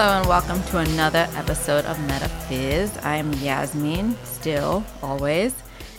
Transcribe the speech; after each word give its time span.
Hello 0.00 0.20
and 0.20 0.28
welcome 0.28 0.62
to 0.70 0.78
another 0.78 1.26
episode 1.34 1.84
of 1.86 1.96
MetaPhys. 1.96 3.04
I'm 3.04 3.32
Yasmin, 3.32 4.16
still, 4.22 4.84
always, 5.02 5.52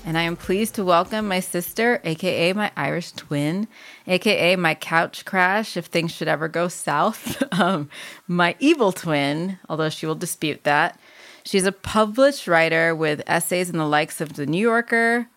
and 0.06 0.18
I 0.18 0.22
am 0.22 0.38
pleased 0.38 0.76
to 0.76 0.86
welcome 0.86 1.28
my 1.28 1.42
sister, 1.42 2.00
aka 2.06 2.54
my 2.54 2.72
Irish 2.78 3.12
twin, 3.12 3.68
aka 4.08 4.56
my 4.56 4.74
couch 4.74 5.26
crash 5.26 5.76
if 5.76 5.88
things 5.88 6.14
should 6.14 6.30
ever 6.30 6.48
go 6.48 6.70
south, 6.70 7.44
um, 7.60 7.90
my 8.26 8.56
evil 8.60 8.94
twin, 8.94 9.60
although 9.68 9.90
she 9.90 10.06
will 10.06 10.16
dispute 10.16 10.64
that. 10.64 10.98
She's 11.44 11.66
a 11.66 11.74
published 11.74 12.48
writer 12.48 12.96
with 12.96 13.22
essays 13.28 13.70
in 13.70 13.78
the 13.78 13.86
likes 13.86 14.22
of 14.22 14.38
The 14.38 14.46
New 14.46 14.62
Yorker, 14.62 15.28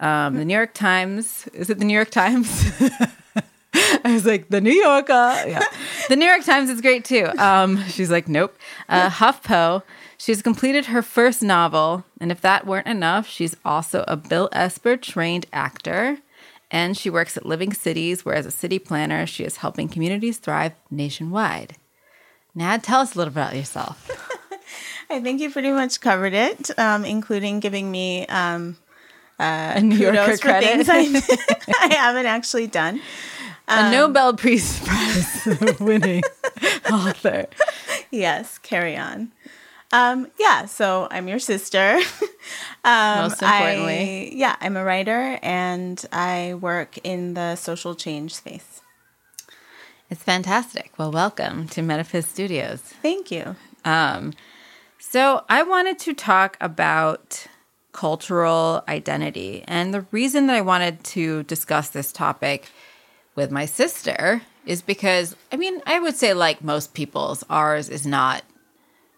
um, 0.00 0.36
The 0.36 0.44
New 0.44 0.54
York 0.54 0.74
Times. 0.74 1.48
Is 1.54 1.70
it 1.70 1.78
The 1.78 1.86
New 1.86 1.94
York 1.94 2.10
Times? 2.10 2.78
I 4.04 4.12
was 4.12 4.26
like, 4.26 4.48
the 4.48 4.60
New 4.60 4.72
Yorker. 4.72 5.34
Yeah. 5.46 5.62
the 6.08 6.16
New 6.16 6.26
York 6.26 6.44
Times 6.44 6.68
is 6.68 6.80
great 6.80 7.04
too. 7.04 7.26
Um, 7.38 7.82
she's 7.88 8.10
like, 8.10 8.28
nope. 8.28 8.56
Uh, 8.88 9.08
HuffPo. 9.08 9.82
She's 10.18 10.42
completed 10.42 10.86
her 10.86 11.02
first 11.02 11.42
novel. 11.42 12.04
And 12.20 12.30
if 12.30 12.40
that 12.42 12.66
weren't 12.66 12.86
enough, 12.86 13.26
she's 13.26 13.56
also 13.64 14.04
a 14.06 14.16
Bill 14.16 14.48
Esper 14.52 14.96
trained 14.96 15.46
actor. 15.52 16.18
And 16.70 16.96
she 16.96 17.10
works 17.10 17.36
at 17.36 17.44
Living 17.44 17.72
Cities, 17.72 18.24
where 18.24 18.34
as 18.34 18.46
a 18.46 18.50
city 18.50 18.78
planner, 18.78 19.26
she 19.26 19.44
is 19.44 19.58
helping 19.58 19.88
communities 19.88 20.38
thrive 20.38 20.72
nationwide. 20.90 21.76
Nad, 22.54 22.82
tell 22.82 23.00
us 23.00 23.14
a 23.14 23.18
little 23.18 23.32
bit 23.32 23.40
about 23.40 23.56
yourself. 23.56 24.10
I 25.10 25.20
think 25.20 25.40
you 25.40 25.50
pretty 25.50 25.70
much 25.70 26.00
covered 26.00 26.32
it, 26.32 26.78
um, 26.78 27.04
including 27.04 27.60
giving 27.60 27.90
me 27.90 28.26
um, 28.26 28.76
uh, 29.38 29.78
New 29.82 29.96
Yorker 29.96 30.38
credit. 30.38 30.86
I, 30.88 31.00
I 31.80 31.94
haven't 31.94 32.26
actually 32.26 32.68
done. 32.68 33.00
A 33.68 33.90
Nobel 33.90 34.34
Peace 34.34 34.80
Prize 34.84 35.78
winning 35.80 36.22
author. 36.92 37.46
Yes, 38.10 38.58
carry 38.58 38.96
on. 38.96 39.32
Um, 39.92 40.28
yeah, 40.38 40.64
so 40.66 41.06
I'm 41.10 41.28
your 41.28 41.38
sister. 41.38 41.98
um, 42.84 43.22
Most 43.22 43.42
importantly. 43.42 44.30
I, 44.32 44.34
yeah, 44.34 44.56
I'm 44.60 44.76
a 44.76 44.84
writer 44.84 45.38
and 45.42 46.02
I 46.12 46.54
work 46.54 46.98
in 47.04 47.34
the 47.34 47.56
social 47.56 47.94
change 47.94 48.34
space. 48.34 48.80
It's 50.08 50.22
fantastic. 50.22 50.92
Well, 50.98 51.12
welcome 51.12 51.68
to 51.68 51.82
Metaphys 51.82 52.26
Studios. 52.26 52.80
Thank 52.80 53.30
you. 53.30 53.56
Um, 53.84 54.32
so 54.98 55.44
I 55.48 55.62
wanted 55.62 55.98
to 56.00 56.14
talk 56.14 56.56
about 56.60 57.46
cultural 57.92 58.82
identity. 58.88 59.64
And 59.68 59.92
the 59.92 60.06
reason 60.10 60.46
that 60.46 60.56
I 60.56 60.62
wanted 60.62 61.04
to 61.04 61.42
discuss 61.44 61.90
this 61.90 62.12
topic 62.12 62.68
with 63.34 63.50
my 63.50 63.66
sister 63.66 64.42
is 64.66 64.82
because, 64.82 65.36
I 65.50 65.56
mean, 65.56 65.80
I 65.86 65.98
would 65.98 66.16
say, 66.16 66.34
like 66.34 66.62
most 66.62 66.94
people's, 66.94 67.44
ours 67.50 67.88
is 67.88 68.06
not 68.06 68.42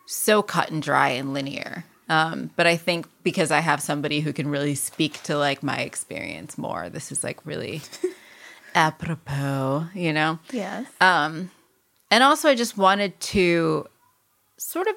so 0.07 0.43
cut 0.43 0.71
and 0.71 0.83
dry 0.83 1.11
and 1.11 1.35
linear. 1.35 1.85
Um, 2.09 2.51
but 2.57 2.67
I 2.67 2.77
think 2.77 3.07
because 3.23 3.51
I 3.51 3.61
have 3.61 3.81
somebody 3.81 4.21
who 4.21 4.33
can 4.33 4.49
really 4.49 4.75
speak 4.75 5.23
to 5.25 5.39
like 5.39 5.63
my 5.63 5.79
experience 5.79 6.59
more, 6.59 6.91
this 6.91 7.11
is 7.11 7.25
like 7.25 7.45
really 7.47 7.83
apropos, 8.75 9.87
you 9.95 10.13
know? 10.13 10.39
Yes. 10.51 10.87
Um, 11.01 11.51
and 12.11 12.23
also, 12.23 12.49
I 12.49 12.55
just 12.55 12.77
wanted 12.77 13.19
to 13.21 13.87
sort 14.57 14.87
of 14.87 14.95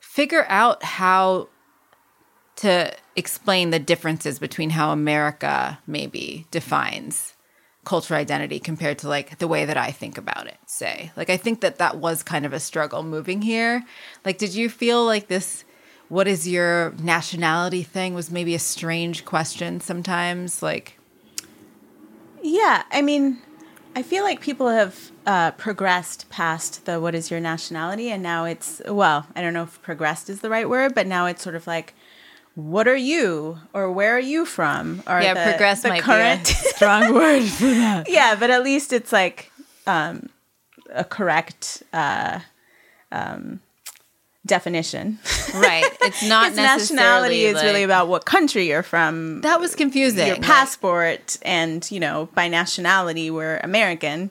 figure 0.00 0.44
out 0.48 0.82
how 0.82 1.48
to 2.56 2.92
explain 3.16 3.70
the 3.70 3.78
differences 3.78 4.38
between 4.38 4.70
how 4.70 4.90
America 4.90 5.78
maybe 5.86 6.46
defines 6.50 7.34
cultural 7.84 8.20
identity 8.20 8.58
compared 8.60 8.98
to 8.98 9.08
like 9.08 9.38
the 9.38 9.48
way 9.48 9.64
that 9.64 9.76
I 9.76 9.90
think 9.90 10.16
about 10.18 10.46
it, 10.46 10.56
say. 10.66 11.10
Like, 11.16 11.30
I 11.30 11.36
think 11.36 11.60
that 11.60 11.78
that 11.78 11.96
was 11.96 12.22
kind 12.22 12.46
of 12.46 12.52
a 12.52 12.60
struggle 12.60 13.02
moving 13.02 13.42
here. 13.42 13.84
Like, 14.24 14.38
did 14.38 14.54
you 14.54 14.68
feel 14.68 15.04
like 15.04 15.28
this? 15.28 15.64
What 16.08 16.28
is 16.28 16.46
your 16.46 16.92
nationality 16.98 17.82
thing 17.82 18.12
was 18.14 18.30
maybe 18.30 18.54
a 18.54 18.58
strange 18.58 19.24
question 19.24 19.80
sometimes? 19.80 20.62
Like, 20.62 20.98
Yeah, 22.42 22.82
I 22.90 23.00
mean, 23.00 23.38
I 23.96 24.02
feel 24.02 24.22
like 24.22 24.40
people 24.40 24.68
have 24.68 25.10
uh, 25.26 25.52
progressed 25.52 26.28
past 26.28 26.84
the 26.84 27.00
what 27.00 27.14
is 27.14 27.30
your 27.30 27.40
nationality, 27.40 28.10
and 28.10 28.22
now 28.22 28.44
it's 28.44 28.80
well, 28.86 29.26
I 29.34 29.40
don't 29.40 29.54
know 29.54 29.62
if 29.64 29.80
progressed 29.82 30.28
is 30.30 30.40
the 30.40 30.50
right 30.50 30.68
word, 30.68 30.94
but 30.94 31.06
now 31.06 31.26
it's 31.26 31.42
sort 31.42 31.54
of 31.54 31.66
like, 31.66 31.94
what 32.54 32.86
are 32.86 32.96
you, 32.96 33.58
or 33.72 33.90
where 33.90 34.16
are 34.16 34.20
you 34.20 34.44
from? 34.44 35.02
Or 35.06 35.20
yeah, 35.20 35.34
the, 35.34 35.50
progress 35.50 35.82
the 35.82 35.88
might 35.90 36.02
current. 36.02 36.44
be 36.44 36.50
a 36.50 36.54
strong 36.74 37.14
word 37.14 37.44
for 37.44 37.64
that. 37.64 38.08
yeah, 38.10 38.34
but 38.38 38.50
at 38.50 38.62
least 38.62 38.92
it's 38.92 39.12
like 39.12 39.50
um, 39.86 40.28
a 40.92 41.04
correct 41.04 41.82
uh, 41.92 42.40
um, 43.10 43.60
definition. 44.46 45.18
Right. 45.54 45.84
It's 46.00 46.26
not 46.26 46.54
nationality 46.54 47.44
is 47.44 47.62
really 47.62 47.82
about 47.82 48.08
what 48.08 48.24
country 48.24 48.68
you're 48.68 48.82
from. 48.82 49.42
That 49.42 49.60
was 49.60 49.74
confusing. 49.74 50.26
your 50.26 50.36
Like, 50.36 50.44
passport 50.44 51.36
and 51.42 51.86
you 51.90 52.00
know 52.00 52.30
by 52.34 52.48
nationality 52.48 53.30
we're 53.30 53.58
american 53.58 54.30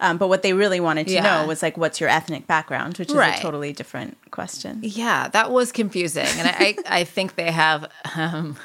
um, 0.00 0.18
but 0.18 0.28
what 0.28 0.42
they 0.42 0.52
really 0.52 0.80
wanted 0.80 1.06
to 1.06 1.14
Yeah. 1.14 1.22
know 1.22 1.46
was 1.46 1.62
like 1.62 1.76
what's 1.76 2.00
your 2.00 2.08
ethnic 2.10 2.46
background 2.46 2.98
which 2.98 3.08
is 3.08 3.14
Right. 3.14 3.38
a 3.38 3.42
totally 3.42 3.72
different 3.72 4.16
question 4.30 4.78
yeah, 4.82 5.28
that 5.28 5.50
was 5.50 5.72
confusing, 5.72 6.26
and 6.38 6.48
I, 6.48 6.54
I, 6.86 7.00
I 7.00 7.04
think 7.04 7.34
they 7.36 7.50
have 7.50 7.90
um, 8.16 8.56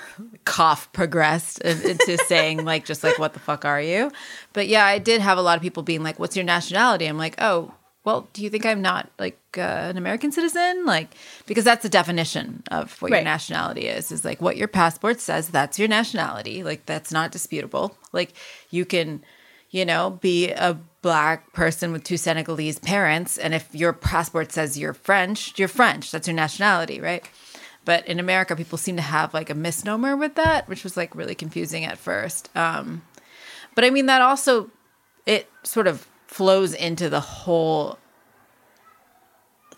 cough 0.45 0.91
progressed 0.93 1.59
into 1.61 2.17
saying 2.27 2.65
like 2.65 2.85
just 2.85 3.03
like 3.03 3.17
what 3.19 3.33
the 3.33 3.39
fuck 3.39 3.63
are 3.65 3.81
you? 3.81 4.11
But 4.53 4.67
yeah, 4.67 4.85
I 4.85 4.97
did 4.99 5.21
have 5.21 5.37
a 5.37 5.41
lot 5.41 5.55
of 5.57 5.61
people 5.61 5.83
being 5.83 6.03
like, 6.03 6.19
"What's 6.19 6.35
your 6.35 6.45
nationality?" 6.45 7.05
I'm 7.05 7.17
like, 7.17 7.35
"Oh, 7.39 7.73
well, 8.03 8.27
do 8.33 8.43
you 8.43 8.49
think 8.49 8.65
I'm 8.65 8.81
not 8.81 9.09
like 9.19 9.39
uh, 9.57 9.61
an 9.61 9.97
American 9.97 10.31
citizen?" 10.31 10.85
Like 10.85 11.09
because 11.45 11.63
that's 11.63 11.83
the 11.83 11.89
definition 11.89 12.63
of 12.71 13.01
what 13.01 13.11
your 13.11 13.21
nationality 13.21 13.87
is. 13.87 14.11
Is 14.11 14.25
like 14.25 14.41
what 14.41 14.57
your 14.57 14.67
passport 14.67 15.19
says. 15.21 15.49
That's 15.49 15.79
your 15.79 15.87
nationality. 15.87 16.63
Like 16.63 16.85
that's 16.85 17.11
not 17.11 17.31
disputable. 17.31 17.95
Like 18.11 18.33
you 18.69 18.85
can. 18.85 19.23
You 19.73 19.85
know, 19.85 20.19
be 20.21 20.49
a 20.51 20.77
black 21.01 21.51
person 21.53 21.91
with 21.91 22.03
two 22.03 22.17
Senegalese 22.17 22.79
parents, 22.79 23.37
and 23.37 23.53
if 23.53 23.73
your 23.73 23.93
passport 23.93 24.51
says 24.51 24.77
you're 24.77 24.93
French, 24.93 25.57
you're 25.57 25.67
French. 25.67 26.11
That's 26.11 26.27
your 26.27 26.35
nationality, 26.35 27.01
right? 27.01 27.27
But 27.83 28.07
in 28.07 28.19
America, 28.19 28.55
people 28.55 28.77
seem 28.77 28.95
to 28.97 29.01
have 29.01 29.33
like 29.33 29.49
a 29.49 29.55
misnomer 29.55 30.15
with 30.15 30.35
that, 30.35 30.67
which 30.69 30.83
was 30.83 30.95
like 30.95 31.15
really 31.15 31.35
confusing 31.35 31.83
at 31.83 31.97
first. 31.97 32.55
Um, 32.55 33.01
but 33.73 33.83
I 33.83 33.89
mean, 33.89 34.05
that 34.05 34.21
also 34.21 34.69
it 35.25 35.49
sort 35.63 35.87
of 35.87 36.07
flows 36.27 36.73
into 36.73 37.09
the 37.09 37.19
whole 37.19 37.97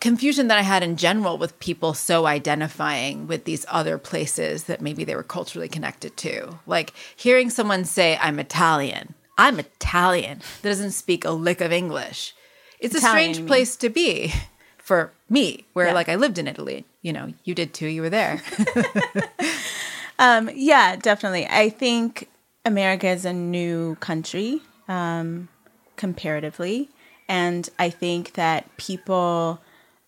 confusion 0.00 0.48
that 0.48 0.58
I 0.58 0.62
had 0.62 0.82
in 0.82 0.96
general 0.96 1.38
with 1.38 1.58
people 1.60 1.94
so 1.94 2.26
identifying 2.26 3.26
with 3.26 3.44
these 3.44 3.64
other 3.70 3.96
places 3.96 4.64
that 4.64 4.82
maybe 4.82 5.04
they 5.04 5.16
were 5.16 5.22
culturally 5.22 5.68
connected 5.68 6.14
to. 6.18 6.58
Like 6.66 6.92
hearing 7.16 7.48
someone 7.48 7.86
say, 7.86 8.18
I'm 8.20 8.38
Italian, 8.38 9.14
I'm 9.36 9.58
Italian, 9.58 10.38
that 10.62 10.68
doesn't 10.68 10.92
speak 10.92 11.24
a 11.24 11.30
lick 11.30 11.60
of 11.60 11.72
English. 11.72 12.34
It's 12.78 12.94
Italian, 12.94 13.30
a 13.30 13.34
strange 13.34 13.46
place 13.48 13.76
to 13.76 13.88
be 13.88 14.32
for 14.78 15.12
me, 15.28 15.64
where 15.72 15.86
Yeah. 15.88 15.94
like 15.94 16.08
I 16.08 16.16
lived 16.16 16.38
in 16.38 16.46
Italy. 16.46 16.84
You 17.02 17.12
know, 17.12 17.32
you 17.44 17.54
did 17.54 17.74
too, 17.74 17.86
you 17.86 18.02
were 18.02 18.10
there. 18.10 18.42
um, 20.18 20.48
yeah 20.54 20.96
definitely 20.96 21.46
i 21.50 21.68
think 21.68 22.28
america 22.64 23.08
is 23.08 23.24
a 23.24 23.32
new 23.32 23.96
country 23.96 24.60
um, 24.88 25.48
comparatively 25.96 26.88
and 27.28 27.68
i 27.78 27.90
think 27.90 28.34
that 28.34 28.74
people 28.76 29.60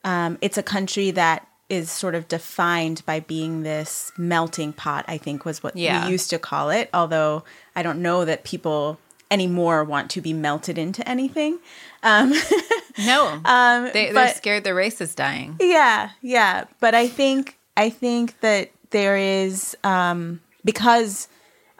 um, 0.04 0.38
it's 0.40 0.56
a 0.56 0.62
country 0.62 1.10
that 1.10 1.46
is 1.68 1.90
sort 1.90 2.14
of 2.14 2.28
defined 2.28 3.02
by 3.04 3.18
being 3.18 3.62
this 3.64 4.12
melting 4.16 4.72
pot 4.72 5.04
i 5.08 5.18
think 5.18 5.44
was 5.44 5.62
what 5.62 5.76
Yeah. 5.76 6.04
we 6.06 6.12
used 6.12 6.30
to 6.30 6.38
call 6.38 6.70
it 6.70 6.88
although 6.94 7.42
i 7.74 7.82
don't 7.82 8.00
know 8.00 8.24
that 8.24 8.44
people 8.44 8.98
anymore 9.30 9.82
want 9.84 10.10
to 10.12 10.20
be 10.20 10.32
melted 10.32 10.78
into 10.78 11.06
anything 11.08 11.58
Um, 12.02 12.32
no. 13.06 13.40
um, 13.44 13.84
they, 13.92 14.06
they're 14.06 14.12
but- 14.14 14.36
scared 14.36 14.64
the 14.64 14.74
race 14.74 15.00
is 15.00 15.14
dying. 15.14 15.56
yeah, 15.60 16.10
yeah. 16.22 16.64
But 16.80 16.94
I 16.94 17.08
think 17.08 17.58
I 17.76 17.90
think 17.90 18.40
that 18.40 18.70
there 18.90 19.16
is 19.16 19.76
um, 19.84 20.40
because 20.64 21.28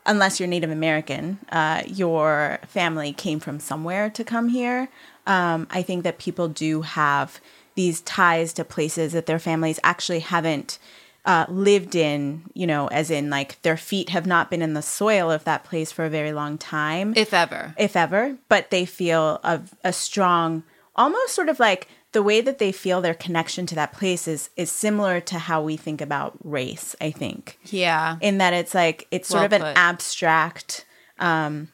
unless 0.05 0.39
you're 0.39 0.49
Native 0.49 0.71
American, 0.71 1.39
uh, 1.51 1.83
your 1.87 2.59
family 2.69 3.13
came 3.13 3.41
from 3.41 3.59
somewhere 3.61 4.11
to 4.11 4.23
come 4.25 4.49
here. 4.49 4.89
Um, 5.27 5.67
I 5.71 5.83
think 5.83 6.05
that 6.05 6.19
people 6.19 6.49
do 6.49 6.83
have 6.83 7.41
these 7.75 8.01
ties 8.03 8.53
to 8.55 8.65
places 8.65 9.13
that 9.13 9.27
their 9.27 9.39
families 9.39 9.79
actually 9.85 10.21
haven't 10.21 10.79
uh, 11.27 11.45
lived 11.49 11.95
in. 11.95 12.45
You 12.55 12.67
know, 12.67 12.87
as 12.89 13.11
in 13.11 13.29
like 13.29 13.61
their 13.63 13.77
feet 13.77 14.09
have 14.11 14.27
not 14.27 14.51
been 14.51 14.63
in 14.63 14.73
the 14.75 14.83
soil 14.83 15.31
of 15.31 15.45
that 15.45 15.65
place 15.65 15.93
for 15.93 16.05
a 16.07 16.11
very 16.11 16.33
long 16.33 16.57
time 16.57 17.13
If 17.17 17.35
ever. 17.35 17.75
if 17.77 17.97
ever, 17.97 18.39
but 18.49 18.71
they 18.71 18.87
feel 18.87 19.41
a, 19.45 19.61
a 19.85 19.93
strong, 19.93 20.63
almost 20.95 21.35
sort 21.35 21.49
of 21.51 21.59
like 21.61 21.89
the 22.13 22.23
way 22.23 22.41
that 22.41 22.59
they 22.59 22.73
feel 22.73 23.03
their 23.03 23.13
connection 23.15 23.67
to 23.67 23.75
that 23.75 23.93
place 23.93 24.27
is 24.27 24.49
is 24.57 24.71
similar 24.73 25.21
to 25.21 25.39
how 25.39 25.61
we 25.63 25.77
think 25.77 26.01
about 26.01 26.33
race. 26.43 26.97
I 27.01 27.11
think 27.11 27.59
Yeah. 27.65 28.17
in 28.23 28.39
that 28.39 28.55
it's 28.55 28.75
like 28.75 29.07
it's 29.11 29.29
sort 29.29 29.41
Well 29.41 29.45
of 29.47 29.53
an 29.53 29.63
put. 29.63 29.77
abstract 29.77 30.87
um, 31.19 31.69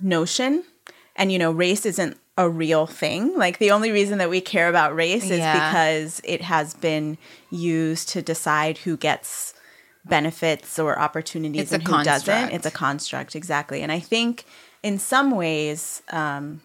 notion, 0.00 0.64
and 1.16 1.30
you 1.30 1.38
know, 1.38 1.52
race 1.52 1.86
isn't 1.86 2.16
a 2.36 2.48
real 2.48 2.86
thing. 2.86 3.36
Like 3.36 3.58
the 3.58 3.70
only 3.70 3.92
reason 3.92 4.18
that 4.18 4.30
we 4.30 4.40
care 4.40 4.68
about 4.68 4.94
race 4.94 5.24
is 5.24 5.38
Yeah. 5.38 5.68
because 5.68 6.20
it 6.24 6.42
has 6.42 6.74
been 6.74 7.16
used 7.50 8.08
to 8.10 8.22
decide 8.22 8.78
who 8.78 8.96
gets 8.96 9.54
benefits 10.04 10.78
or 10.78 10.98
opportunities 10.98 11.62
It's 11.62 11.72
and 11.72 11.82
who 11.82 12.02
doesn't. 12.02 12.52
It's 12.52 12.66
a 12.66 12.70
construct, 12.70 13.36
exactly. 13.36 13.82
And 13.82 13.90
I 13.92 14.00
think 14.00 14.44
in 14.82 14.98
some 14.98 15.30
ways, 15.30 16.02
um, 16.10 16.60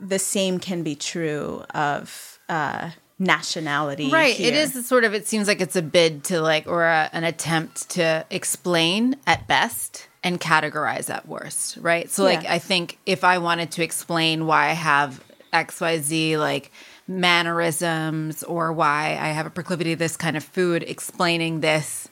the 0.00 0.18
same 0.18 0.60
can 0.60 0.82
be 0.82 0.94
true 0.94 1.64
of 1.74 2.38
uh, 2.48 2.90
nationality. 3.18 4.10
Right. 4.10 4.38
It 4.38 4.52
here. 4.52 4.62
is 4.62 4.86
sort 4.86 5.04
of, 5.04 5.14
it 5.14 5.26
seems 5.26 5.48
like 5.48 5.60
it's 5.60 5.74
a 5.74 5.82
bid 5.82 6.22
to 6.24 6.40
like, 6.40 6.66
or 6.66 6.84
a, 6.84 7.08
an 7.12 7.24
attempt 7.24 7.88
to 7.90 8.24
explain 8.30 9.16
at 9.26 9.48
best 9.48 10.06
and 10.26 10.40
categorize 10.40 11.08
at 11.08 11.28
worst. 11.28 11.78
Right. 11.80 12.10
So, 12.10 12.24
like, 12.24 12.42
Yeah. 12.42 12.54
I 12.54 12.58
think 12.58 12.98
if 13.06 13.22
I 13.22 13.38
wanted 13.38 13.70
to 13.72 13.84
explain 13.84 14.46
why 14.46 14.70
I 14.70 14.72
have 14.72 15.22
XYZ, 15.52 16.36
like, 16.36 16.72
mannerisms 17.06 18.42
or 18.42 18.72
why 18.72 19.16
I 19.20 19.28
have 19.28 19.46
a 19.46 19.50
proclivity 19.50 19.90
to 19.90 19.96
this 19.96 20.16
kind 20.16 20.36
of 20.36 20.42
food, 20.42 20.82
explaining 20.82 21.60
this. 21.60 22.08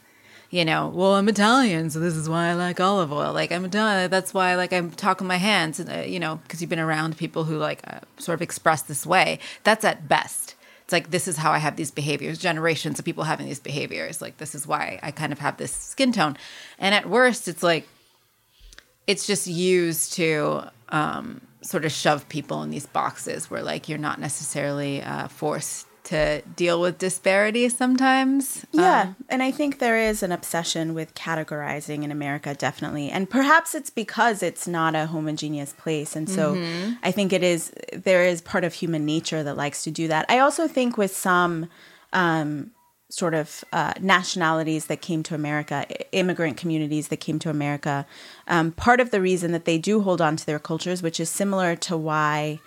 You 0.51 0.65
know, 0.65 0.87
well, 0.95 1.17
I'm 1.17 1.29
Italian, 1.29 1.91
so 1.91 1.99
this 1.99 2.15
is 2.15 2.29
why 2.29 2.51
I 2.51 2.55
like 2.55 2.79
olive 2.79 3.13
oil. 3.13 3.33
Like, 3.33 3.51
I'm 3.51 3.65
Italian, 3.65 4.09
that's 4.09 4.33
why, 4.33 4.55
like, 4.55 4.73
I'm 4.73 4.93
talking 4.93 5.27
my 5.27 5.39
hands, 5.39 5.81
and, 5.81 5.91
uh, 5.91 6.03
you 6.07 6.21
know, 6.21 6.37
because 6.37 6.61
you've 6.61 6.71
been 6.71 6.79
around 6.79 7.17
people 7.17 7.43
who, 7.43 7.57
like, 7.59 7.81
uh, 7.85 7.99
sort 8.19 8.35
of 8.39 8.43
express 8.43 8.83
this 8.83 9.05
way. 9.05 9.41
That's 9.65 9.85
at 9.85 10.07
best. 10.07 10.55
It's 10.85 10.93
like, 10.93 11.11
this 11.11 11.27
is 11.27 11.39
how 11.39 11.51
I 11.51 11.59
have 11.59 11.75
these 11.75 11.91
behaviors, 11.91 12.39
generations 12.39 13.01
of 13.01 13.05
people 13.05 13.25
having 13.25 13.47
these 13.47 13.59
behaviors. 13.59 14.23
Like, 14.23 14.37
this 14.37 14.55
is 14.55 14.65
why 14.65 15.01
I 15.03 15.11
kind 15.11 15.33
of 15.33 15.41
have 15.41 15.57
this 15.57 15.73
skin 15.73 16.13
tone. 16.13 16.37
And 16.79 16.95
at 16.95 17.09
worst, 17.09 17.49
it's 17.49 17.65
like, 17.65 17.89
it's 19.07 19.27
just 19.27 19.47
used 19.47 20.13
to 20.15 20.71
um, 20.89 21.41
sort 21.63 21.85
of 21.85 21.93
shove 21.93 22.29
people 22.29 22.63
in 22.63 22.71
these 22.71 22.87
boxes 22.87 23.51
where, 23.51 23.63
like, 23.63 23.89
you're 23.89 23.99
not 23.99 24.19
necessarily 24.21 25.03
uh, 25.03 25.29
forced 25.29 25.87
to 26.05 26.43
deal 26.55 26.83
with 26.83 26.99
disparity 26.99 27.67
sometimes. 27.71 28.67
Yeah, 28.73 29.03
Um, 29.03 29.17
and 29.31 29.43
I 29.43 29.51
think 29.51 29.79
there 29.79 29.97
is 29.97 30.23
an 30.23 30.33
obsession 30.33 30.93
with 30.93 31.15
categorizing 31.15 32.05
in 32.05 32.11
America, 32.11 32.55
definitely. 32.55 33.09
And 33.09 33.31
perhaps 33.31 33.75
it's 33.75 33.89
because 33.89 34.43
it's 34.43 34.69
not 34.69 34.95
a 34.95 35.07
homogeneous 35.07 35.73
place. 35.73 36.15
And 36.15 36.29
so 36.29 36.57
Mm-hmm. 36.57 36.93
I 37.03 37.11
think 37.11 37.33
it 37.33 37.43
is, 37.43 37.73
there 37.95 38.23
is 38.23 38.43
part 38.43 38.65
of 38.65 38.75
human 38.75 39.07
nature 39.07 39.43
that 39.43 39.57
likes 39.57 39.83
to 39.85 39.91
do 39.91 40.07
that. 40.09 40.27
I 40.29 40.41
also 40.41 40.69
think 40.69 40.99
with 40.99 41.17
some 41.17 41.71
um, 42.13 42.71
sort 43.15 43.35
of 43.35 43.65
uh, 43.73 43.95
nationalities 44.01 44.87
that 44.87 45.01
came 45.01 45.23
to 45.23 45.35
America, 45.37 45.87
immigrant 46.11 46.57
communities 46.57 47.09
that 47.09 47.19
came 47.19 47.39
to 47.39 47.49
America, 47.49 48.07
um, 48.49 48.73
part 48.73 48.99
of 49.01 49.11
the 49.13 49.21
reason 49.21 49.53
that 49.53 49.65
they 49.67 49.79
do 49.79 50.01
hold 50.01 50.21
on 50.21 50.35
to 50.37 50.45
their 50.45 50.59
cultures, 50.59 51.01
which 51.01 51.21
is 51.21 51.31
similar 51.31 51.77
to 51.77 51.97
why 51.97 52.59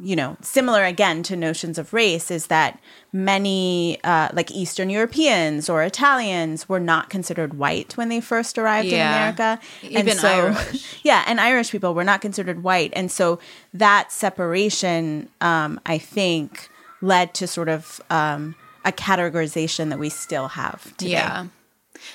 you 0.00 0.16
know, 0.16 0.36
similar 0.40 0.84
again 0.84 1.22
to 1.24 1.36
notions 1.36 1.76
of 1.76 1.92
race 1.92 2.30
is 2.30 2.46
that 2.46 2.80
many, 3.12 3.98
uh, 4.04 4.28
like 4.32 4.50
Eastern 4.50 4.88
Europeans 4.88 5.68
or 5.68 5.82
Italians, 5.82 6.68
were 6.68 6.80
not 6.80 7.10
considered 7.10 7.54
white 7.54 7.96
when 7.96 8.08
they 8.08 8.20
first 8.20 8.56
arrived 8.56 8.88
in 8.88 8.94
America. 9.14 9.60
Even 9.82 10.18
Irish. 10.24 10.98
Yeah, 11.02 11.24
and 11.26 11.40
Irish 11.40 11.70
people 11.70 11.94
were 11.94 12.04
not 12.04 12.22
considered 12.22 12.62
white. 12.62 12.92
And 12.94 13.10
so 13.10 13.38
that 13.74 14.12
separation, 14.12 15.28
um, 15.40 15.80
I 15.84 15.98
think, 15.98 16.70
led 17.02 17.34
to 17.34 17.46
sort 17.46 17.68
of 17.68 18.00
um, 18.08 18.54
a 18.84 18.92
categorization 18.92 19.90
that 19.90 19.98
we 19.98 20.08
still 20.08 20.48
have 20.48 20.96
today. 20.96 21.12
Yeah. 21.12 21.46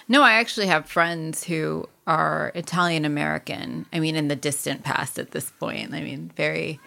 No, 0.07 0.21
I 0.21 0.33
actually 0.33 0.67
have 0.67 0.85
friends 0.85 1.43
who 1.43 1.87
are 2.05 2.51
Italian 2.55 3.05
American. 3.05 3.85
I 3.93 3.99
mean, 3.99 4.15
in 4.15 4.27
the 4.27 4.35
distant 4.35 4.83
past 4.83 5.17
at 5.19 5.31
this 5.31 5.51
point. 5.51 5.93
I 5.93 6.01
mean, 6.01 6.31
very 6.35 6.79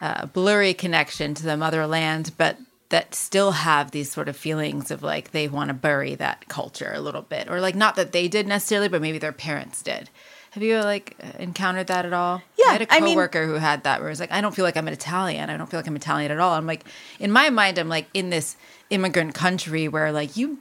uh, 0.00 0.26
blurry 0.26 0.74
connection 0.74 1.34
to 1.34 1.44
the 1.44 1.56
motherland, 1.56 2.32
but 2.36 2.56
that 2.88 3.14
still 3.14 3.52
have 3.52 3.90
these 3.90 4.10
sort 4.10 4.28
of 4.28 4.36
feelings 4.36 4.90
of 4.90 5.02
like 5.02 5.30
they 5.30 5.48
want 5.48 5.68
to 5.68 5.74
bury 5.74 6.14
that 6.16 6.46
culture 6.48 6.92
a 6.94 7.00
little 7.00 7.22
bit, 7.22 7.48
or 7.48 7.60
like 7.60 7.74
not 7.74 7.96
that 7.96 8.12
they 8.12 8.28
did 8.28 8.46
necessarily, 8.46 8.88
but 8.88 9.00
maybe 9.00 9.18
their 9.18 9.32
parents 9.32 9.82
did. 9.82 10.10
Have 10.52 10.62
you 10.62 10.80
like 10.80 11.16
encountered 11.38 11.86
that 11.86 12.04
at 12.04 12.12
all? 12.12 12.42
Yeah, 12.58 12.68
I 12.68 12.72
had 12.72 12.82
a 12.82 12.92
I 12.92 13.00
mean- 13.00 13.14
coworker 13.14 13.46
who 13.46 13.54
had 13.54 13.84
that 13.84 14.02
where 14.02 14.10
it's 14.10 14.20
like, 14.20 14.30
I 14.30 14.42
don't 14.42 14.54
feel 14.54 14.66
like 14.66 14.76
I'm 14.76 14.86
an 14.86 14.92
Italian. 14.92 15.48
I 15.48 15.56
don't 15.56 15.66
feel 15.70 15.78
like 15.78 15.86
I'm 15.86 15.96
Italian 15.96 16.30
at 16.30 16.38
all. 16.38 16.52
I'm 16.52 16.66
like, 16.66 16.84
in 17.18 17.32
my 17.32 17.48
mind, 17.48 17.78
I'm 17.78 17.88
like 17.88 18.08
in 18.12 18.28
this 18.28 18.56
immigrant 18.90 19.34
country 19.34 19.88
where 19.88 20.12
like 20.12 20.36
you 20.36 20.58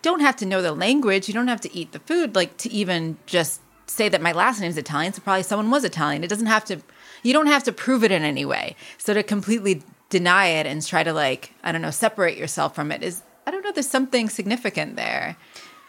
don't 0.00 0.20
have 0.20 0.36
to 0.36 0.46
know 0.46 0.62
the 0.62 0.70
language, 0.72 1.26
you 1.26 1.34
don't 1.34 1.48
have 1.48 1.60
to 1.62 1.76
eat 1.76 1.90
the 1.90 1.98
food, 1.98 2.36
like 2.36 2.56
to 2.58 2.70
even 2.70 3.16
just 3.26 3.60
say 3.86 4.08
that 4.08 4.22
my 4.22 4.30
last 4.30 4.60
name 4.60 4.70
is 4.70 4.78
Italian. 4.78 5.12
So 5.12 5.20
probably 5.22 5.42
someone 5.42 5.72
was 5.72 5.82
Italian. 5.84 6.22
It 6.22 6.28
doesn't 6.28 6.46
have 6.46 6.64
to, 6.66 6.80
you 7.24 7.32
don't 7.32 7.48
have 7.48 7.64
to 7.64 7.72
prove 7.72 8.04
it 8.04 8.12
in 8.12 8.22
any 8.22 8.44
way. 8.44 8.76
So 8.96 9.12
to 9.12 9.24
completely 9.24 9.82
deny 10.08 10.46
it 10.46 10.66
and 10.66 10.86
try 10.86 11.02
to 11.02 11.12
like, 11.12 11.52
I 11.64 11.72
don't 11.72 11.82
know, 11.82 11.90
separate 11.90 12.38
yourself 12.38 12.76
from 12.76 12.92
it 12.92 13.02
is, 13.02 13.22
I 13.44 13.50
don't 13.50 13.64
know, 13.64 13.72
there's 13.72 13.88
something 13.88 14.28
significant 14.28 14.94
there. 14.94 15.36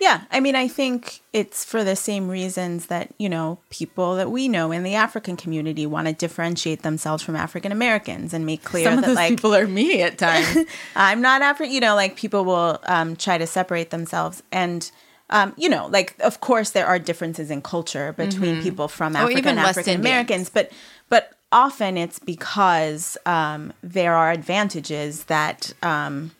Yeah, 0.03 0.23
I 0.31 0.41
mean, 0.41 0.53
I 0.53 0.67
think 0.67 1.21
it's 1.31 1.63
for 1.63 1.85
the 1.85 1.95
same 1.95 2.27
reasons 2.27 2.87
that, 2.87 3.13
you 3.17 3.29
know, 3.29 3.59
people 3.69 4.17
that 4.17 4.29
we 4.29 4.49
know 4.49 4.73
in 4.73 4.83
the 4.83 4.95
African 4.95 5.37
community 5.37 5.85
want 5.85 6.07
to 6.09 6.13
differentiate 6.13 6.81
themselves 6.81 7.23
from 7.23 7.37
African 7.37 7.71
Americans 7.71 8.33
and 8.33 8.45
make 8.45 8.65
clear 8.65 8.83
Some 8.83 8.99
of 8.99 9.05
that, 9.05 9.15
like, 9.15 9.29
people 9.29 9.55
are 9.55 9.65
me 9.65 10.01
at 10.01 10.17
times. 10.17 10.67
I'm 10.97 11.21
not 11.21 11.41
African, 11.41 11.73
you 11.73 11.79
know, 11.79 11.95
like 11.95 12.17
people 12.17 12.43
will 12.43 12.81
um, 12.83 13.15
try 13.15 13.37
to 13.37 13.47
separate 13.47 13.91
themselves. 13.91 14.43
And, 14.51 14.91
um, 15.29 15.53
you 15.55 15.69
know, 15.69 15.87
like, 15.87 16.19
of 16.19 16.41
course, 16.41 16.71
there 16.71 16.85
are 16.85 16.99
differences 16.99 17.49
in 17.49 17.61
culture 17.61 18.11
between 18.11 18.61
people 18.61 18.89
from 18.89 19.15
Oh, 19.15 19.19
Africa 19.19 19.37
even 19.39 19.57
and 19.57 19.59
African 19.59 20.01
Americans, 20.01 20.49
but, 20.49 20.69
but 21.07 21.31
often 21.53 21.95
it's 21.97 22.19
because 22.19 23.17
um, 23.25 23.71
there 23.81 24.15
are 24.15 24.31
advantages 24.31 25.23
that, 25.25 25.71
um, 25.81 26.31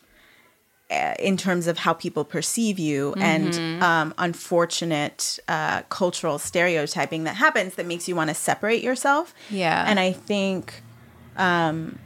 in 1.19 1.37
terms 1.37 1.67
of 1.67 1.77
how 1.77 1.93
people 1.93 2.23
perceive 2.23 2.79
you 2.79 3.13
and 3.17 3.83
um, 3.83 4.13
unfortunate 4.17 5.39
uh, 5.47 5.81
cultural 5.83 6.39
stereotyping 6.39 7.23
that 7.23 7.35
happens 7.35 7.75
that 7.75 7.85
makes 7.85 8.07
you 8.07 8.15
want 8.15 8.29
to 8.29 8.33
separate 8.33 8.83
yourself. 8.83 9.33
Yeah. 9.49 9.85
And 9.87 9.99
I 9.99 10.11
think 10.11 10.81
um, 11.37 11.99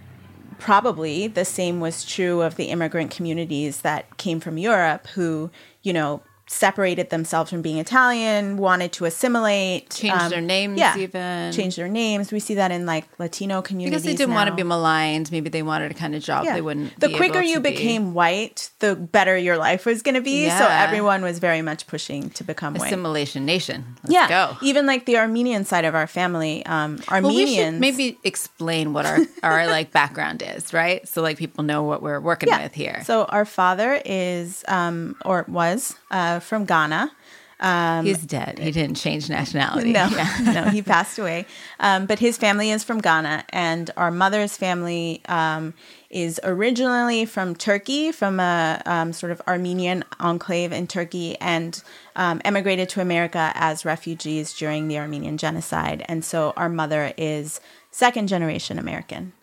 probably 0.59 1.27
the 1.27 1.45
same 1.45 1.79
was 1.79 2.05
true 2.05 2.41
of 2.41 2.55
the 2.55 2.65
immigrant 2.65 3.11
communities 3.11 3.81
that 3.81 4.17
came 4.17 4.39
from 4.39 4.57
Europe 4.57 5.07
who, 5.07 5.51
you 5.81 5.93
know, 5.93 6.21
separated 6.47 7.09
themselves 7.09 7.49
from 7.51 7.61
being 7.61 7.77
Italian, 7.77 8.57
wanted 8.57 8.91
to 8.93 9.05
assimilate, 9.05 9.89
Changed 9.89 10.29
their 10.29 10.41
names 10.41 10.79
yeah, 10.79 10.97
even. 10.97 11.51
changed 11.51 11.77
their 11.77 11.87
names. 11.89 12.31
We 12.31 12.39
see 12.39 12.55
that 12.55 12.71
in 12.71 12.85
like 12.85 13.05
Latino 13.19 13.61
communities 13.61 14.01
because 14.01 14.05
they 14.05 14.15
didn't 14.17 14.33
want 14.33 14.49
to 14.49 14.55
be 14.55 14.63
maligned. 14.63 15.31
Maybe 15.31 15.49
they 15.49 15.61
wanted 15.61 15.91
a 15.91 15.93
kind 15.93 16.15
of 16.15 16.23
job 16.23 16.45
they 16.45 16.61
wouldn't. 16.61 16.99
The 16.99 17.09
quicker 17.09 17.41
you 17.41 17.55
to 17.55 17.59
be. 17.61 17.71
became 17.71 18.13
white, 18.13 18.69
the 18.79 18.95
better 18.95 19.37
your 19.37 19.57
life 19.57 19.85
was 19.85 20.01
going 20.01 20.15
to 20.15 20.21
be. 20.21 20.49
So 20.49 20.65
everyone 20.65 21.21
was 21.21 21.39
very 21.39 21.61
much 21.61 21.85
pushing 21.87 22.29
to 22.31 22.43
become 22.43 22.73
white. 22.75 22.87
assimilation 22.87 23.45
nation. 23.45 23.85
Let's 24.03 24.13
yeah, 24.13 24.27
go. 24.29 24.57
even 24.61 24.85
like 24.85 25.05
the 25.05 25.17
Armenian 25.17 25.65
side 25.65 25.85
of 25.85 25.95
our 25.95 26.07
family, 26.07 26.65
um, 26.65 26.99
Well, 27.11 27.21
we 27.23 27.27
Armenians. 27.27 27.79
maybe 27.79 28.17
explain 28.23 28.93
what 28.93 29.05
our 29.05 29.19
our 29.43 29.67
like 29.67 29.91
background 29.91 30.41
is, 30.41 30.73
right? 30.73 31.07
So 31.07 31.21
like 31.21 31.37
people 31.37 31.63
know 31.63 31.83
what 31.83 32.01
we're 32.01 32.19
working 32.21 32.49
with 32.49 32.73
here. 32.73 33.03
So 33.05 33.25
our 33.25 33.45
father 33.45 34.01
is, 34.05 34.63
um, 34.67 35.15
or 35.25 35.45
was, 35.47 35.95
uh, 36.11 36.36
from 36.39 36.65
Ghana. 36.65 37.11
He's 38.05 38.23
dead. 38.23 38.59
He 38.59 38.71
didn't 38.71 38.97
change 38.97 39.29
nationality. 39.29 39.91
No, 39.91 40.07
Yeah. 40.07 40.37
no, 40.53 40.63
he 40.69 40.81
passed 40.81 41.17
away. 41.17 41.47
Um, 41.79 42.05
but 42.05 42.19
his 42.19 42.37
family 42.37 42.69
is 42.69 42.83
from 42.83 42.99
Ghana, 42.99 43.45
and 43.49 43.89
our 43.97 44.11
mother's 44.11 44.55
family 44.55 45.21
um, 45.27 45.73
is 46.09 46.39
originally 46.43 47.25
from 47.25 47.55
Turkey, 47.55 48.11
from 48.11 48.39
a 48.39 48.81
um, 48.85 49.11
sort 49.11 49.31
of 49.31 49.41
Armenian 49.47 50.03
enclave 50.19 50.71
in 50.71 50.85
Turkey, 50.85 51.35
and 51.41 51.81
um, 52.15 52.41
emigrated 52.45 52.89
to 52.89 53.01
America 53.01 53.51
as 53.55 53.85
refugees 53.85 54.53
during 54.53 54.87
the 54.87 54.99
Armenian 54.99 55.37
genocide. 55.37 56.05
And 56.07 56.23
so 56.23 56.53
our 56.55 56.69
mother 56.69 57.11
is 57.17 57.59
second 57.89 58.27
generation 58.27 58.77
American. 58.77 59.33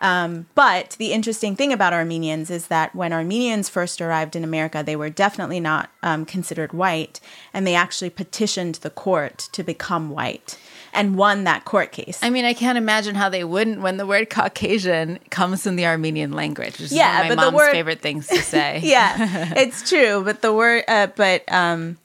Um, 0.00 0.46
but 0.54 0.96
the 0.98 1.12
interesting 1.12 1.56
thing 1.56 1.72
about 1.72 1.92
Armenians 1.92 2.50
is 2.50 2.66
that 2.66 2.94
when 2.94 3.12
Armenians 3.12 3.68
first 3.68 4.00
arrived 4.00 4.36
in 4.36 4.44
America, 4.44 4.82
they 4.84 4.96
were 4.96 5.08
definitely 5.10 5.60
not 5.60 5.90
um, 6.02 6.26
considered 6.26 6.72
white, 6.72 7.20
and 7.52 7.66
they 7.66 7.74
actually 7.74 8.10
petitioned 8.10 8.76
the 8.76 8.90
court 8.90 9.48
to 9.52 9.62
become 9.62 10.10
white 10.10 10.58
and 10.92 11.16
won 11.16 11.44
that 11.44 11.64
court 11.64 11.90
case. 11.92 12.20
I 12.22 12.30
mean, 12.30 12.44
I 12.44 12.54
can't 12.54 12.78
imagine 12.78 13.14
how 13.14 13.28
they 13.28 13.44
wouldn't 13.44 13.80
when 13.80 13.96
the 13.96 14.06
word 14.06 14.30
Caucasian 14.30 15.18
comes 15.30 15.62
from 15.62 15.76
the 15.76 15.86
Armenian 15.86 16.32
language. 16.32 16.72
Which 16.72 16.80
is 16.82 16.92
Yeah, 16.92 17.22
one 17.22 17.30
of 17.32 17.36
my 17.36 17.44
mom's 17.44 17.56
word- 17.56 17.72
favorite 17.72 18.00
things 18.00 18.26
to 18.28 18.42
say. 18.42 18.80
yeah, 18.84 19.54
it's 19.56 19.88
true, 19.88 20.22
but 20.24 20.42
the 20.42 20.52
word, 20.52 20.84
uh, 20.88 21.08
but 21.16 21.50
um, 21.52 21.98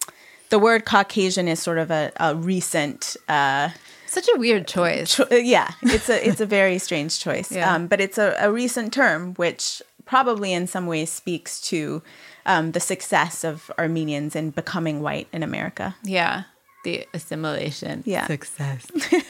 the 0.50 0.60
word 0.60 0.86
Caucasian 0.86 1.48
is 1.48 1.60
sort 1.60 1.78
of 1.78 1.92
a, 1.92 2.12
a 2.18 2.36
recent. 2.36 3.18
Uh, 3.28 3.70
Such 4.10 4.28
a 4.34 4.38
weird 4.40 4.68
choice. 4.68 5.16
cho- 5.16 5.28
uh, 5.32 5.36
yeah, 5.36 5.72
it's 5.82 6.10
a 6.10 6.28
it's 6.28 6.42
a 6.42 6.46
very 6.46 6.78
strange 6.80 7.20
choice. 7.20 7.52
Yeah. 7.60 7.74
Um, 7.76 7.88
but 7.88 8.00
it's 8.02 8.18
a, 8.18 8.36
a 8.40 8.52
recent 8.52 8.94
term, 8.94 9.34
which 9.36 9.82
probably 10.06 10.52
in 10.54 10.68
some 10.68 10.88
ways 10.88 11.12
speaks 11.12 11.62
to 11.70 12.02
um, 12.46 12.72
the 12.72 12.80
success 12.80 13.44
of 13.44 13.70
Armenians 13.78 14.36
in 14.36 14.50
becoming 14.52 15.02
white 15.02 15.28
in 15.32 15.44
America. 15.44 15.96
Yeah. 16.04 16.44
The 16.84 17.06
assimilation. 17.14 18.04
Yeah. 18.06 18.28
Success. 18.28 18.88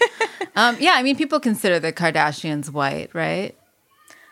Um, 0.56 0.76
yeah, 0.80 0.94
I 0.96 1.04
mean, 1.04 1.16
people 1.16 1.40
consider 1.40 1.80
the 1.80 1.94
Kardashians 1.94 2.70
white, 2.70 3.12
right? 3.14 3.56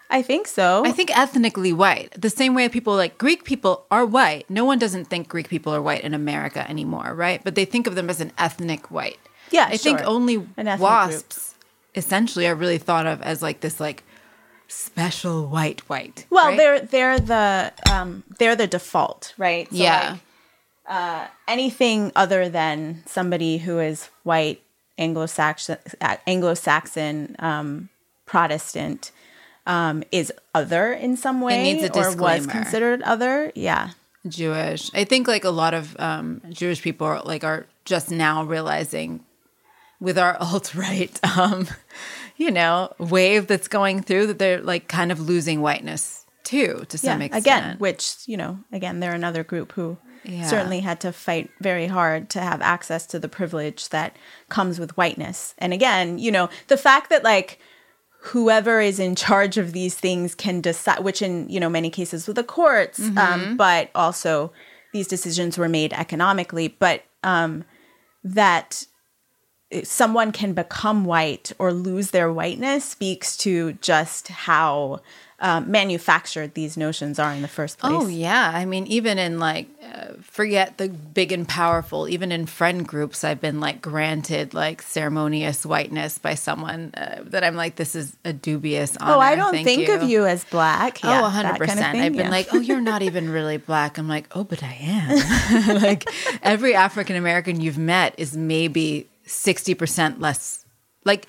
I 0.10 0.22
think 0.22 0.48
so. 0.48 0.84
I 0.86 0.92
think 0.92 1.16
ethnically 1.18 1.72
white. 1.72 2.14
The 2.20 2.30
same 2.30 2.54
way 2.54 2.68
people 2.68 2.96
like 2.96 3.18
Greek 3.18 3.46
people 3.46 3.86
are 3.92 4.06
white. 4.06 4.50
No 4.50 4.66
one 4.66 4.78
doesn't 4.78 5.06
think 5.06 5.30
Greek 5.30 5.48
people 5.48 5.74
are 5.74 5.82
white 5.82 6.02
in 6.02 6.14
America 6.14 6.70
anymore, 6.70 7.14
right? 7.16 7.42
But 7.44 7.56
they 7.56 7.64
think 7.66 7.88
of 7.88 7.96
them 7.96 8.10
as 8.10 8.20
an 8.20 8.32
ethnic 8.38 8.92
white. 8.92 9.20
Yeah, 9.52 9.68
I 9.70 9.78
think 9.78 10.02
only 10.04 10.38
wasps 10.38 11.56
essentially 11.96 12.48
are 12.48 12.56
really 12.56 12.78
thought 12.78 13.08
of 13.08 13.22
as 13.22 13.42
like 13.42 13.60
this 13.62 13.80
like 13.80 14.04
special 14.68 15.48
white 15.48 15.82
white. 15.90 16.26
well, 16.30 16.50
right? 16.50 16.58
they're 16.58 16.80
they're 16.80 17.20
the 17.20 17.74
um, 17.92 18.24
they're 18.38 18.56
the 18.56 18.68
default, 18.68 19.34
right? 19.38 19.70
So, 19.70 19.76
yeah. 19.76 20.12
like, 20.12 20.20
uh, 20.88 21.28
anything 21.48 22.12
other 22.16 22.48
than 22.48 23.04
somebody 23.06 23.58
who 23.58 23.80
is 23.80 24.10
white, 24.24 24.62
Anglo-Saxon, 24.98 25.78
Anglo-Saxon, 26.26 27.36
um, 27.40 27.90
Protestant, 28.26 29.12
um, 29.66 30.04
is 30.14 30.32
other 30.56 30.94
in 30.94 31.18
some 31.18 31.42
way, 31.42 31.90
or 31.94 32.16
was 32.16 32.48
considered 32.48 33.02
other. 33.02 33.52
Yeah, 33.54 33.92
Jewish. 34.28 34.90
I 34.94 35.04
think 35.04 35.28
like 35.28 35.44
a 35.44 35.50
lot 35.50 35.74
of 35.74 36.00
um, 36.00 36.42
Jewish 36.50 36.82
people 36.82 37.08
are, 37.08 37.22
like 37.22 37.44
are 37.44 37.66
just 37.84 38.10
now 38.10 38.44
realizing 38.44 39.26
with 40.00 40.18
our 40.18 40.38
alt 40.40 40.76
right, 40.76 41.20
um, 41.38 41.68
you 42.38 42.52
know, 42.52 42.94
wave 43.00 43.48
that's 43.48 43.68
going 43.68 44.02
through 44.02 44.28
that 44.28 44.40
they're 44.40 44.62
like 44.62 44.88
kind 44.88 45.12
of 45.12 45.20
losing 45.20 45.62
whiteness 45.62 46.26
too 46.44 46.86
to 46.90 46.98
some 46.98 47.20
yeah. 47.22 47.26
extent. 47.26 47.46
Again, 47.46 47.76
which 47.80 48.16
you 48.26 48.38
know, 48.38 48.60
again, 48.72 49.00
they're 49.00 49.14
another 49.14 49.44
group 49.44 49.72
who 49.74 49.98
Yeah. 50.24 50.48
certainly 50.48 50.80
had 50.82 51.00
to 51.02 51.12
fight 51.12 51.50
very 51.62 51.88
hard 51.88 52.30
to 52.32 52.40
have 52.42 52.62
access 52.62 53.06
to 53.08 53.20
the 53.20 53.28
privilege 53.30 53.90
that 53.90 54.16
comes 54.50 54.80
with 54.80 54.96
whiteness. 54.98 55.54
And 55.58 55.74
again, 55.74 56.20
you 56.20 56.32
know, 56.32 56.50
the 56.68 56.78
fact 56.78 57.10
that 57.10 57.24
like 57.24 57.60
whoever 58.32 58.82
is 58.82 59.00
in 59.00 59.16
charge 59.16 59.58
of 59.58 59.72
these 59.74 59.96
things 59.96 60.36
can 60.36 60.62
decide, 60.62 61.04
which 61.04 61.22
in 61.22 61.50
you 61.50 61.60
know 61.60 61.70
many 61.70 61.90
cases 61.90 62.28
with 62.28 62.36
the 62.36 62.44
courts, 62.44 63.00
Mm-hmm. 63.00 63.18
um, 63.18 63.58
but 63.58 63.90
also 63.96 64.52
these 64.94 65.08
decisions 65.08 65.58
were 65.58 65.70
made 65.70 65.92
economically, 65.94 66.68
but 66.70 67.04
um, 67.24 67.64
that 68.24 68.86
someone 69.84 70.32
can 70.32 70.54
become 70.54 71.06
white 71.06 71.52
or 71.60 71.74
lose 71.74 72.12
their 72.12 72.32
whiteness 72.32 72.86
speaks 72.86 73.36
to 73.38 73.74
just 73.74 74.30
how 74.30 75.02
um, 75.40 75.70
manufactured 75.70 76.56
these 76.56 76.78
notions 76.78 77.20
are 77.20 77.32
in 77.32 77.44
the 77.44 77.48
first 77.48 77.78
place. 77.78 77.94
Oh 77.94 78.08
yeah, 78.08 78.52
I 78.54 78.66
mean, 78.66 78.88
even 78.88 79.20
in 79.20 79.40
like, 79.40 79.68
uh, 79.84 80.14
forget 80.22 80.78
the 80.80 80.90
big 80.90 81.32
and 81.32 81.48
powerful. 81.48 82.10
Even 82.10 82.32
in 82.32 82.48
friend 82.48 82.88
groups, 82.88 83.24
I've 83.24 83.40
been 83.40 83.60
like 83.60 83.80
granted 83.80 84.56
like 84.56 84.82
ceremonious 84.82 85.64
whiteness 85.64 86.18
by 86.18 86.34
someone 86.34 86.92
uh, 86.98 87.20
that 87.26 87.44
I'm 87.44 87.56
like, 87.56 87.76
this 87.76 87.94
is 87.94 88.16
a 88.26 88.34
dubious 88.34 88.98
honor. 88.98 89.14
Oh, 89.14 89.20
I 89.20 89.36
don't 89.36 89.52
Thank 89.52 89.66
think 89.66 89.90
of 89.90 90.02
you 90.10 90.26
as 90.26 90.44
black. 90.46 91.04
Yeah, 91.04 91.10
oh, 91.10 91.14
that 91.14 91.22
100 91.24 91.44
kind 91.44 91.52
of 91.52 91.68
percent. 91.68 91.98
I've 91.98 92.14
been 92.14 92.26
yeah. 92.26 92.32
like, 92.32 92.48
oh, 92.52 92.60
you're 92.60 92.82
not 92.82 93.04
even 93.04 93.30
really 93.30 93.58
black. 93.58 94.00
I'm 94.00 94.08
like, 94.08 94.36
oh, 94.36 94.44
but 94.44 94.64
I 94.64 94.76
am. 94.82 95.82
like 95.82 96.10
every 96.42 96.74
African 96.74 97.16
American 97.16 97.62
you've 97.62 97.78
met 97.78 98.16
is 98.18 98.36
maybe 98.36 99.08
sixty 99.28 99.74
percent 99.74 100.20
less. 100.20 100.66
Like 101.06 101.28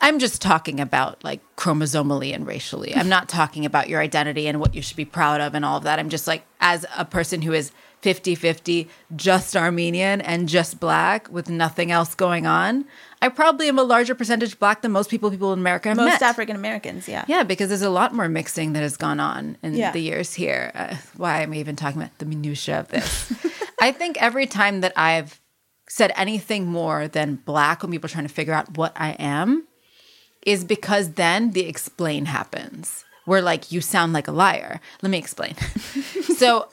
I'm 0.00 0.18
just 0.18 0.40
talking 0.42 0.78
about 0.78 1.24
like 1.24 1.40
chromosomally 1.56 2.34
and 2.34 2.46
racially. 2.46 2.94
I'm 2.94 3.08
not 3.08 3.28
talking 3.28 3.64
about 3.64 3.88
your 3.88 4.00
identity 4.00 4.46
and 4.46 4.60
what 4.60 4.74
you 4.74 4.82
should 4.82 4.96
be 4.96 5.04
proud 5.06 5.40
of 5.40 5.54
and 5.54 5.64
all 5.64 5.78
of 5.78 5.84
that. 5.84 5.98
I'm 5.98 6.10
just 6.10 6.26
like, 6.26 6.44
as 6.60 6.84
a 6.96 7.04
person 7.04 7.42
who 7.42 7.52
is 7.52 7.72
50 8.02 8.34
50, 8.34 8.88
just 9.16 9.56
Armenian 9.56 10.20
and 10.20 10.48
just 10.48 10.78
black 10.80 11.30
with 11.30 11.48
nothing 11.50 11.90
else 11.90 12.14
going 12.14 12.46
on, 12.46 12.84
I 13.20 13.30
probably 13.30 13.68
am 13.68 13.78
a 13.78 13.82
larger 13.82 14.14
percentage 14.14 14.58
black 14.58 14.82
than 14.82 14.92
most 14.92 15.10
people 15.10 15.30
people 15.30 15.52
in 15.52 15.58
America 15.58 15.94
most. 15.94 16.22
African 16.22 16.54
Americans. 16.56 17.08
Yeah. 17.08 17.24
Yeah, 17.26 17.42
because 17.42 17.68
there's 17.68 17.82
a 17.82 17.90
lot 17.90 18.14
more 18.14 18.28
mixing 18.28 18.74
that 18.74 18.82
has 18.82 18.96
gone 18.96 19.18
on 19.18 19.56
in 19.62 19.74
Yeah. 19.74 19.90
the 19.92 20.00
years 20.00 20.34
here. 20.34 20.70
Uh, 20.74 20.96
why 21.16 21.42
am 21.42 21.52
I 21.52 21.56
even 21.56 21.74
talking 21.74 22.00
about 22.00 22.16
the 22.18 22.26
minutia 22.26 22.80
of 22.80 22.88
this? 22.88 23.32
I 23.80 23.92
think 23.92 24.22
every 24.22 24.46
time 24.46 24.82
that 24.82 24.92
I've 24.96 25.39
said 25.90 26.12
anything 26.14 26.66
more 26.66 27.08
than 27.08 27.34
black 27.34 27.82
when 27.82 27.90
people 27.90 28.06
are 28.06 28.12
trying 28.12 28.26
to 28.26 28.32
figure 28.32 28.54
out 28.54 28.78
what 28.78 28.92
I 28.94 29.10
am 29.18 29.66
is 30.46 30.64
because 30.64 31.14
then 31.14 31.50
the 31.50 31.66
explain 31.66 32.26
happens. 32.26 33.04
Where 33.24 33.42
like 33.42 33.72
you 33.72 33.80
sound 33.80 34.12
like 34.12 34.28
a 34.28 34.32
liar. 34.32 34.80
Let 35.02 35.10
me 35.10 35.18
explain. 35.18 35.56
so, 36.36 36.68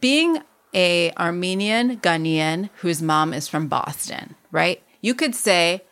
being 0.00 0.38
a 0.72 1.12
Armenian 1.18 1.98
Ghanaian 1.98 2.70
whose 2.76 3.02
mom 3.02 3.34
is 3.34 3.48
from 3.48 3.66
Boston, 3.66 4.36
right? 4.52 4.80
You 5.00 5.14
could 5.14 5.34
say 5.34 5.82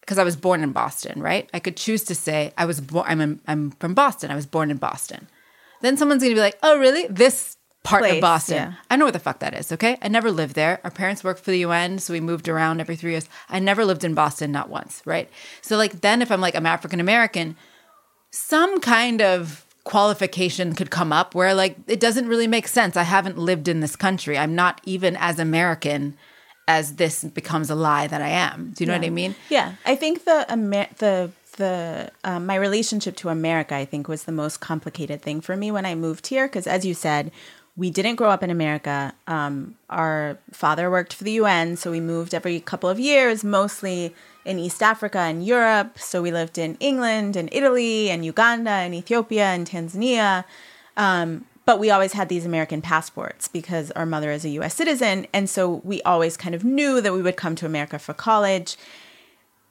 because 0.00 0.18
I 0.18 0.24
was 0.24 0.36
born 0.36 0.62
in 0.62 0.70
Boston, 0.70 1.20
right? 1.20 1.50
I 1.52 1.58
could 1.58 1.76
choose 1.76 2.04
to 2.04 2.14
say 2.14 2.52
I 2.56 2.64
was 2.64 2.80
born. 2.80 3.06
I'm 3.08 3.40
I'm 3.48 3.72
from 3.72 3.94
Boston. 3.94 4.30
I 4.30 4.36
was 4.36 4.46
born 4.46 4.70
in 4.70 4.76
Boston. 4.76 5.28
Then 5.80 5.96
someone's 5.96 6.22
gonna 6.22 6.34
be 6.34 6.40
like, 6.40 6.58
"Oh, 6.62 6.78
really? 6.78 7.08
This 7.08 7.56
part 7.84 8.02
Place, 8.02 8.14
of 8.14 8.20
Boston? 8.20 8.56
yeah. 8.56 8.72
I 8.90 8.96
know 8.96 9.04
where 9.04 9.12
the 9.12 9.18
fuck 9.20 9.38
that 9.38 9.54
is." 9.54 9.70
Okay, 9.70 9.96
I 10.02 10.08
never 10.08 10.30
lived 10.32 10.56
there. 10.56 10.80
Our 10.82 10.90
parents 10.90 11.22
worked 11.22 11.44
for 11.44 11.52
the 11.52 11.58
UN, 11.58 12.00
so 12.00 12.12
we 12.12 12.20
moved 12.20 12.48
around 12.48 12.80
every 12.80 12.96
three 12.96 13.12
years. 13.12 13.28
I 13.48 13.60
never 13.60 13.84
lived 13.84 14.02
in 14.02 14.14
Boston, 14.14 14.50
not 14.50 14.68
once, 14.68 15.02
right? 15.04 15.30
So 15.62 15.76
like 15.76 16.00
then, 16.00 16.20
if 16.20 16.32
I'm 16.32 16.40
like 16.40 16.56
I'm 16.56 16.66
African 16.66 16.98
American, 16.98 17.56
some 18.30 18.80
kind 18.80 19.22
of 19.22 19.64
qualification 19.84 20.74
could 20.74 20.90
come 20.90 21.12
up 21.12 21.34
where 21.34 21.54
like 21.54 21.76
it 21.86 22.00
doesn't 22.00 22.26
really 22.26 22.46
make 22.46 22.66
sense. 22.66 22.96
I 22.96 23.02
haven't 23.02 23.38
lived 23.38 23.68
in 23.68 23.80
this 23.80 23.96
country. 23.96 24.36
I'm 24.36 24.54
not 24.54 24.80
even 24.84 25.16
as 25.16 25.38
American 25.38 26.16
as 26.66 26.94
this 26.96 27.22
becomes 27.24 27.68
a 27.68 27.74
lie 27.74 28.06
that 28.06 28.22
I 28.22 28.28
am. 28.30 28.72
Do 28.74 28.82
you 28.82 28.88
know 28.88 28.96
what 28.96 29.04
I 29.04 29.10
mean? 29.10 29.34
Yeah, 29.50 29.74
I 29.84 29.94
think 29.96 30.24
the 30.24 30.46
Amer- 30.50 30.88
the 30.98 31.30
the 31.56 32.10
um, 32.24 32.46
my 32.46 32.56
relationship 32.56 33.16
to 33.16 33.28
America, 33.28 33.74
I 33.76 33.84
think, 33.84 34.08
was 34.08 34.24
the 34.24 34.32
most 34.32 34.60
complicated 34.60 35.22
thing 35.22 35.40
for 35.40 35.56
me 35.56 35.70
when 35.70 35.86
I 35.86 35.94
moved 35.94 36.26
here. 36.28 36.48
Because 36.48 36.66
as 36.66 36.84
you 36.86 36.94
said, 36.94 37.30
we 37.76 37.90
didn't 37.90 38.16
grow 38.16 38.30
up 38.30 38.42
in 38.42 38.50
America. 38.50 39.12
Um, 39.26 39.76
our 39.90 40.38
father 40.52 40.90
worked 40.90 41.12
for 41.12 41.24
the 41.24 41.32
UN, 41.32 41.76
so 41.76 41.90
we 41.90 42.00
moved 42.00 42.32
every 42.32 42.60
couple 42.60 42.88
of 42.88 43.00
years, 43.00 43.42
mostly 43.42 44.14
in 44.44 44.58
East 44.58 44.82
Africa 44.82 45.18
and 45.18 45.44
Europe. 45.44 45.98
So 45.98 46.22
we 46.22 46.30
lived 46.30 46.56
in 46.56 46.76
England 46.78 47.34
and 47.34 47.48
Italy 47.52 48.10
and 48.10 48.24
Uganda 48.24 48.70
and 48.70 48.94
Ethiopia 48.94 49.46
and 49.46 49.66
Tanzania. 49.66 50.44
Um, 50.96 51.46
but 51.64 51.80
we 51.80 51.90
always 51.90 52.12
had 52.12 52.28
these 52.28 52.44
American 52.44 52.82
passports 52.82 53.48
because 53.48 53.90
our 53.92 54.06
mother 54.06 54.30
is 54.30 54.44
a 54.44 54.50
US 54.50 54.74
citizen. 54.74 55.26
And 55.32 55.48
so 55.48 55.80
we 55.82 56.02
always 56.02 56.36
kind 56.36 56.54
of 56.54 56.62
knew 56.62 57.00
that 57.00 57.12
we 57.12 57.22
would 57.22 57.36
come 57.36 57.56
to 57.56 57.66
America 57.66 57.98
for 57.98 58.12
college. 58.12 58.76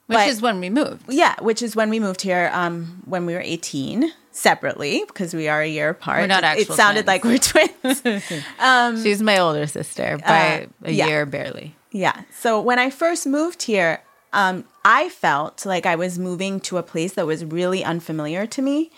Which 0.06 0.18
But- 0.18 0.28
is 0.28 0.42
when 0.42 0.60
we 0.60 0.68
moved. 0.70 1.04
Yeah, 1.08 1.34
which 1.40 1.62
is 1.62 1.74
when 1.74 1.88
we 1.90 1.98
moved 1.98 2.20
here 2.22 2.50
um, 2.52 3.02
when 3.06 3.24
we 3.26 3.32
were 3.34 3.40
18 3.40 4.12
separately 4.32 5.02
because 5.06 5.32
we 5.32 5.48
are 5.48 5.62
a 5.62 5.66
year 5.68 5.90
apart. 5.90 6.20
We're 6.20 6.26
not 6.26 6.44
It- 6.44 6.68
It, 6.68 6.72
sounded 6.72 7.04
twins. 7.06 7.06
like 7.06 7.24
we're 7.24 7.38
twins. 7.38 9.02
She's 9.02 9.22
my 9.22 9.38
older 9.38 9.66
sister 9.66 10.18
by 10.26 10.36
a 10.36 10.62
uh, 10.86 10.90
yeah. 10.90 11.06
year 11.06 11.26
barely. 11.26 11.74
yeah. 11.92 12.22
So 12.38 12.60
when 12.60 12.78
I 12.78 12.90
first 12.90 13.26
moved 13.26 13.62
here, 13.62 14.02
um, 14.32 14.64
I 14.84 15.08
felt 15.08 15.64
like 15.64 15.86
I 15.86 15.94
was 15.94 16.18
moving 16.18 16.60
to 16.60 16.76
a 16.76 16.82
place 16.82 17.14
that 17.14 17.26
was 17.26 17.44
really 17.44 17.82
unfamiliar 17.84 18.46
to 18.46 18.60
me. 18.62 18.90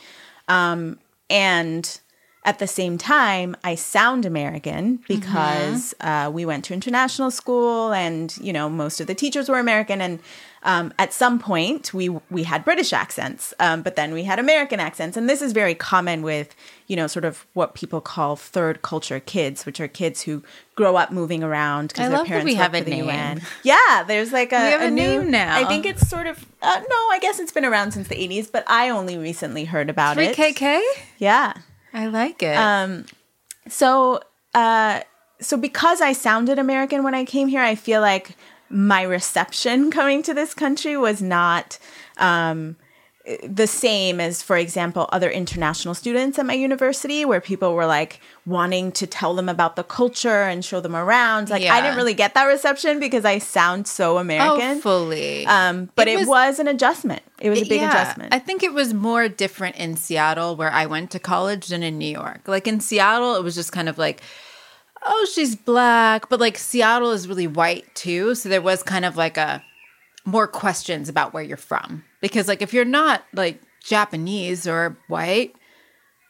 Um, 0.49 0.99
and 1.29 2.01
at 2.45 2.59
the 2.59 2.67
same 2.67 2.97
time, 2.97 3.57
I 3.63 3.75
sound 3.75 4.25
American 4.25 5.01
because 5.09 5.95
uh, 6.01 6.31
we 6.33 6.45
went 6.47 6.65
to 6.67 6.75
international 6.75 7.31
school, 7.31 7.93
and 7.93 8.35
you 8.41 8.53
know 8.53 8.69
most 8.71 9.01
of 9.01 9.07
the 9.09 9.15
teachers 9.15 9.49
were 9.49 9.59
American. 9.59 10.01
And 10.01 10.21
um, 10.67 10.93
at 10.99 11.13
some 11.13 11.39
point, 11.39 11.95
we 11.95 12.09
we 12.29 12.43
had 12.43 12.65
British 12.65 12.93
accents, 12.93 13.55
um, 13.61 13.83
but 13.83 13.95
then 13.95 14.13
we 14.13 14.25
had 14.25 14.41
American 14.41 14.81
accents, 14.81 15.17
and 15.17 15.31
this 15.31 15.41
is 15.41 15.53
very 15.53 15.77
common 15.77 16.23
with 16.23 16.57
you 16.89 16.97
know 16.97 17.07
sort 17.07 17.25
of 17.25 17.47
what 17.53 17.75
people 17.75 18.01
call 18.01 18.35
third 18.35 18.83
culture 18.83 19.21
kids, 19.21 19.65
which 19.65 19.81
are 19.81 19.87
kids 19.87 20.23
who 20.23 20.43
grow 20.75 20.97
up 20.97 21.13
moving 21.13 21.45
around 21.45 21.89
because 21.89 22.09
their 22.09 22.19
love 22.19 22.27
that 22.27 22.29
parents 22.29 22.45
we 22.47 22.55
have 22.55 22.75
a 22.75 22.81
name. 22.83 23.07
UN. 23.07 23.43
Yeah, 23.63 24.03
there's 24.09 24.33
like 24.33 24.53
a, 24.53 24.57
We 24.57 24.71
have 24.73 24.81
a 24.83 24.91
new 24.91 25.23
name 25.23 25.31
now. 25.31 25.57
I 25.57 25.65
think 25.67 25.87
it's 25.87 26.09
sort 26.09 26.27
of 26.27 26.45
uh, 26.61 26.81
no, 26.81 26.97
I 27.13 27.19
guess 27.23 27.39
it's 27.39 27.53
been 27.53 27.65
around 27.65 27.93
since 27.93 28.09
the 28.09 28.17
80s, 28.17 28.51
but 28.51 28.65
I 28.67 28.91
only 28.91 29.17
recently 29.17 29.67
heard 29.67 29.89
about 29.89 30.19
it. 30.19 30.37
3KK? 30.37 30.81
Yeah. 31.19 31.55
I 31.95 32.09
like 32.09 32.43
it. 32.43 32.57
Um, 32.57 33.07
so 33.69 34.21
uh 34.53 35.01
so 35.41 35.57
because 35.57 36.01
I 36.01 36.13
sounded 36.13 36.59
American 36.59 37.05
when 37.05 37.15
I 37.15 37.25
came 37.25 37.47
here, 37.47 37.63
I 37.63 37.77
feel 37.77 38.01
like 38.01 38.37
my 38.71 39.03
reception 39.03 39.91
coming 39.91 40.23
to 40.23 40.35
this 40.35 40.55
country 40.55 40.97
was 40.97 41.23
not 41.23 41.79
um 42.19 42.77
the 43.45 43.67
same 43.67 44.21
as 44.21 44.41
for 44.41 44.57
example 44.57 45.09
other 45.11 45.29
international 45.29 45.95
students 45.95 46.39
at 46.39 46.47
my 46.47 46.53
university 46.53 47.25
where 47.25 47.41
people 47.41 47.75
were 47.75 47.85
like 47.87 48.21
wanting 48.45 48.93
to 48.93 49.05
tell 49.05 49.35
them 49.35 49.49
about 49.49 49.75
the 49.75 49.83
culture 49.83 50.43
and 50.45 50.65
show 50.65 50.81
them 50.81 50.95
around 50.95 51.51
like 51.51 51.65
i 51.65 51.81
didn't 51.81 51.97
really 51.97 52.15
get 52.15 52.35
that 52.35 52.45
reception 52.45 53.01
because 53.01 53.25
i 53.25 53.37
sound 53.39 53.89
so 53.89 54.19
american 54.19 54.77
oh, 54.79 54.81
fully. 54.81 55.45
um, 55.47 55.91
but 55.97 56.07
It 56.07 56.13
it, 56.13 56.17
was- 56.19 56.29
was, 56.29 56.59
an 56.61 56.69
adjustment. 56.69 57.23
It 57.41 57.51
was 57.51 57.61
a 57.63 57.65
big 57.67 57.81
Yeah, 57.81 57.91
adjustment. 57.91 58.33
I 58.33 58.39
think 58.39 58.63
it 58.63 58.73
was 58.73 58.95
more 58.95 59.29
different 59.29 59.77
in 59.77 59.97
Seattle 59.97 60.57
where 60.57 60.71
I 60.73 60.87
went 60.87 61.11
to 61.11 61.19
college 61.19 61.67
than 61.67 61.83
in 61.83 61.99
New 61.99 62.09
York. 62.11 62.49
Like 62.49 62.67
in 62.67 62.81
Seattle, 62.81 63.35
it 63.35 63.43
was 63.45 63.55
just 63.55 63.73
kind 63.73 63.91
of 63.91 63.99
like, 63.99 64.23
oh, 65.07 65.27
she's 65.33 65.57
black, 65.57 66.29
but 66.29 66.41
like 66.41 66.59
Seattle 66.59 67.13
is 67.13 67.29
really 67.29 67.47
white 67.47 67.95
too, 67.95 68.35
so 68.35 68.49
there 68.49 68.63
was 68.63 68.83
kind 68.83 69.05
of 69.05 69.17
like 69.17 69.37
a 69.37 69.63
more 70.25 70.49
questions 70.49 71.09
about 71.09 71.33
where 71.33 71.43
you're 71.43 71.57
from. 71.57 72.05
Because, 72.21 72.49
like, 72.49 72.61
if 72.61 72.75
you're 72.75 72.85
not 72.85 73.25
like 73.33 73.61
Japanese 73.83 74.67
or 74.67 74.99
white, 75.09 75.55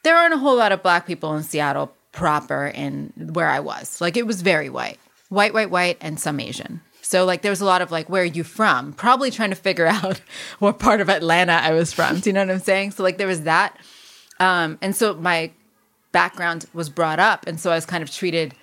there 0.05 0.17
aren't 0.17 0.35
a 0.35 0.39
whole 0.39 0.57
lot 0.57 0.73
of 0.73 0.83
black 0.83 1.07
people 1.07 1.35
in 1.35 1.43
Seattle 1.43 1.95
proper 2.13 2.67
in 2.67 3.13
where 3.33 3.49
I 3.49 3.61
was. 3.61 4.01
Like, 4.01 4.17
it 4.17 4.27
was 4.27 4.43
very 4.43 4.69
white, 4.69 4.99
white, 5.31 5.55
white, 5.55 5.71
white, 5.71 5.97
and 6.01 6.21
some 6.21 6.39
Asian. 6.39 6.83
So, 7.01 7.25
like, 7.25 7.43
there 7.43 7.53
was 7.53 7.61
a 7.61 7.65
lot 7.65 7.83
of 7.83 7.91
like, 7.91 8.09
where 8.11 8.23
are 8.23 8.27
you 8.27 8.45
from? 8.45 8.93
Probably 8.93 9.31
trying 9.31 9.51
to 9.51 9.57
figure 9.57 9.87
out 9.91 10.21
what 10.59 10.79
part 10.79 11.01
of 11.01 11.09
Atlanta 11.09 11.53
I 11.53 11.73
was 11.73 11.93
from. 11.93 12.21
Do 12.21 12.29
you 12.29 12.35
know 12.35 12.41
what 12.41 12.51
I'm 12.51 12.61
saying? 12.61 12.93
So, 12.93 13.03
like, 13.03 13.17
there 13.17 13.27
was 13.27 13.43
that. 13.43 13.79
Um, 14.39 14.79
and 14.83 14.95
so 14.95 15.15
my 15.15 15.51
background 16.13 16.67
was 16.75 16.91
brought 16.91 17.19
up. 17.19 17.47
And 17.47 17.59
so 17.59 17.71
I 17.71 17.75
was 17.75 17.87
kind 17.87 18.03
of 18.03 18.11
treated, 18.11 18.55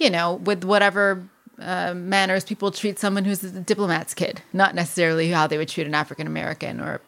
you 0.00 0.10
know, 0.10 0.34
with 0.34 0.64
whatever 0.64 1.22
uh, 1.60 1.92
manners 1.94 2.42
people 2.44 2.70
treat 2.72 2.98
someone 2.98 3.24
who's 3.24 3.44
a 3.44 3.60
diplomat's 3.60 4.14
kid, 4.14 4.42
not 4.52 4.74
necessarily 4.74 5.28
how 5.28 5.46
they 5.46 5.58
would 5.58 5.68
treat 5.68 5.86
an 5.86 5.94
African 5.94 6.26
American 6.26 6.80
or 6.80 7.00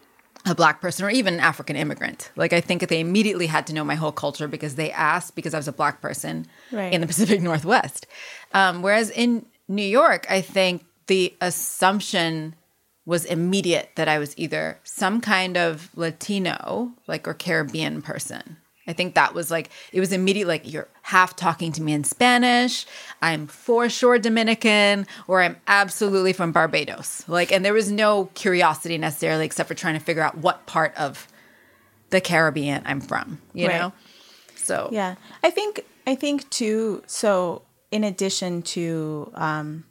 a 0.45 0.55
black 0.55 0.81
person 0.81 1.05
or 1.07 1.11
even 1.11 1.35
an 1.35 1.41
African 1.41 1.75
immigrant. 1.77 2.31
Like 2.37 2.53
I 2.53 2.61
think 2.61 2.87
they 2.89 3.01
immediately 3.01 3.47
had 3.47 3.67
to 3.69 3.73
know 3.73 3.85
my 3.85 3.95
whole 3.95 4.13
culture 4.13 4.49
because 4.49 4.75
they 4.75 4.91
asked 4.93 5.35
because 5.35 5.55
I 5.55 5.57
was 5.57 5.69
a 5.69 5.73
black 5.73 6.01
person 6.01 6.47
Right. 6.71 6.93
in 6.93 7.01
the 7.01 7.07
Pacific 7.07 7.41
Northwest. 7.41 8.07
Um, 8.53 8.83
whereas 8.83 9.09
in 9.11 9.47
New 9.69 9.85
York, 9.87 10.27
I 10.29 10.41
think 10.41 10.85
the 11.07 11.35
assumption 11.41 12.55
was 13.07 13.25
immediate 13.25 13.91
that 13.97 14.09
I 14.09 14.19
was 14.19 14.37
either 14.37 14.79
some 14.85 15.21
kind 15.21 15.57
of 15.57 15.91
Latino, 15.97 16.93
like 17.07 17.27
or 17.27 17.35
Caribbean 17.35 18.03
person. 18.03 18.59
I 18.87 18.93
think 18.93 19.15
that 19.15 19.35
was 19.35 19.51
like 19.51 19.71
it 19.93 20.01
was 20.01 20.13
immediate 20.13 20.49
like 20.49 20.71
you're 20.71 20.89
half 21.03 21.37
talking 21.37 21.73
to 21.73 21.83
me 21.83 21.93
in 21.93 22.05
Spanish, 22.05 22.87
I'm 23.21 23.47
for 23.47 23.89
sure 23.89 24.19
Dominican, 24.19 25.07
or 25.29 25.43
I'm 25.43 25.57
absolutely 25.67 26.33
from 26.33 26.53
Barbados. 26.53 27.25
Like 27.29 27.53
and 27.53 27.65
there 27.65 27.75
was 27.75 27.91
no 27.91 28.27
curiosity 28.35 28.99
necessarily 28.99 29.45
except 29.45 29.69
for 29.69 29.75
trying 29.75 29.95
to 29.95 30.01
figure 30.05 30.23
out 30.23 30.39
what 30.39 30.67
part 30.67 30.95
of 30.97 31.29
the 32.11 32.21
Caribbean 32.21 32.83
I'm 32.85 33.01
from, 33.01 33.41
you 33.55 33.69
Right. 33.69 33.81
know? 33.81 33.93
So 34.57 34.89
Yeah, 34.93 35.15
I 35.43 35.51
think 35.51 35.85
I 36.07 36.15
think 36.15 36.49
too. 36.51 37.03
So 37.07 37.63
in 37.91 38.05
addition 38.05 38.63
to 38.63 39.31
um, 39.35 39.85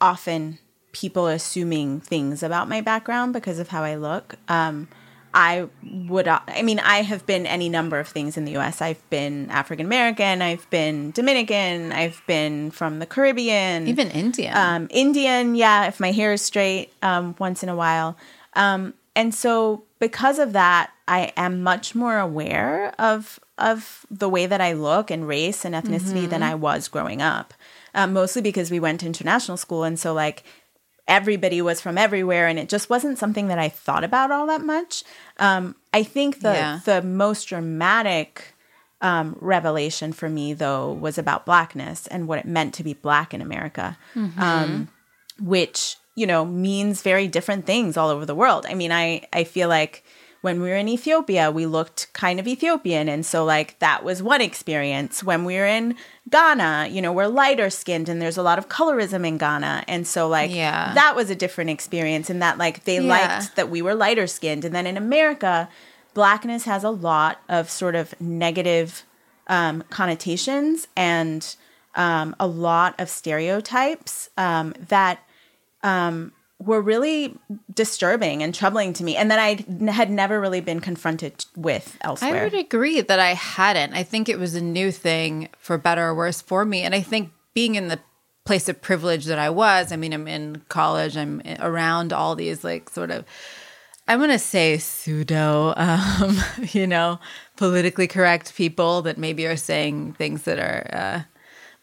often 0.00 0.58
people 0.92 1.26
assuming 1.26 2.00
things 2.00 2.42
about 2.42 2.68
my 2.68 2.80
background 2.80 3.32
because 3.32 3.58
of 3.58 3.68
how 3.68 3.82
I 3.82 3.96
look, 3.96 4.36
um, 4.48 4.88
I 5.34 5.68
would. 5.82 6.28
I 6.28 6.62
mean, 6.62 6.78
I 6.78 7.02
have 7.02 7.26
been 7.26 7.44
any 7.44 7.68
number 7.68 7.98
of 7.98 8.06
things 8.06 8.36
in 8.36 8.44
the 8.44 8.52
U.S. 8.52 8.80
I've 8.80 9.10
been 9.10 9.50
African 9.50 9.84
American. 9.84 10.40
I've 10.40 10.70
been 10.70 11.10
Dominican. 11.10 11.90
I've 11.92 12.22
been 12.28 12.70
from 12.70 13.00
the 13.00 13.06
Caribbean. 13.06 13.88
even 13.88 14.10
Indian. 14.12 14.56
um, 14.56 14.86
Indian, 14.90 15.56
yeah, 15.56 15.86
if 15.86 15.98
my 15.98 16.12
hair 16.12 16.32
is 16.32 16.42
straight 16.42 16.92
um, 17.02 17.34
once 17.40 17.64
in 17.64 17.68
a 17.68 17.74
while. 17.74 18.16
Um, 18.54 18.94
and 19.16 19.34
so 19.34 19.82
because 19.98 20.38
of 20.38 20.52
that, 20.52 20.92
I 21.08 21.32
am 21.36 21.62
much 21.62 21.94
more 21.94 22.18
aware 22.18 22.94
of 22.98 23.40
of 23.58 24.06
the 24.10 24.28
way 24.28 24.46
that 24.46 24.60
I 24.60 24.72
look 24.72 25.10
and 25.10 25.28
race 25.28 25.64
and 25.64 25.74
ethnicity 25.74 26.28
than 26.28 26.42
I 26.42 26.54
was 26.54 26.88
growing 26.88 27.22
up. 27.22 27.54
Um, 27.94 28.12
mostly 28.12 28.42
because 28.42 28.70
we 28.70 28.80
went 28.80 29.00
to 29.00 29.06
international 29.06 29.56
school, 29.56 29.84
and 29.84 29.98
so 29.98 30.12
like 30.12 30.44
everybody 31.06 31.60
was 31.62 31.80
from 31.80 31.98
everywhere, 31.98 32.46
and 32.46 32.58
it 32.58 32.68
just 32.68 32.88
wasn't 32.90 33.18
something 33.18 33.48
that 33.48 33.58
I 33.58 33.68
thought 33.68 34.04
about 34.04 34.30
all 34.30 34.46
that 34.46 34.62
much. 34.62 35.04
Um, 35.38 35.74
I 35.92 36.02
think 36.02 36.40
the 36.40 36.52
Yeah. 36.52 36.80
the 36.84 37.02
most 37.02 37.48
dramatic 37.48 38.54
um, 39.00 39.36
revelation 39.40 40.12
for 40.12 40.28
me 40.30 40.54
though 40.54 40.90
was 40.92 41.18
about 41.18 41.44
blackness 41.44 42.06
and 42.06 42.26
what 42.26 42.38
it 42.38 42.46
meant 42.46 42.72
to 42.74 42.84
be 42.84 42.94
black 42.94 43.34
in 43.34 43.42
America, 43.42 43.98
um, 44.38 44.88
which 45.40 45.96
you 46.14 46.26
know 46.26 46.44
means 46.44 47.02
very 47.02 47.28
different 47.28 47.66
things 47.66 47.96
all 47.96 48.08
over 48.08 48.24
the 48.24 48.34
world. 48.34 48.64
I 48.68 48.74
mean, 48.74 48.92
I 48.92 49.26
I 49.32 49.44
feel 49.44 49.68
like 49.68 50.04
when 50.44 50.60
we 50.60 50.68
were 50.68 50.76
in 50.76 50.88
Ethiopia, 50.88 51.50
we 51.50 51.64
looked 51.64 52.12
kind 52.12 52.38
of 52.38 52.46
Ethiopian, 52.46 53.08
and 53.08 53.24
so 53.24 53.46
like 53.46 53.78
that 53.78 54.04
was 54.04 54.22
one 54.22 54.42
experience. 54.42 55.24
When 55.24 55.46
we 55.46 55.54
were 55.56 55.64
in 55.64 55.96
Ghana, 56.28 56.88
you 56.90 57.00
know, 57.00 57.12
we're 57.12 57.28
lighter 57.28 57.70
skinned, 57.70 58.10
and 58.10 58.20
there's 58.20 58.36
a 58.36 58.42
lot 58.42 58.58
of 58.58 58.68
colorism 58.68 59.26
in 59.26 59.38
Ghana, 59.38 59.84
and 59.88 60.06
so 60.06 60.28
like 60.28 60.50
Yeah. 60.50 60.92
that 60.92 61.16
was 61.16 61.30
a 61.30 61.34
different 61.34 61.70
experience. 61.70 62.28
In 62.28 62.40
that 62.40 62.58
like 62.58 62.84
they 62.84 63.00
Yeah. 63.00 63.08
liked 63.16 63.56
that 63.56 63.70
we 63.70 63.80
were 63.80 63.94
lighter 63.94 64.26
skinned, 64.26 64.66
and 64.66 64.74
then 64.74 64.86
in 64.86 64.98
America, 64.98 65.70
blackness 66.12 66.64
has 66.64 66.84
a 66.84 66.90
lot 66.90 67.40
of 67.48 67.70
sort 67.70 67.94
of 67.94 68.14
negative 68.20 69.04
um, 69.46 69.82
connotations 69.88 70.88
and 70.94 71.56
um, 71.94 72.36
a 72.38 72.46
lot 72.46 72.94
of 72.98 73.08
stereotypes 73.08 74.28
um, 74.36 74.74
that 74.88 75.20
um, 75.82 76.32
were 76.64 76.80
really 76.80 77.36
disturbing 77.72 78.42
and 78.42 78.54
troubling 78.54 78.92
to 78.94 79.04
me, 79.04 79.16
and 79.16 79.30
that 79.30 79.38
I 79.38 79.64
had 79.90 80.10
never 80.10 80.40
really 80.40 80.60
been 80.60 80.80
confronted 80.80 81.44
with 81.56 81.96
elsewhere. 82.00 82.40
I 82.40 82.44
would 82.44 82.54
agree 82.54 83.00
that 83.00 83.18
I 83.18 83.34
hadn't. 83.34 83.94
I 83.94 84.02
think 84.02 84.28
it 84.28 84.38
was 84.38 84.54
a 84.54 84.60
new 84.60 84.90
thing 84.90 85.48
for 85.58 85.78
better 85.78 86.06
or 86.06 86.14
worse 86.14 86.40
for 86.40 86.64
me. 86.64 86.82
And 86.82 86.94
I 86.94 87.00
think 87.00 87.30
being 87.54 87.74
in 87.74 87.88
the 87.88 88.00
place 88.44 88.68
of 88.68 88.80
privilege 88.82 89.24
that 89.26 89.38
I 89.38 89.50
was, 89.50 89.92
I 89.92 89.96
mean, 89.96 90.12
I'm 90.12 90.28
in 90.28 90.62
college, 90.68 91.16
I'm 91.16 91.42
around 91.60 92.12
all 92.12 92.34
these 92.34 92.62
like 92.62 92.90
sort 92.90 93.10
of, 93.10 93.24
I'm 94.06 94.18
going 94.18 94.30
to 94.30 94.38
say 94.38 94.76
pseudo, 94.78 95.72
um, 95.76 96.38
you 96.72 96.86
know, 96.86 97.20
politically 97.56 98.06
correct 98.06 98.54
people 98.54 99.02
that 99.02 99.16
maybe 99.16 99.46
are 99.46 99.56
saying 99.56 100.14
things 100.14 100.42
that 100.42 100.58
are 100.58 100.86
uh, 100.92 101.22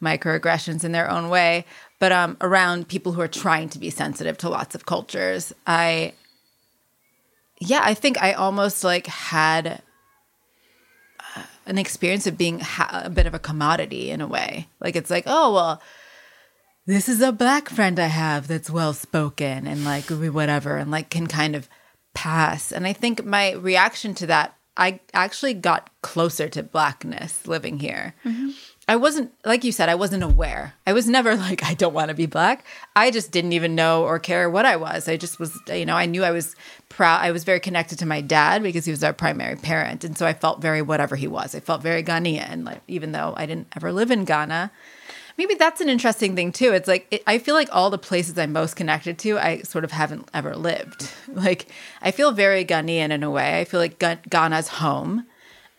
microaggressions 0.01 0.83
in 0.83 0.91
their 0.91 1.09
own 1.09 1.29
way, 1.29 1.65
but 2.01 2.11
um, 2.11 2.35
around 2.41 2.87
people 2.87 3.11
who 3.11 3.21
are 3.21 3.27
trying 3.27 3.69
to 3.69 3.77
be 3.77 3.91
sensitive 3.91 4.35
to 4.39 4.49
lots 4.49 4.73
of 4.73 4.87
cultures. 4.87 5.53
I, 5.67 6.13
yeah, 7.59 7.81
I 7.83 7.93
think 7.93 8.19
I 8.19 8.33
almost 8.33 8.83
like 8.83 9.05
had 9.05 9.83
an 11.67 11.77
experience 11.77 12.25
of 12.25 12.39
being 12.39 12.59
ha- 12.59 13.03
a 13.05 13.09
bit 13.11 13.27
of 13.27 13.35
a 13.35 13.39
commodity 13.39 14.09
in 14.09 14.19
a 14.19 14.25
way. 14.25 14.67
Like 14.79 14.95
it's 14.95 15.11
like, 15.11 15.25
oh 15.27 15.53
well, 15.53 15.81
this 16.87 17.07
is 17.07 17.21
a 17.21 17.31
black 17.31 17.69
friend 17.69 17.99
I 17.99 18.07
have 18.07 18.47
that's 18.47 18.71
well 18.71 18.93
spoken 18.93 19.67
and 19.67 19.85
like 19.85 20.05
whatever, 20.09 20.77
and 20.77 20.89
like 20.89 21.11
can 21.11 21.27
kind 21.27 21.55
of 21.55 21.69
pass. 22.15 22.71
And 22.71 22.87
I 22.87 22.93
think 22.93 23.23
my 23.25 23.51
reaction 23.51 24.15
to 24.15 24.25
that, 24.25 24.55
I 24.75 25.01
actually 25.13 25.53
got 25.53 25.91
closer 26.01 26.49
to 26.49 26.63
blackness 26.63 27.45
living 27.45 27.77
here. 27.77 28.15
I 28.91 28.97
wasn't 28.97 29.31
like 29.45 29.63
you 29.63 29.71
said, 29.71 29.87
I 29.87 29.95
wasn't 29.95 30.21
aware. 30.21 30.73
I 30.85 30.91
was 30.91 31.07
never 31.07 31.35
like 31.47 31.63
I 31.63 31.75
don't 31.75 31.93
want 31.93 32.09
to 32.09 32.13
be 32.13 32.25
black. 32.25 32.65
I 32.93 33.09
just 33.09 33.31
didn't 33.31 33.53
even 33.53 33.73
know 33.73 34.03
or 34.03 34.19
care 34.19 34.49
what 34.49 34.65
I 34.65 34.75
was. 34.75 35.07
I 35.07 35.15
just 35.15 35.39
was, 35.39 35.57
you 35.73 35.85
know, 35.85 35.95
I 35.95 36.05
knew 36.07 36.25
I 36.25 36.31
was 36.31 36.57
proud. 36.89 37.21
I 37.21 37.31
was 37.31 37.45
very 37.45 37.61
connected 37.61 37.99
to 37.99 38.05
my 38.05 38.19
dad 38.19 38.61
because 38.61 38.83
he 38.83 38.91
was 38.91 39.01
our 39.01 39.13
primary 39.13 39.55
parent, 39.55 40.03
and 40.03 40.17
so 40.17 40.25
I 40.25 40.33
felt 40.33 40.61
very 40.61 40.81
whatever 40.81 41.15
he 41.15 41.29
was. 41.29 41.55
I 41.55 41.61
felt 41.61 41.81
very 41.81 42.03
Ghanaian, 42.03 42.65
like 42.65 42.81
even 42.89 43.13
though 43.13 43.33
I 43.37 43.45
didn't 43.45 43.67
ever 43.77 43.93
live 43.93 44.11
in 44.11 44.25
Ghana. 44.25 44.69
Maybe 45.37 45.55
that's 45.55 45.79
an 45.79 45.87
interesting 45.87 46.35
thing 46.35 46.51
too. 46.51 46.73
It's 46.73 46.89
like 46.89 47.07
it, 47.11 47.23
I 47.25 47.37
feel 47.37 47.55
like 47.55 47.69
all 47.71 47.91
the 47.91 47.97
places 47.97 48.37
I'm 48.37 48.51
most 48.51 48.75
connected 48.75 49.17
to, 49.19 49.39
I 49.39 49.61
sort 49.61 49.85
of 49.85 49.91
haven't 49.91 50.27
ever 50.33 50.57
lived. 50.57 51.09
Like 51.31 51.67
I 52.01 52.11
feel 52.11 52.33
very 52.33 52.65
Ghanaian 52.65 53.11
in 53.11 53.23
a 53.23 53.31
way. 53.31 53.61
I 53.61 53.63
feel 53.63 53.79
like 53.79 53.99
Ghana's 54.29 54.67
home, 54.67 55.25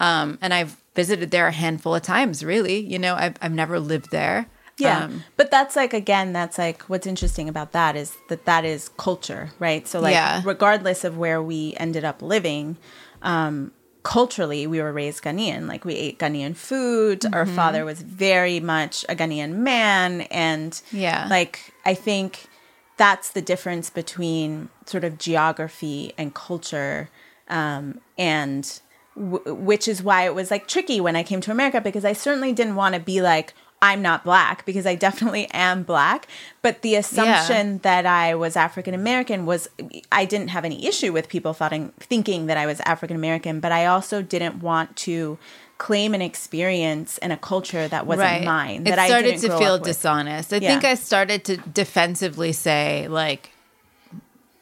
um, 0.01 0.38
and 0.40 0.55
I've 0.55 0.82
visited 0.94 1.31
there 1.31 1.46
a 1.48 1.52
handful 1.52 1.94
of 1.94 2.02
times. 2.02 2.44
Really, 2.44 2.78
you 2.81 2.98
know, 2.98 3.14
I've 3.14 3.37
I've 3.42 3.52
never 3.52 3.78
lived 3.81 4.11
there. 4.11 4.46
Yeah. 4.78 5.05
Um, 5.05 5.24
but 5.37 5.50
that's 5.50 5.76
like 5.76 5.92
again, 5.94 6.33
that's 6.33 6.59
like 6.59 6.83
what's 6.85 7.07
interesting 7.07 7.48
about 7.48 7.72
that 7.72 7.94
is 7.94 8.16
that 8.28 8.44
that 8.46 8.64
is 8.64 8.88
culture, 8.96 9.50
right? 9.59 9.87
So 9.87 10.00
like 10.00 10.14
Yeah. 10.14 10.42
regardless 10.44 11.05
of 11.05 11.16
where 11.18 11.42
we 11.42 11.74
ended 11.76 12.05
up 12.05 12.22
living, 12.22 12.76
um 13.22 13.72
culturally 14.02 14.66
we 14.66 14.81
were 14.83 14.92
raised 14.92 15.22
Ghanaian. 15.22 15.68
Like 15.68 15.85
we 15.85 15.94
ate 15.94 16.18
Ghanaian 16.18 16.57
food. 16.57 17.24
Our 17.33 17.44
Mm-hmm. 17.44 17.55
father 17.55 17.85
was 17.85 18.02
very 18.02 18.59
much 18.61 19.05
a 19.09 19.14
Ghanaian 19.14 19.52
man 19.59 20.22
and 20.22 20.81
Yeah. 20.90 21.28
like 21.31 21.72
I 21.85 21.94
think 21.94 22.48
that's 22.96 23.31
the 23.31 23.42
difference 23.42 23.90
between 23.90 24.68
sort 24.87 25.05
of 25.05 25.18
geography 25.18 26.12
and 26.18 26.35
culture 26.35 27.09
um 27.48 28.00
and 28.18 28.81
w- 29.16 29.55
which 29.55 29.87
is 29.88 30.03
why 30.03 30.25
it 30.25 30.35
was 30.35 30.51
like 30.51 30.66
tricky 30.68 31.01
when 31.01 31.16
I 31.16 31.22
came 31.22 31.40
to 31.42 31.51
America 31.51 31.81
because 31.81 32.05
I 32.05 32.12
certainly 32.12 32.53
didn't 32.53 32.77
want 32.77 32.94
to 32.94 33.01
be 33.01 33.20
like 33.22 33.55
I'm 33.85 34.01
not 34.01 34.22
black 34.22 34.64
because 34.64 34.87
I 34.87 34.94
definitely 34.94 35.48
am 35.53 35.83
black, 35.83 36.29
but 36.62 36.83
the 36.83 36.94
assumption 36.94 37.79
that 37.79 38.07
I 38.07 38.35
was 38.37 38.57
African 38.57 38.94
American 38.94 39.44
was 39.44 39.68
I 40.12 40.25
didn't 40.25 40.48
have 40.48 40.64
any 40.64 40.87
issue 40.87 41.12
with 41.12 41.29
people 41.29 41.53
thoughting, 41.53 41.92
thinking 41.98 42.46
that 42.46 42.57
I 42.57 42.66
was 42.66 42.81
African 42.87 43.16
American, 43.16 43.59
but 43.59 43.72
I 43.72 43.87
also 43.87 44.22
didn't 44.22 44.61
want 44.62 44.94
to 44.98 45.37
claim 45.79 46.14
an 46.14 46.22
experience 46.22 47.18
and 47.18 47.33
a 47.33 47.37
culture 47.37 47.88
that 47.88 48.07
wasn't 48.07 48.44
mine. 48.44 48.85
That 48.85 49.01
it 49.01 49.07
started 49.07 49.27
I 49.27 49.31
didn't 49.33 49.51
to 49.51 49.59
feel 49.59 49.79
dishonest. 49.79 50.53
I 50.53 50.57
Yeah. 50.59 50.68
think 50.70 50.85
I 50.85 50.94
started 50.94 51.44
to 51.46 51.57
defensively 51.57 52.53
say 52.53 53.09
like, 53.09 53.51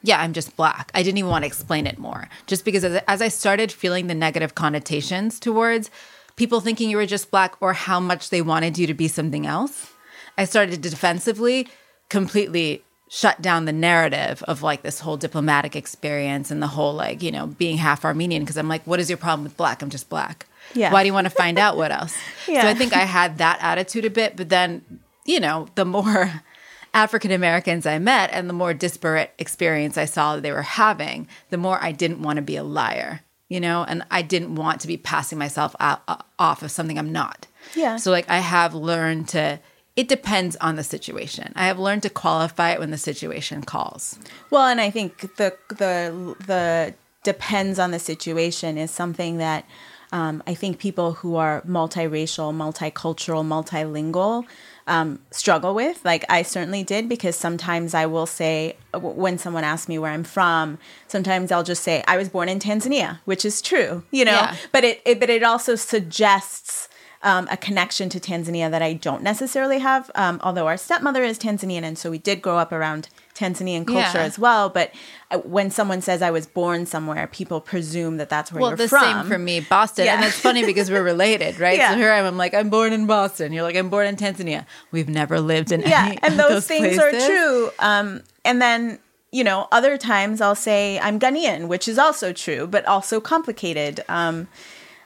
"Yeah, 0.03 0.21
I'm 0.21 0.33
just 0.33 0.57
black." 0.57 0.91
I 0.95 1.03
didn't 1.03 1.19
even 1.19 1.31
want 1.31 1.43
to 1.43 1.47
explain 1.47 1.87
it 1.87 1.99
more, 1.99 2.29
just 2.47 2.65
because 2.65 2.85
as, 2.85 3.03
as 3.07 3.23
I 3.23 3.29
started 3.29 3.71
feeling 3.73 4.07
the 4.07 4.15
negative 4.15 4.55
connotations 4.55 5.41
towards 5.41 5.91
people 6.37 6.61
thinking 6.61 6.89
you 6.89 6.97
were 6.97 7.07
just 7.07 7.31
black 7.31 7.55
or 7.61 7.73
how 7.73 8.01
much 8.01 8.31
they 8.31 8.41
wanted 8.43 8.79
you 8.79 8.87
to 8.87 8.95
be 8.95 9.09
something 9.09 9.47
else, 9.47 9.93
I 10.39 10.45
started 10.45 10.83
to 10.83 10.91
defensively, 10.91 11.69
completely 12.09 12.83
shut 13.13 13.43
down 13.43 13.65
the 13.65 13.73
narrative 13.73 14.43
of 14.45 14.63
like 14.63 14.83
this 14.83 15.01
whole 15.01 15.17
diplomatic 15.17 15.75
experience 15.75 16.51
and 16.53 16.63
the 16.63 16.69
whole 16.69 16.95
like 16.95 17.23
you 17.23 17.33
know 17.33 17.49
being 17.49 17.77
half 17.77 18.05
Armenian 18.05 18.43
because 18.43 18.57
I'm 18.57 18.69
like, 18.69 18.87
what 18.87 19.01
is 19.01 19.11
your 19.11 19.19
problem 19.19 19.43
with 19.45 19.57
black? 19.57 19.83
I'm 19.83 19.91
just 19.91 20.09
black. 20.09 20.47
Yeah. 20.75 20.93
Why 20.93 21.03
do 21.03 21.09
you 21.09 21.13
want 21.13 21.27
to 21.27 21.31
find 21.31 21.59
out 21.59 21.77
what 21.77 21.91
else? 21.91 22.17
Yeah. 22.49 22.63
So 22.63 22.69
I 22.69 22.75
think 22.75 22.95
I 22.95 23.01
had 23.01 23.39
that 23.39 23.59
attitude 23.61 24.05
a 24.05 24.11
bit, 24.11 24.37
but 24.37 24.49
then 24.49 25.01
you 25.25 25.41
know 25.41 25.69
the 25.75 25.85
more 25.85 26.43
African 26.93 27.31
Americans 27.31 27.87
I 27.87 27.99
met 27.99 28.31
and 28.33 28.49
the 28.49 28.55
more 28.55 28.75
disparate 28.75 29.33
experience 29.39 29.97
I 29.97 30.05
saw 30.05 30.35
that 30.35 30.43
they 30.43 30.53
were 30.53 30.63
having, 30.63 31.29
the 31.51 31.57
more 31.57 31.79
I 31.83 31.93
didn't 31.93 32.23
want 32.23 32.37
to 32.37 32.43
be 32.43 32.57
a 32.57 32.65
liar, 32.65 33.21
you 33.49 33.61
know, 33.61 33.85
and 33.85 34.05
I 34.11 34.23
didn't 34.23 34.55
want 34.55 34.81
to 34.81 34.89
be 34.89 34.97
passing 34.97 35.39
myself 35.39 35.75
out, 35.79 36.03
uh, 36.09 36.17
off 36.39 36.63
of 36.63 36.71
something 36.71 36.99
I'm 36.99 37.13
not. 37.13 37.47
Yeah. 37.75 37.97
So 37.97 38.11
like 38.11 38.29
I 38.29 38.39
have 38.39 38.75
learned 38.75 39.29
to. 39.29 39.61
It 39.97 40.09
depends 40.09 40.57
on 40.57 40.77
the 40.77 40.85
situation. 40.85 41.53
I 41.57 41.67
have 41.67 41.79
learned 41.79 42.05
to 42.05 42.11
qualify 42.11 42.71
it 42.71 42.81
when 42.81 42.91
the 42.91 42.97
situation 42.97 43.63
calls. 43.63 44.19
Well, 44.49 44.67
and 44.67 44.81
I 44.81 44.89
think 44.89 45.37
the 45.37 45.57
the 45.69 46.37
the 46.47 46.95
depends 47.23 47.79
on 47.79 47.91
the 47.91 47.99
situation 47.99 48.79
is 48.79 48.91
something 48.91 49.39
that 49.39 49.67
um, 50.13 50.43
I 50.47 50.55
think 50.55 50.79
people 50.79 51.13
who 51.13 51.37
are 51.37 51.61
multiracial, 51.63 52.55
multicultural, 52.55 53.45
multilingual 53.45 54.47
um, 54.87 55.21
struggle 55.31 55.75
with. 55.75 56.05
Like 56.05 56.25
I 56.29 56.43
certainly 56.43 56.83
did 56.83 57.09
because 57.09 57.37
sometimes 57.37 57.95
I 57.95 58.07
will 58.07 58.27
say 58.27 58.77
when 58.95 59.39
someone 59.39 59.65
asks 59.65 59.89
me 59.89 59.99
where 59.99 60.13
I'm 60.13 60.25
from, 60.25 60.79
sometimes 61.07 61.53
I'll 61.53 61.65
just 61.65 61.83
say 61.83 62.03
I 62.07 62.17
was 62.17 62.29
born 62.29 62.49
in 62.49 62.59
Tanzania, 62.59 63.21
which 63.25 63.45
is 63.45 63.63
true, 63.63 64.03
you 64.11 64.25
know. 64.25 64.33
Yeah. 64.33 64.57
But 64.73 64.85
it, 64.85 65.03
it 65.05 65.21
but 65.21 65.31
it 65.31 65.43
also 65.43 65.75
suggests 65.75 66.89
um, 67.23 67.49
a 67.51 67.57
connection 67.57 68.09
to 68.11 68.21
Tanzania 68.21 68.71
that 68.71 68.83
I 68.83 68.95
don't 68.95 69.23
necessarily 69.23 69.79
have. 69.79 70.11
Um, 70.15 70.41
although 70.43 70.67
our 70.67 70.77
stepmother 70.77 71.23
is 71.23 71.39
Tanzanian, 71.39 71.83
and 71.83 71.99
so 71.99 72.11
we 72.11 72.19
did 72.19 72.43
grow 72.43 72.59
up 72.59 72.73
around 72.73 73.09
Tanzanian 73.41 73.87
culture 73.87 74.19
Yeah. 74.19 74.25
as 74.31 74.39
well. 74.39 74.69
But 74.69 74.93
uh, 75.31 75.39
when 75.39 75.71
someone 75.71 76.01
says 76.03 76.21
I 76.23 76.31
was 76.31 76.47
born 76.47 76.87
somewhere, 76.87 77.27
people 77.27 77.61
presume 77.61 78.19
that 78.19 78.29
that's 78.29 78.53
where 78.53 78.61
Well, 78.61 78.71
you're 78.73 78.89
from 78.89 78.99
well 79.01 79.01
the 79.01 79.13
from. 79.15 79.23
same 79.23 79.31
for 79.33 79.39
me, 79.39 79.61
Boston, 79.61 80.07
and 80.09 80.21
Yeah. 80.21 80.29
it's 80.29 80.39
funny 80.39 80.65
because 80.65 80.91
we're 80.91 81.03
related, 81.03 81.59
right? 81.59 81.79
Yeah. 81.79 81.93
So 81.93 81.97
here 81.97 82.13
I 82.13 82.19
am, 82.19 82.27
I'm 82.27 82.37
like, 82.37 82.53
I'm 82.55 82.69
born 82.71 82.93
in 82.93 83.07
Boston. 83.07 83.53
You're 83.53 83.63
like, 83.63 83.77
I'm 83.77 83.89
born 83.89 84.07
in 84.07 84.17
Tanzania. 84.17 84.67
We've 84.93 85.09
never 85.09 85.41
lived 85.41 85.73
in 85.73 85.81
yeah 85.83 86.07
any 86.07 86.19
and 86.23 86.33
of 86.35 86.49
those, 86.49 86.67
things 86.67 86.99
are 86.99 87.11
true 87.11 87.71
um 87.79 88.23
and 88.45 88.61
then 88.61 88.99
you 89.33 89.45
know 89.45 89.67
other 89.73 89.97
times 89.97 90.41
i'll 90.41 90.55
say 90.71 90.99
i'm 91.01 91.19
ghanaian 91.21 91.69
which 91.69 91.87
is 91.89 91.99
also 91.99 92.33
true 92.33 92.67
but 92.67 92.85
also 92.87 93.21
complicated 93.21 93.95
um 94.09 94.49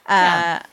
Yeah. 0.09 0.63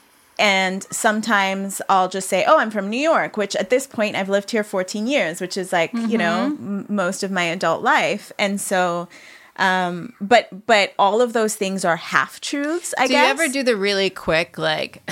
And 0.43 0.83
sometimes 0.91 1.81
i'll 1.89 2.09
just 2.09 2.29
say 2.29 2.45
oh 2.47 2.59
i'm 2.59 2.71
from 2.71 2.91
new 2.91 3.01
york 3.13 3.37
which 3.37 3.55
at 3.57 3.71
this 3.71 3.87
point 3.87 4.17
i've 4.17 4.29
lived 4.29 4.51
here 4.51 4.65
14 4.65 5.07
years 5.07 5.41
which 5.41 5.57
is 5.57 5.73
like 5.73 5.93
you 5.95 6.19
know 6.19 6.51
Mm-hmm. 6.53 6.79
m- 6.81 6.87
most 6.89 7.23
of 7.23 7.31
my 7.31 7.45
adult 7.45 7.83
life 7.83 8.33
and 8.39 8.61
so 8.61 9.09
um 9.57 10.13
but 10.21 10.49
but 10.67 10.95
all 10.99 11.21
of 11.21 11.33
those 11.35 11.55
things 11.55 11.85
are 11.85 11.97
half 11.97 12.41
truths 12.41 12.95
i 12.99 13.07
guess. 13.07 13.09
Do 13.09 13.13
guess 13.13 13.25
you 13.39 13.45
ever 13.45 13.53
do 13.53 13.63
the 13.63 13.77
really 13.77 14.09
quick, 14.11 14.57
like, 14.59 15.03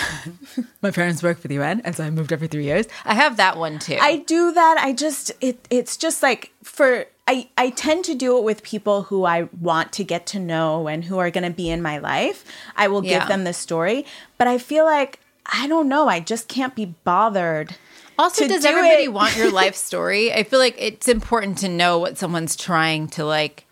my 0.82 0.90
parents 0.90 1.22
work 1.22 1.38
for 1.38 1.48
the 1.48 1.56
UN, 1.56 1.80
and 1.84 1.94
so 1.94 2.04
I 2.04 2.10
moved 2.10 2.32
every 2.32 2.48
three 2.48 2.64
years? 2.64 2.86
I 3.04 3.14
have 3.14 3.36
that 3.36 3.58
one 3.58 3.78
too. 3.78 3.98
I 4.00 4.16
do 4.16 4.50
that. 4.52 4.78
I 4.80 4.94
just 4.94 5.30
it 5.42 5.58
it's 5.68 5.96
just 5.98 6.22
like 6.22 6.52
for 6.62 7.04
I 7.26 7.48
I 7.56 7.70
tend 7.70 8.04
to 8.06 8.14
do 8.14 8.36
it 8.38 8.44
with 8.44 8.62
people 8.62 9.02
who 9.04 9.24
I 9.24 9.48
want 9.60 9.92
to 9.94 10.04
get 10.04 10.26
to 10.28 10.38
know 10.38 10.88
and 10.88 11.04
who 11.04 11.18
are 11.18 11.30
going 11.30 11.44
to 11.44 11.50
be 11.56 11.70
in 11.70 11.80
my 11.82 11.98
life. 11.98 12.44
I 12.76 12.88
will 12.88 13.02
give 13.02 13.10
Yeah. 13.22 13.26
them 13.28 13.44
the 13.44 13.52
story, 13.52 14.04
but 14.38 14.48
I 14.48 14.58
feel 14.58 14.84
like 14.84 15.20
I 15.52 15.66
don't 15.66 15.88
know, 15.88 16.08
I 16.08 16.20
just 16.20 16.48
can't 16.48 16.74
be 16.76 16.86
bothered. 17.04 17.74
also, 18.18 18.46
does 18.46 18.62
do 18.62 18.68
everybody 18.68 19.08
want 19.08 19.36
your 19.36 19.50
life 19.50 19.74
story? 19.88 20.32
I 20.32 20.42
feel 20.44 20.58
like 20.58 20.76
it's 20.78 21.08
important 21.08 21.58
to 21.58 21.68
know 21.68 21.98
what 21.98 22.18
someone's 22.18 22.54
trying 22.56 23.08
to 23.08 23.24
like 23.24 23.66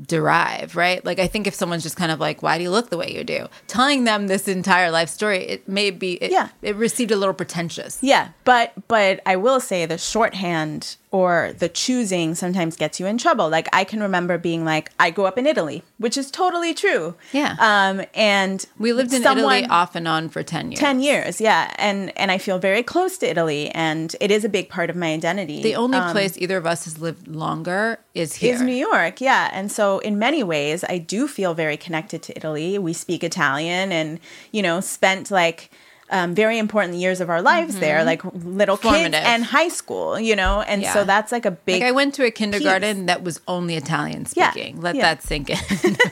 derive, 0.00 0.76
right? 0.76 1.04
Like, 1.04 1.18
I 1.18 1.26
think 1.26 1.48
if 1.48 1.54
someone's 1.54 1.82
just 1.82 1.96
kind 1.96 2.12
of 2.12 2.20
like, 2.20 2.40
"Why 2.42 2.56
do 2.56 2.62
you 2.62 2.70
look 2.70 2.88
the 2.90 2.96
way 2.96 3.12
you 3.12 3.24
do?" 3.24 3.48
Telling 3.66 4.04
them 4.04 4.28
this 4.28 4.46
entire 4.46 4.90
life 4.92 5.08
story, 5.08 5.38
it 5.44 5.68
may 5.68 5.90
be, 5.90 6.12
it, 6.22 6.30
Yeah. 6.30 6.48
it 6.62 6.76
received 6.76 7.10
a 7.10 7.16
little 7.16 7.34
pretentious. 7.34 7.98
Yeah, 8.00 8.28
but 8.44 8.72
but 8.86 9.20
I 9.26 9.34
will 9.36 9.58
say 9.60 9.86
the 9.86 9.98
shorthand 9.98 10.96
or 11.10 11.52
the 11.58 11.68
choosing 11.68 12.34
sometimes 12.34 12.76
gets 12.76 13.00
you 13.00 13.06
in 13.06 13.16
trouble. 13.18 13.48
Like 13.48 13.68
I 13.72 13.84
can 13.84 14.00
remember 14.00 14.36
being 14.38 14.64
like 14.64 14.90
I 15.00 15.10
grew 15.10 15.24
up 15.26 15.38
in 15.38 15.46
Italy, 15.46 15.82
which 15.98 16.16
is 16.18 16.30
totally 16.30 16.74
true. 16.74 17.14
Yeah. 17.32 17.56
Um 17.60 18.02
and 18.14 18.64
We 18.78 18.92
lived 18.92 19.12
in 19.14 19.22
someone- 19.22 19.54
Italy 19.54 19.70
off 19.70 19.94
and 19.94 20.06
on 20.06 20.28
for 20.28 20.42
ten 20.42 20.70
years. 20.70 20.80
10 20.80 21.00
years 21.00 21.40
yeah 21.40 21.72
and 21.78 22.12
and 22.18 22.30
i 22.30 22.38
feel 22.38 22.58
very 22.58 22.82
close 22.82 23.18
to 23.18 23.26
italy 23.28 23.70
and 23.70 24.14
it 24.20 24.30
is 24.30 24.44
a 24.44 24.48
big 24.48 24.68
part 24.68 24.90
of 24.90 24.96
my 24.96 25.12
identity 25.12 25.62
The 25.62 25.74
only 25.76 25.98
Um, 25.98 26.12
place 26.12 26.36
either 26.38 26.56
of 26.56 26.66
us 26.66 26.84
has 26.84 26.98
lived 26.98 27.26
longer 27.28 27.98
is 28.14 28.34
here. 28.36 28.54
is 28.54 28.60
new 28.62 28.74
york 28.90 29.20
yeah 29.20 29.50
and 29.52 29.70
so 29.72 29.98
in 30.00 30.18
many 30.18 30.42
ways 30.42 30.84
i 30.88 30.98
do 30.98 31.26
feel 31.28 31.54
very 31.54 31.76
connected 31.76 32.22
to 32.22 32.36
italy 32.36 32.78
we 32.78 32.92
speak 32.92 33.22
italian 33.24 33.92
and 33.92 34.20
you 34.52 34.62
know 34.62 34.80
spent 34.80 35.30
like 35.30 35.70
um, 36.10 36.34
very 36.34 36.58
important 36.58 36.94
years 36.94 37.20
of 37.20 37.30
our 37.30 37.42
lives 37.42 37.78
there 37.78 38.04
like 38.04 38.22
little 38.32 38.76
kids 38.76 38.88
Mm-hmm. 38.98 39.14
And 39.14 39.44
high 39.44 39.68
school 39.68 40.18
you 40.18 40.34
know 40.34 40.62
and 40.62 40.84
so 40.84 41.04
that's 41.04 41.30
like 41.30 41.46
a 41.46 41.50
big 41.50 41.82
Like 41.82 41.88
I 41.88 41.92
went 41.92 42.14
to 42.14 42.24
a 42.24 42.30
kindergarten 42.30 43.06
that 43.06 43.22
was 43.22 43.40
only 43.46 43.76
Italian 43.76 44.26
speaking. 44.26 44.76
Yeah. 44.76 44.82
Let 44.82 44.96
yeah. 44.96 45.02
that 45.02 45.22
sink 45.22 45.50
in. 45.50 45.96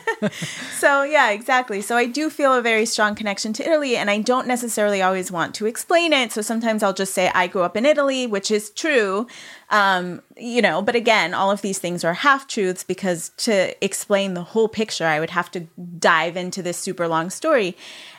So 0.76 1.02
yeah, 1.02 1.30
exactly. 1.30 1.80
So 1.80 1.96
I 1.96 2.06
do 2.06 2.28
feel 2.28 2.52
a 2.54 2.60
very 2.62 2.84
strong 2.84 3.14
connection 3.14 3.52
to 3.54 3.66
Italy, 3.66 3.96
and 3.96 4.10
I 4.10 4.20
don't 4.20 4.46
necessarily 4.46 5.00
always 5.00 5.32
want 5.32 5.54
to 5.56 5.66
explain 5.66 6.12
it. 6.12 6.32
So 6.32 6.42
sometimes 6.42 6.82
I'll 6.82 6.92
just 6.92 7.14
say 7.14 7.30
I 7.34 7.46
grew 7.46 7.62
up 7.62 7.76
in 7.76 7.86
Italy, 7.86 8.26
which 8.26 8.50
is 8.50 8.70
true. 8.70 9.26
Um, 9.70 10.22
you 10.36 10.62
know, 10.62 10.82
but 10.82 10.94
again, 10.94 11.34
all 11.34 11.50
of 11.50 11.62
these 11.62 11.78
things 11.78 12.04
are 12.04 12.14
half 12.14 12.46
truths 12.46 12.84
because 12.84 13.30
to 13.38 13.84
explain 13.84 14.34
the 14.34 14.42
whole 14.42 14.68
picture, 14.68 15.06
I 15.06 15.18
would 15.18 15.30
have 15.30 15.50
to 15.52 15.60
dive 15.98 16.36
into 16.36 16.62
this 16.62 16.76
super 16.76 17.08
long 17.08 17.30
story. 17.30 17.76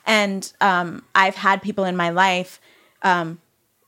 And 0.08 0.52
um, 0.62 1.04
I've 1.14 1.36
had 1.36 1.62
people 1.62 1.84
in 1.84 1.96
my 1.96 2.10
life 2.10 2.60
um, 3.04 3.40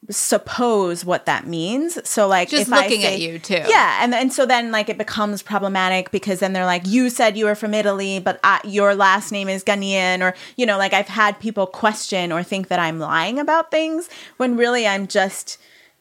suppose 0.09 1.03
what 1.03 1.25
that 1.25 1.45
means. 1.45 1.97
So 2.07 2.27
like 2.27 2.49
Just 2.49 2.67
if 2.67 2.73
I 2.73 2.83
looking 2.83 3.03
at 3.03 3.13
say- 3.13 3.21
you, 3.21 3.39
too. 3.39 3.61
Yeah, 3.67 3.99
and 4.01 4.13
and 4.13 4.31
so 4.31 4.45
then 4.45 4.71
like 4.71 4.89
it 4.89 4.97
becomes 4.97 5.41
problematic 5.41 6.11
because 6.11 6.39
then 6.39 6.53
they're 6.53 6.65
like, 6.65 6.87
you 6.87 7.09
said 7.09 7.37
you 7.37 7.45
were 7.45 7.55
from 7.55 7.73
Italy, 7.73 8.19
but 8.19 8.39
I, 8.43 8.59
your 8.63 8.95
last 8.95 9.31
name 9.31 9.49
is 9.49 9.63
Ghanaian, 9.63 10.21
or 10.21 10.35
you 10.55 10.65
know, 10.65 10.77
like 10.77 10.93
I've 10.93 11.07
had 11.07 11.39
people 11.39 11.67
question 11.67 12.31
or 12.31 12.43
think 12.43 12.69
that 12.69 12.79
I'm 12.79 12.99
lying 12.99 13.39
about 13.39 13.71
things 13.71 14.09
when 14.37 14.57
really 14.57 14.87
I'm 14.87 15.07
just 15.07 15.57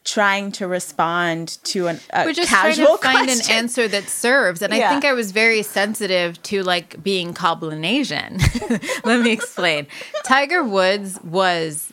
trying 0.09 0.51
to 0.53 0.67
respond 0.67 1.59
to 1.63 1.87
an, 1.87 1.99
a 2.11 2.25
We're 2.25 2.33
just 2.33 2.49
casual 2.49 2.97
trying 2.97 2.97
to 2.97 3.03
find 3.03 3.27
question. 3.27 3.55
an 3.55 3.63
answer 3.63 3.87
that 3.87 4.09
serves. 4.09 4.61
And 4.61 4.73
I 4.73 4.89
think 4.89 5.05
I 5.05 5.13
was 5.13 5.31
very 5.31 5.61
sensitive 5.61 6.41
to 6.43 6.63
like 6.63 7.01
being 7.03 7.33
Cablinasian. 7.33 8.41
Let 9.05 9.21
me 9.21 9.31
explain. 9.31 9.87
Tiger 10.23 10.63
Woods 10.63 11.19
was, 11.23 11.91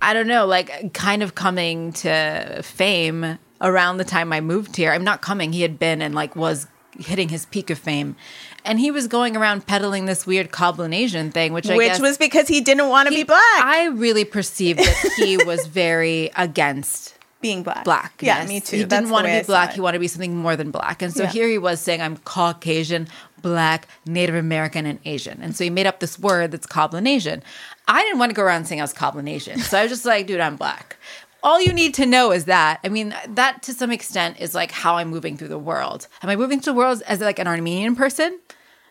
I 0.00 0.14
don't 0.14 0.26
know, 0.26 0.46
like 0.46 0.94
kind 0.94 1.22
of 1.22 1.34
coming 1.34 1.92
to 1.94 2.62
fame 2.62 3.38
around 3.60 3.98
the 3.98 4.04
time 4.04 4.32
I 4.32 4.40
moved 4.40 4.76
here. 4.76 4.90
I'm 4.92 5.04
not 5.04 5.20
coming. 5.22 5.52
He 5.52 5.62
had 5.62 5.78
been 5.78 6.00
and 6.02 6.14
like 6.14 6.34
was 6.34 6.66
hitting 6.98 7.28
his 7.28 7.46
peak 7.46 7.70
of 7.70 7.78
fame. 7.78 8.16
And 8.64 8.78
he 8.78 8.90
was 8.90 9.08
going 9.08 9.36
around 9.36 9.66
peddling 9.66 10.06
this 10.06 10.26
weird 10.26 10.50
Cablinasian 10.52 11.32
thing, 11.32 11.52
which 11.52 11.68
I 11.68 11.76
which 11.76 11.88
guess 11.88 12.00
was 12.00 12.16
because 12.18 12.46
he 12.48 12.60
didn't 12.60 12.88
want 12.88 13.08
to 13.08 13.14
be 13.14 13.24
black, 13.24 13.40
I 13.42 13.86
really 13.92 14.24
perceived 14.24 14.78
that 14.78 15.12
he 15.16 15.36
was 15.44 15.66
very 15.66 16.30
against 16.36 17.16
being 17.40 17.64
black. 17.64 17.84
black. 17.84 18.12
Yeah, 18.20 18.46
me 18.46 18.60
too. 18.60 18.76
He 18.76 18.82
That's 18.84 19.00
didn't 19.00 19.10
want 19.12 19.26
to 19.26 19.32
be 19.40 19.44
black. 19.44 19.72
He 19.72 19.80
wanted 19.80 19.96
to 19.96 20.00
be 20.00 20.06
something 20.08 20.36
more 20.36 20.54
than 20.54 20.70
black. 20.70 21.02
And 21.02 21.12
so 21.12 21.24
Yeah. 21.24 21.30
here 21.30 21.48
he 21.48 21.58
was 21.58 21.80
saying, 21.80 22.00
I'm 22.00 22.18
Caucasian, 22.18 23.08
black, 23.42 23.88
Native 24.06 24.36
American, 24.36 24.86
and 24.86 25.00
Asian. 25.04 25.42
And 25.42 25.56
so 25.56 25.64
he 25.64 25.70
made 25.70 25.86
up 25.88 25.98
this 25.98 26.18
word 26.20 26.52
that's 26.52 26.68
Cablinasian. 26.68 27.42
I 27.88 28.00
didn't 28.02 28.20
want 28.20 28.30
to 28.30 28.34
go 28.34 28.42
around 28.44 28.66
saying 28.66 28.80
I 28.80 28.84
was 28.84 28.94
Cablinasian. 28.94 29.58
So 29.58 29.76
I 29.76 29.82
was 29.82 29.90
just 29.90 30.04
like, 30.04 30.28
dude, 30.28 30.38
I'm 30.40 30.54
black. 30.54 30.96
All 31.42 31.60
you 31.60 31.72
need 31.72 31.94
to 31.94 32.06
know 32.06 32.30
is 32.30 32.44
that. 32.44 32.80
I 32.84 32.88
mean, 32.88 33.14
that 33.28 33.62
to 33.64 33.72
some 33.72 33.90
extent 33.90 34.40
is 34.40 34.54
like 34.54 34.70
how 34.70 34.96
I'm 34.96 35.08
moving 35.08 35.36
through 35.36 35.48
the 35.48 35.58
world. 35.58 36.06
Am 36.22 36.28
I 36.28 36.36
moving 36.36 36.60
through 36.60 36.74
the 36.74 36.78
world 36.78 37.02
as 37.06 37.20
like 37.20 37.38
an 37.38 37.48
Armenian 37.48 37.96
person? 37.96 38.38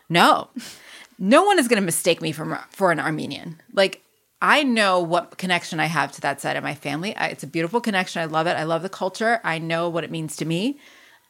No. 0.08 0.50
No 1.18 1.44
one 1.44 1.58
is 1.58 1.68
going 1.68 1.80
to 1.80 1.86
mistake 1.86 2.20
me 2.20 2.32
for, 2.32 2.60
for 2.70 2.92
an 2.92 3.00
Armenian. 3.00 3.60
Like, 3.72 4.02
I 4.42 4.64
know 4.64 5.00
what 5.00 5.38
connection 5.38 5.78
I 5.78 5.86
have 5.86 6.12
to 6.12 6.20
that 6.22 6.40
side 6.40 6.56
of 6.56 6.64
my 6.64 6.74
family. 6.74 7.14
I, 7.16 7.28
it's 7.28 7.44
a 7.44 7.46
beautiful 7.46 7.80
connection. 7.80 8.20
I 8.20 8.24
love 8.24 8.46
it. 8.46 8.56
I 8.56 8.64
love 8.64 8.82
the 8.82 8.88
culture. 8.88 9.40
I 9.44 9.58
know 9.58 9.88
what 9.88 10.04
it 10.04 10.10
means 10.10 10.36
to 10.36 10.44
me. 10.44 10.78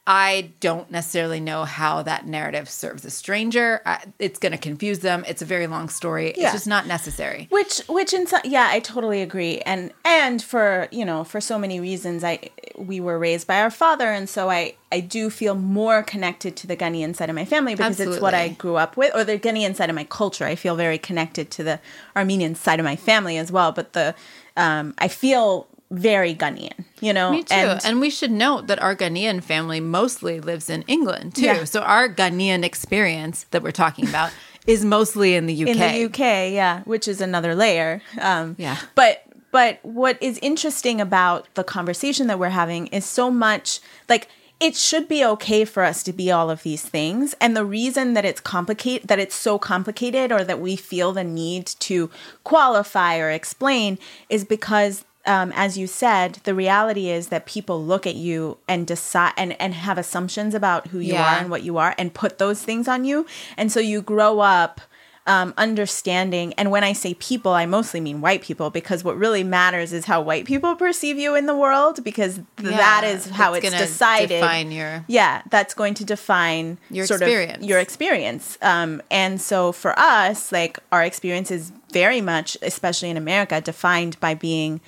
I 0.05 0.51
don't 0.59 0.91
necessarily 0.91 1.39
know 1.39 1.65
how 1.65 2.03
that 2.03 2.27
narrative 2.27 2.69
serves 2.69 3.05
a 3.05 3.11
stranger. 3.11 3.81
I, 3.87 4.05
it's 4.19 4.41
going 4.41 4.51
to 4.51 4.59
confuse 4.59 4.99
them. 4.99 5.25
It's 5.29 5.43
a 5.43 5.45
very 5.45 5.69
long 5.69 5.89
story. 5.89 6.35
Yeah. 6.37 6.47
It's 6.47 6.55
just 6.55 6.67
not 6.67 6.89
necessary. 6.89 7.47
which 7.51 7.79
which 7.89 8.13
in 8.13 8.27
some, 8.27 8.41
yeah 8.45 8.69
i 8.71 8.81
totally 8.81 9.23
agree 9.23 9.61
and 9.61 9.93
and 10.05 10.43
for 10.43 10.89
you 10.91 11.05
know 11.05 11.23
for 11.25 11.41
so 11.41 11.59
many 11.59 11.79
reasons 11.81 12.25
i 12.25 12.39
we 12.77 13.01
were 13.01 13.19
raised 13.19 13.47
by 13.47 13.61
our 13.61 13.71
father 13.71 14.07
and 14.11 14.29
so 14.29 14.51
i 14.51 14.75
i 14.91 15.01
do 15.01 15.31
feel 15.31 15.55
more 15.55 16.03
connected 16.03 16.57
to 16.57 16.67
the 16.67 16.77
ghanaian 16.77 17.15
side 17.15 17.29
of 17.29 17.37
my 17.37 17.45
family 17.45 17.75
because 17.75 18.01
it's 18.01 18.21
what 18.21 18.35
i 18.35 18.49
grew 18.49 18.77
up 18.77 18.97
with 18.97 19.15
or 19.15 19.25
the 19.25 19.39
ghanaian 19.39 19.75
side 19.75 19.89
of 19.91 19.97
my 19.97 20.05
culture 20.05 20.45
i 20.45 20.55
feel 20.55 20.77
very 20.77 20.99
connected 20.99 21.51
to 21.51 21.63
the 21.63 21.81
armenian 22.17 22.55
side 22.55 22.79
of 22.81 22.85
my 22.85 22.97
family 22.97 23.37
as 23.39 23.53
well 23.53 23.73
but 23.73 23.93
the 23.93 24.15
um 24.57 24.95
i 24.99 25.09
feel 25.09 25.67
very 25.93 26.35
Ghanaian, 26.35 26.85
you 27.01 27.13
know. 27.13 27.31
Me 27.31 27.43
too. 27.43 27.55
And, 27.55 27.81
and, 27.85 28.01
we 28.01 28.09
should 28.09 28.31
note 28.31 28.67
that 28.67 28.81
our 28.83 28.97
Ghanaian 28.97 29.43
family 29.43 29.79
mostly 29.79 30.41
lives 30.41 30.71
in 30.71 30.83
England 30.83 31.37
too. 31.37 31.43
Yeah. 31.43 31.65
So 31.65 31.83
our 31.83 32.09
Ghanaian 32.09 32.65
experience 32.65 33.45
that 33.51 33.63
we're 33.63 33.73
talking 33.73 34.09
about 34.09 34.33
is 34.67 34.85
mostly 34.85 35.35
in 35.35 35.47
the 35.47 35.63
UK. 35.63 35.69
In 35.69 35.79
the 35.79 36.05
UK, 36.07 36.53
yeah, 36.53 36.83
which 36.85 37.07
is 37.07 37.21
another 37.21 37.55
layer. 37.55 38.01
Um, 38.21 38.57
yeah. 38.59 38.79
But 38.95 39.25
but 39.51 39.81
what 39.83 40.21
is 40.23 40.39
interesting 40.41 41.01
about 41.01 41.47
the 41.55 41.63
conversation 41.63 42.27
that 42.29 42.39
we're 42.39 42.49
having 42.49 42.87
is 42.87 43.05
so 43.05 43.31
much 43.31 43.81
like 44.09 44.29
it 44.59 44.77
should 44.77 45.09
be 45.09 45.25
okay 45.25 45.65
for 45.65 45.83
us 45.83 46.05
to 46.05 46.13
be 46.13 46.31
all 46.31 46.49
of 46.49 46.63
these 46.63 46.83
things 46.83 47.35
and 47.41 47.55
the 47.55 47.65
reason 47.65 48.15
that 48.15 48.25
it's 48.25 48.41
complicated 48.41 49.09
that 49.09 49.19
it's 49.19 49.35
so 49.35 49.59
complicated 49.59 50.33
or 50.33 50.43
that 50.45 50.61
we 50.61 50.77
feel 50.77 51.13
the 51.13 51.25
need 51.25 51.67
to 51.67 52.09
qualify 52.45 53.19
or 53.19 53.31
explain 53.31 53.99
is 54.31 54.45
because 54.45 55.05
um, 55.25 55.53
as 55.55 55.79
you 55.79 55.87
said, 55.87 56.41
the 56.45 56.55
reality 56.55 57.09
is 57.09 57.29
that 57.29 57.47
people 57.47 57.85
look 57.85 58.07
at 58.07 58.17
you 58.17 58.59
and 58.67 58.87
decide 58.87 59.33
and, 59.37 59.61
and 59.61 59.75
have 59.75 59.99
assumptions 59.99 60.55
about 60.55 60.89
who 60.89 60.99
you 60.99 61.15
yeah. 61.15 61.37
are 61.37 61.41
and 61.41 61.51
what 61.51 61.63
you 61.63 61.79
are 61.79 61.95
and 61.97 62.13
put 62.13 62.39
those 62.39 62.63
things 62.63 62.89
on 62.89 63.05
you. 63.05 63.27
And 63.57 63.71
so 63.71 63.79
you 63.79 64.03
grow 64.03 64.41
up 64.41 64.81
um, 65.27 65.55
understanding. 65.57 66.53
And 66.55 66.71
when 66.71 66.83
I 66.83 66.93
say 66.93 67.15
people, 67.15 67.53
I 67.53 67.67
mostly 67.67 68.01
mean 68.01 68.21
white 68.21 68.43
people 68.43 68.71
because 68.71 69.05
what 69.05 69.17
really 69.17 69.45
matters 69.45 69.93
is 69.93 70.07
how 70.07 70.21
white 70.21 70.45
people 70.45 70.75
perceive 70.75 71.17
you 71.17 71.37
in 71.37 71.47
the 71.47 71.57
world 71.57 72.03
because 72.03 72.41
yeah, 72.61 72.71
that 72.71 73.05
is 73.05 73.27
how 73.31 73.55
it's, 73.55 73.71
decided. 73.71 74.41
Define 74.41 74.73
your 74.73 75.05
yeah, 75.07 75.43
that's 75.51 75.75
going 75.75 75.95
to 75.95 76.05
define 76.05 76.79
your 76.91 77.07
sort 77.07 77.23
experience. 77.23 77.59
of 77.59 77.69
your 77.69 77.79
experience. 77.79 78.59
Um, 78.63 79.01
and 79.11 79.41
so 79.41 79.71
for 79.71 79.97
us, 79.97 80.51
like 80.51 80.79
our 80.91 81.05
experience 81.05 81.53
is 81.53 81.71
very 81.93 82.21
much, 82.21 82.57
especially 82.63 83.11
in 83.11 83.17
America, 83.17 83.61
defined 83.61 84.19
by 84.19 84.35
being 84.35 84.81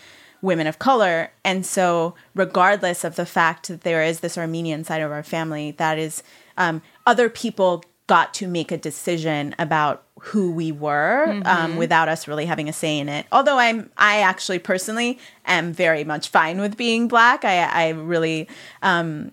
women 0.44 0.66
of 0.66 0.78
color. 0.78 1.32
And 1.44 1.66
so, 1.66 2.14
regardless 2.34 3.02
of 3.02 3.16
the 3.16 3.26
fact 3.26 3.68
that 3.68 3.80
there 3.80 4.04
is 4.04 4.20
this 4.20 4.38
Armenian 4.38 4.84
side 4.84 5.02
of 5.02 5.10
our 5.10 5.24
family, 5.24 5.72
that 5.72 5.98
is, 5.98 6.22
um, 6.56 6.82
other 7.06 7.28
people 7.28 7.82
got 8.06 8.34
to 8.34 8.46
make 8.46 8.70
a 8.70 8.76
decision 8.76 9.54
about 9.58 10.04
who 10.20 10.52
we 10.52 10.70
were 10.70 11.24
um, 11.24 11.42
mm-hmm. 11.42 11.64
um, 11.64 11.76
without 11.76 12.08
us 12.08 12.28
really 12.28 12.46
having 12.46 12.68
a 12.68 12.72
say 12.72 12.98
in 12.98 13.08
it. 13.08 13.26
Although 13.32 13.58
I'm, 13.58 13.90
I 13.96 14.20
actually 14.20 14.58
personally 14.58 15.18
am 15.46 15.72
very 15.72 16.04
much 16.04 16.28
fine 16.28 16.60
with 16.60 16.76
being 16.76 17.08
black. 17.08 17.44
I, 17.44 17.62
I 17.62 17.88
really, 17.90 18.48
um, 18.82 19.32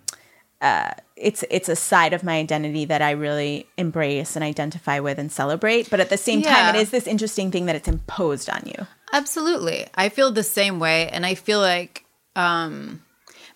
uh, 0.61 0.91
it's 1.15 1.43
it's 1.49 1.69
a 1.69 1.75
side 1.75 2.13
of 2.13 2.23
my 2.23 2.37
identity 2.37 2.85
that 2.85 3.01
I 3.01 3.11
really 3.11 3.67
embrace 3.77 4.35
and 4.35 4.43
identify 4.43 4.99
with 4.99 5.17
and 5.17 5.31
celebrate. 5.31 5.89
But 5.89 5.99
at 5.99 6.09
the 6.09 6.17
same 6.17 6.41
yeah. 6.41 6.55
time, 6.55 6.75
it 6.75 6.79
is 6.81 6.91
this 6.91 7.07
interesting 7.07 7.51
thing 7.51 7.65
that 7.65 7.75
it's 7.75 7.87
imposed 7.87 8.49
on 8.49 8.61
you. 8.65 8.87
Absolutely. 9.11 9.87
I 9.95 10.09
feel 10.09 10.31
the 10.31 10.43
same 10.43 10.79
way. 10.79 11.09
And 11.09 11.25
I 11.25 11.35
feel 11.35 11.59
like 11.59 12.05
um, 12.35 13.03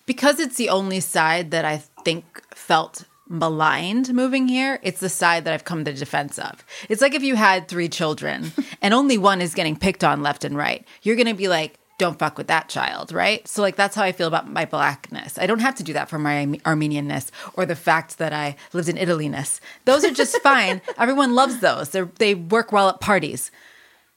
because 0.04 0.40
it's 0.40 0.56
the 0.56 0.68
only 0.68 1.00
side 1.00 1.52
that 1.52 1.64
I 1.64 1.78
think 2.04 2.24
felt 2.54 3.04
maligned 3.28 4.12
moving 4.14 4.48
here, 4.48 4.78
it's 4.82 5.00
the 5.00 5.08
side 5.08 5.44
that 5.44 5.52
I've 5.52 5.64
come 5.64 5.84
to 5.84 5.92
defense 5.92 6.38
of. 6.38 6.64
It's 6.88 7.02
like 7.02 7.14
if 7.14 7.22
you 7.22 7.34
had 7.34 7.68
three 7.68 7.88
children 7.88 8.52
and 8.82 8.94
only 8.94 9.18
one 9.18 9.40
is 9.40 9.54
getting 9.54 9.76
picked 9.76 10.04
on 10.04 10.22
left 10.22 10.44
and 10.44 10.56
right, 10.56 10.86
you're 11.02 11.16
going 11.16 11.26
to 11.26 11.34
be 11.34 11.48
like, 11.48 11.78
don't 11.98 12.18
fuck 12.18 12.36
with 12.36 12.48
that 12.48 12.68
child, 12.68 13.10
right? 13.12 13.46
So, 13.48 13.62
like, 13.62 13.76
that's 13.76 13.96
how 13.96 14.02
I 14.02 14.12
feel 14.12 14.28
about 14.28 14.50
my 14.50 14.64
blackness. 14.64 15.38
I 15.38 15.46
don't 15.46 15.60
have 15.60 15.76
to 15.76 15.82
do 15.82 15.92
that 15.94 16.08
for 16.08 16.18
my 16.18 16.46
Armenianness 16.64 17.30
or 17.54 17.64
the 17.64 17.76
fact 17.76 18.18
that 18.18 18.32
I 18.32 18.56
lived 18.72 18.88
in 18.88 18.96
Italyness. 18.96 19.60
Those 19.86 20.04
are 20.04 20.10
just 20.10 20.36
fine. 20.42 20.82
Everyone 20.98 21.34
loves 21.34 21.60
those. 21.60 21.90
They're, 21.90 22.10
they 22.18 22.34
work 22.34 22.70
well 22.70 22.88
at 22.88 23.00
parties. 23.00 23.50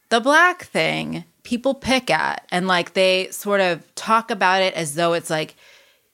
The 0.09 0.19
black 0.19 0.63
thing, 0.63 1.23
people 1.43 1.73
pick 1.73 2.09
at 2.09 2.45
and 2.51 2.67
like 2.67 2.93
they 2.93 3.29
sort 3.31 3.61
of 3.61 3.83
talk 3.95 4.31
about 4.31 4.61
it 4.61 4.73
as 4.73 4.95
though 4.95 5.13
it's 5.13 5.29
like 5.29 5.55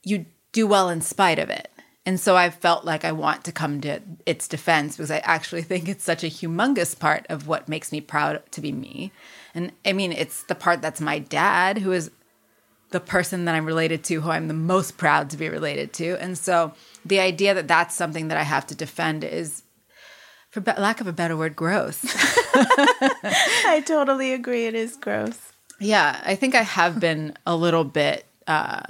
you 0.04 0.26
do 0.52 0.68
well 0.68 0.90
in 0.90 1.02
spite 1.02 1.40
of 1.40 1.50
it. 1.50 1.70
And 2.06 2.20
so 2.20 2.36
I 2.38 2.52
felt 2.52 2.86
like 2.86 3.04
I 3.04 3.12
want 3.12 3.44
to 3.46 3.52
come 3.52 3.82
to 3.82 4.00
its 4.26 4.48
defense 4.48 4.96
because 4.96 5.10
I 5.10 5.18
actually 5.20 5.64
think 5.64 5.90
it's 5.90 6.04
such 6.04 6.24
a 6.24 6.28
humongous 6.28 6.98
part 6.98 7.26
of 7.30 7.48
what 7.48 7.68
makes 7.68 7.92
me 7.92 8.00
proud 8.00 8.44
to 8.52 8.62
be 8.62 8.72
me. 8.72 9.12
And 9.56 9.72
I 9.86 9.94
mean, 9.94 10.12
it's 10.12 10.44
the 10.44 10.56
part 10.56 10.82
that's 10.82 11.02
my 11.02 11.18
dad, 11.18 11.80
who 11.80 11.94
is 11.94 12.12
the 12.92 13.00
person 13.00 13.46
that 13.46 13.56
I'm 13.56 13.66
related 13.66 14.04
to, 14.06 14.22
who 14.22 14.30
I'm 14.30 14.48
the 14.48 14.54
most 14.54 14.98
proud 14.98 15.30
to 15.32 15.38
be 15.38 15.50
related 15.50 15.94
to. 15.94 16.22
And 16.22 16.38
so 16.38 16.74
the 17.04 17.20
idea 17.20 17.54
that 17.54 17.68
that's 17.68 17.96
something 17.96 18.28
that 18.28 18.38
I 18.38 18.44
have 18.44 18.68
to 18.68 18.76
defend 18.76 19.24
is 19.24 19.64
for 20.52 20.62
be- 20.62 20.72
lack 20.78 21.02
of 21.02 21.08
a 21.08 21.14
better 21.14 21.36
word, 21.36 21.56
gross. 21.56 22.00
I 22.06 23.84
totally 23.86 24.34
agree. 24.34 24.68
It 24.68 24.76
is 24.76 24.96
gross. 24.96 25.52
Yeah, 25.80 26.22
I 26.24 26.36
think 26.36 26.56
I 26.56 26.62
have 26.62 27.00
been 27.00 27.36
a 27.46 27.56
little 27.56 27.84
bit 27.84 28.26
uh, 28.48 28.82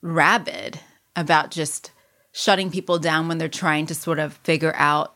rabid 0.00 0.80
about 1.16 1.50
just 1.50 1.90
shutting 2.32 2.70
people 2.70 2.98
down 2.98 3.28
when 3.28 3.38
they're 3.38 3.48
trying 3.48 3.86
to 3.86 3.94
sort 3.94 4.18
of 4.18 4.34
figure 4.38 4.74
out 4.76 5.14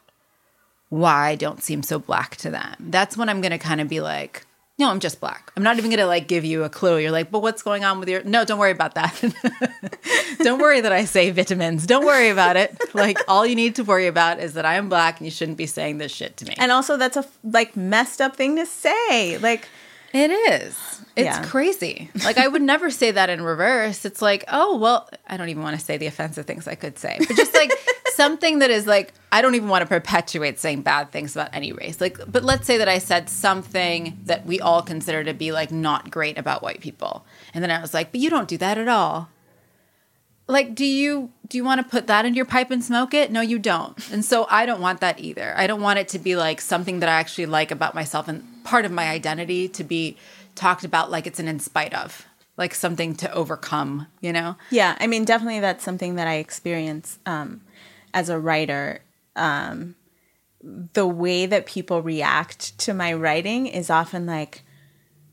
why 0.90 1.28
I 1.28 1.34
don't 1.36 1.62
seem 1.62 1.82
so 1.82 1.98
black 1.98 2.36
to 2.36 2.50
them. 2.50 2.74
That's 2.78 3.16
when 3.16 3.28
I'm 3.28 3.40
going 3.40 3.52
to 3.52 3.58
kind 3.58 3.80
of 3.80 3.88
be 3.88 4.00
like, 4.00 4.44
no, 4.76 4.90
I'm 4.90 4.98
just 4.98 5.20
black. 5.20 5.52
I'm 5.56 5.62
not 5.62 5.78
even 5.78 5.90
going 5.90 6.00
to 6.00 6.06
like 6.06 6.26
give 6.26 6.44
you 6.44 6.64
a 6.64 6.68
clue. 6.68 6.98
You're 6.98 7.12
like, 7.12 7.30
but 7.30 7.42
what's 7.42 7.62
going 7.62 7.84
on 7.84 8.00
with 8.00 8.08
your. 8.08 8.24
No, 8.24 8.44
don't 8.44 8.58
worry 8.58 8.72
about 8.72 8.96
that. 8.96 9.14
don't 10.38 10.60
worry 10.60 10.80
that 10.80 10.90
I 10.90 11.04
say 11.04 11.30
vitamins. 11.30 11.86
Don't 11.86 12.04
worry 12.04 12.28
about 12.28 12.56
it. 12.56 12.76
Like, 12.92 13.18
all 13.28 13.46
you 13.46 13.54
need 13.54 13.76
to 13.76 13.84
worry 13.84 14.08
about 14.08 14.40
is 14.40 14.54
that 14.54 14.64
I 14.64 14.74
am 14.74 14.88
black 14.88 15.18
and 15.18 15.26
you 15.26 15.30
shouldn't 15.30 15.58
be 15.58 15.66
saying 15.66 15.98
this 15.98 16.12
shit 16.12 16.36
to 16.38 16.44
me. 16.44 16.54
And 16.58 16.72
also, 16.72 16.96
that's 16.96 17.16
a 17.16 17.24
like 17.44 17.76
messed 17.76 18.20
up 18.20 18.34
thing 18.34 18.56
to 18.56 18.66
say. 18.66 19.38
Like, 19.38 19.68
it 20.12 20.30
is. 20.30 20.76
It's 21.16 21.26
yeah. 21.26 21.44
crazy. 21.44 22.10
Like 22.24 22.38
I 22.38 22.46
would 22.46 22.62
never 22.62 22.90
say 22.90 23.10
that 23.10 23.30
in 23.30 23.42
reverse. 23.42 24.04
It's 24.04 24.22
like, 24.22 24.44
oh 24.48 24.76
well, 24.78 25.08
I 25.26 25.36
don't 25.36 25.48
even 25.48 25.62
want 25.62 25.78
to 25.78 25.84
say 25.84 25.96
the 25.96 26.06
offensive 26.06 26.46
things 26.46 26.68
I 26.68 26.76
could 26.76 26.98
say, 26.98 27.16
but 27.18 27.36
just 27.36 27.54
like 27.54 27.72
something 28.14 28.60
that 28.60 28.70
is 28.70 28.86
like 28.86 29.12
I 29.32 29.42
don't 29.42 29.56
even 29.56 29.68
want 29.68 29.82
to 29.82 29.86
perpetuate 29.86 30.60
saying 30.60 30.82
bad 30.82 31.10
things 31.10 31.34
about 31.34 31.50
any 31.52 31.72
race. 31.72 32.00
Like, 32.00 32.18
but 32.30 32.44
let's 32.44 32.66
say 32.66 32.78
that 32.78 32.88
I 32.88 32.98
said 32.98 33.28
something 33.28 34.18
that 34.26 34.46
we 34.46 34.60
all 34.60 34.80
consider 34.80 35.24
to 35.24 35.34
be 35.34 35.50
like 35.50 35.72
not 35.72 36.10
great 36.10 36.38
about 36.38 36.62
white 36.62 36.80
people, 36.80 37.26
and 37.52 37.62
then 37.62 37.70
I 37.70 37.80
was 37.80 37.92
like, 37.92 38.12
but 38.12 38.20
you 38.20 38.30
don't 38.30 38.48
do 38.48 38.58
that 38.58 38.78
at 38.78 38.88
all. 38.88 39.28
Like, 40.46 40.74
do 40.74 40.84
you 40.84 41.32
do 41.48 41.56
you 41.56 41.64
want 41.64 41.80
to 41.80 41.88
put 41.88 42.06
that 42.06 42.24
in 42.24 42.34
your 42.34 42.44
pipe 42.44 42.70
and 42.70 42.84
smoke 42.84 43.14
it? 43.14 43.32
No, 43.32 43.40
you 43.40 43.58
don't. 43.58 43.98
And 44.12 44.24
so 44.24 44.46
I 44.50 44.66
don't 44.66 44.80
want 44.80 45.00
that 45.00 45.18
either. 45.18 45.54
I 45.56 45.66
don't 45.66 45.80
want 45.80 45.98
it 45.98 46.08
to 46.08 46.18
be 46.18 46.36
like 46.36 46.60
something 46.60 47.00
that 47.00 47.08
I 47.08 47.14
actually 47.14 47.46
like 47.46 47.70
about 47.70 47.94
myself 47.94 48.28
and 48.28 48.44
part 48.64 48.84
of 48.84 48.92
my 48.92 49.08
identity 49.08 49.68
to 49.68 49.84
be 49.84 50.16
talked 50.54 50.84
about 50.84 51.10
like 51.10 51.26
it's 51.26 51.38
an 51.38 51.48
in 51.48 51.58
spite 51.58 51.94
of 51.94 52.26
like 52.56 52.74
something 52.74 53.14
to 53.16 53.32
overcome 53.32 54.06
you 54.20 54.32
know 54.32 54.56
yeah 54.70 54.96
i 55.00 55.06
mean 55.06 55.24
definitely 55.24 55.60
that's 55.60 55.82
something 55.82 56.14
that 56.14 56.28
i 56.28 56.34
experience 56.34 57.18
um, 57.26 57.60
as 58.14 58.30
a 58.30 58.38
writer 58.38 59.00
um, 59.36 59.94
the 60.94 61.06
way 61.06 61.44
that 61.44 61.66
people 61.66 62.00
react 62.00 62.78
to 62.78 62.94
my 62.94 63.12
writing 63.12 63.66
is 63.66 63.90
often 63.90 64.24
like 64.24 64.62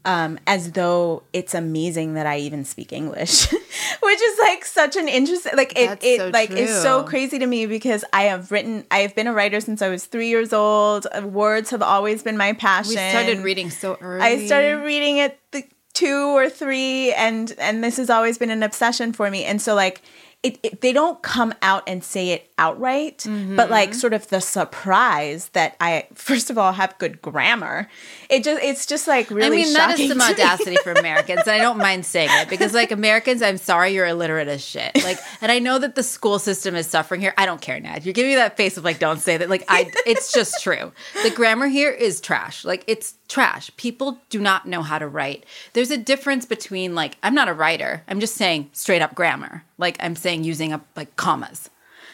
um, 0.04 0.40
as 0.48 0.72
though 0.72 1.24
it's 1.32 1.54
amazing 1.54 2.16
that 2.16 2.26
I 2.26 2.40
even 2.40 2.66
speak 2.66 2.92
English, 2.92 3.52
which 3.52 4.22
is 4.22 4.40
like 4.40 4.66
such 4.66 4.96
an 4.96 5.08
interesting, 5.08 5.56
like 5.56 5.78
it, 5.78 6.00
it 6.04 6.18
so 6.18 6.30
like 6.30 6.50
is 6.50 6.82
so 6.82 7.04
crazy 7.04 7.38
to 7.38 7.46
me 7.46 7.68
because 7.68 8.04
I 8.12 8.24
have 8.24 8.52
written, 8.52 8.84
I 8.90 9.00
have 9.00 9.14
been 9.14 9.28
a 9.28 9.34
writer 9.34 9.62
since 9.62 9.82
I 9.82 9.90
was 9.90 10.06
three 10.06 10.30
years 10.30 10.54
old. 10.54 11.06
Words 11.24 11.70
have 11.70 11.84
always 11.84 12.24
been 12.24 12.36
my 12.36 12.54
passion. 12.54 12.90
We 12.90 12.96
started 12.96 13.40
reading 13.40 13.70
so 13.70 13.98
early. 14.02 14.22
I 14.22 14.46
started 14.48 14.84
reading 14.84 15.20
at 15.20 15.38
the 15.52 15.64
two 15.94 16.36
or 16.36 16.50
three, 16.50 17.14
and 17.14 17.54
and 17.60 17.84
this 17.84 17.98
has 17.98 18.10
always 18.10 18.40
been 18.40 18.50
an 18.50 18.64
obsession 18.64 19.14
for 19.14 19.30
me. 19.30 19.46
And 19.46 19.62
so 19.62 19.76
like 19.76 20.02
it, 20.44 20.60
it, 20.64 20.82
they 20.82 20.94
don't 20.94 21.22
come 21.22 21.54
out 21.62 21.84
and 21.86 22.04
say 22.04 22.32
it 22.32 22.50
outright, 22.62 23.18
mm-hmm. 23.20 23.56
but 23.56 23.72
like 23.72 23.96
sort 23.96 24.14
of 24.14 24.28
the 24.28 24.40
surprise 24.40 25.50
that 25.50 25.76
I 25.82 26.06
first 26.14 26.52
of 26.52 26.58
all 26.60 26.74
have 26.74 26.96
good 27.00 27.22
grammar. 27.22 27.90
It 28.30 28.44
just 28.44 28.62
it's 28.62 28.86
just 28.86 29.08
like 29.08 29.30
really. 29.32 29.62
I 29.62 29.64
mean, 29.66 29.74
that 29.74 30.00
is 30.00 30.08
some 30.08 30.22
audacity 30.22 30.78
for 30.84 30.92
Americans, 30.96 31.42
and 31.42 31.50
I 31.50 31.58
don't 31.58 31.80
mind 31.80 32.06
saying 32.06 32.30
it 32.32 32.50
because 32.50 32.74
like 32.74 32.92
Americans, 32.92 33.42
I'm 33.42 33.58
sorry 33.58 33.94
you're 33.94 34.06
illiterate 34.06 34.48
as 34.48 34.64
shit. 34.64 35.04
Like, 35.04 35.18
and 35.42 35.52
I 35.52 35.58
know 35.58 35.80
that 35.80 35.96
the 35.96 36.04
school 36.04 36.38
system 36.38 36.76
is 36.76 36.88
suffering 36.88 37.20
here. 37.20 37.34
I 37.36 37.48
don't 37.48 37.60
care, 37.62 37.80
Nad. 37.80 38.06
You're 38.06 38.14
giving 38.14 38.32
me 38.32 38.36
that 38.36 38.56
face 38.56 38.78
of 38.78 38.84
like, 38.84 39.00
don't 39.00 39.20
say 39.20 39.38
that. 39.38 39.50
Like, 39.50 39.66
I 39.68 39.92
it's 40.06 40.32
just 40.32 40.62
true. 40.62 40.92
The 41.24 41.32
grammar 41.32 41.68
here 41.68 41.92
is 41.92 42.22
trash. 42.22 42.64
Like, 42.64 42.84
it's 42.86 43.16
trash. 43.32 43.72
People 43.78 44.20
do 44.30 44.40
not 44.40 44.68
know 44.68 44.82
how 44.82 45.00
to 45.00 45.08
write. 45.08 45.46
There's 45.74 45.90
a 45.90 45.98
difference 45.98 46.46
between 46.46 46.94
like 46.94 47.18
I'm 47.24 47.34
not 47.34 47.48
a 47.48 47.54
writer. 47.54 48.04
I'm 48.08 48.20
just 48.20 48.36
saying 48.36 48.70
straight 48.74 49.02
up 49.02 49.16
grammar. 49.16 49.64
Like 49.78 49.98
I'm 50.00 50.16
saying 50.16 50.44
using 50.44 50.74
up 50.74 50.86
like 50.96 51.16
commas, 51.16 51.70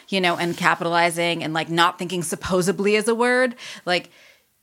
you 0.08 0.20
know, 0.20 0.36
and 0.36 0.56
capitalizing 0.56 1.42
and 1.42 1.52
like 1.54 1.68
not 1.68 1.98
thinking 1.98 2.22
supposedly 2.22 2.96
as 2.96 3.08
a 3.08 3.14
word. 3.14 3.54
Like 3.84 4.10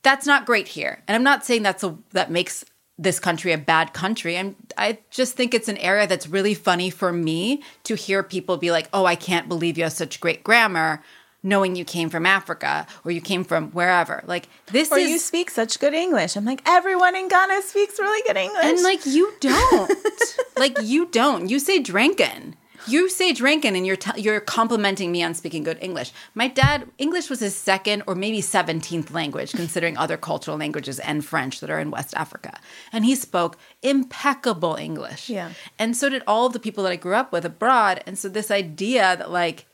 that's 0.03 0.25
not 0.25 0.45
great 0.45 0.67
here. 0.67 1.03
And 1.07 1.15
I'm 1.15 1.23
not 1.23 1.45
saying 1.45 1.63
that's 1.63 1.83
a 1.83 1.97
that 2.11 2.31
makes 2.31 2.65
this 2.97 3.19
country 3.19 3.51
a 3.51 3.57
bad 3.57 3.93
country. 3.93 4.37
I'm 4.37 4.55
I 4.77 4.99
just 5.11 5.35
think 5.35 5.53
it's 5.53 5.67
an 5.67 5.77
area 5.77 6.07
that's 6.07 6.27
really 6.27 6.53
funny 6.53 6.89
for 6.89 7.11
me 7.11 7.63
to 7.83 7.95
hear 7.95 8.23
people 8.23 8.57
be 8.57 8.71
like, 8.71 8.87
"Oh, 8.93 9.05
I 9.05 9.15
can't 9.15 9.49
believe 9.49 9.77
you 9.77 9.83
have 9.83 9.93
such 9.93 10.19
great 10.19 10.43
grammar." 10.43 11.03
knowing 11.45 11.75
you 11.75 11.85
came 11.85 12.09
from 12.09 12.25
Africa 12.25 12.87
or 13.05 13.11
you 13.11 13.21
came 13.21 13.43
from 13.43 13.69
wherever. 13.69 14.23
Like 14.25 14.49
this 14.71 14.91
Or 14.91 14.97
is 14.97 15.09
you 15.09 15.19
speak 15.19 15.51
such 15.51 15.79
good 15.79 15.93
English. 15.93 16.35
I'm 16.35 16.43
like, 16.43 16.61
everyone 16.65 17.15
in 17.15 17.27
Ghana 17.27 17.61
speaks 17.61 17.99
really 17.99 18.21
good 18.25 18.35
English. 18.35 18.65
and 18.65 18.81
like 18.81 19.05
you 19.05 19.31
don't. 19.39 19.91
like 20.57 20.75
you 20.81 21.05
don't. 21.05 21.47
You 21.47 21.59
say 21.59 21.79
drinking. 21.79 22.57
You 22.87 23.09
say 23.09 23.33
drinking 23.33 23.75
and 23.75 23.85
you're 23.85 23.95
t- 23.95 24.21
you're 24.21 24.39
complimenting 24.39 25.11
me 25.11 25.23
on 25.23 25.33
speaking 25.33 25.63
good 25.63 25.77
English. 25.81 26.11
My 26.33 26.47
dad 26.47 26.89
English 26.97 27.29
was 27.29 27.39
his 27.39 27.55
second 27.55 28.03
or 28.07 28.15
maybe 28.15 28.41
17th 28.41 29.11
language 29.11 29.51
considering 29.51 29.97
other 29.97 30.17
cultural 30.17 30.57
languages 30.57 30.99
and 30.99 31.25
French 31.25 31.59
that 31.59 31.69
are 31.69 31.79
in 31.79 31.91
West 31.91 32.13
Africa. 32.15 32.59
And 32.91 33.05
he 33.05 33.15
spoke 33.15 33.57
impeccable 33.81 34.75
English. 34.75 35.29
Yeah. 35.29 35.51
And 35.79 35.95
so 35.95 36.09
did 36.09 36.23
all 36.27 36.47
of 36.47 36.53
the 36.53 36.59
people 36.59 36.83
that 36.83 36.91
I 36.91 36.97
grew 36.97 37.15
up 37.15 37.31
with 37.31 37.45
abroad. 37.45 38.03
And 38.05 38.17
so 38.17 38.29
this 38.29 38.51
idea 38.51 39.15
that 39.17 39.31
like 39.31 39.65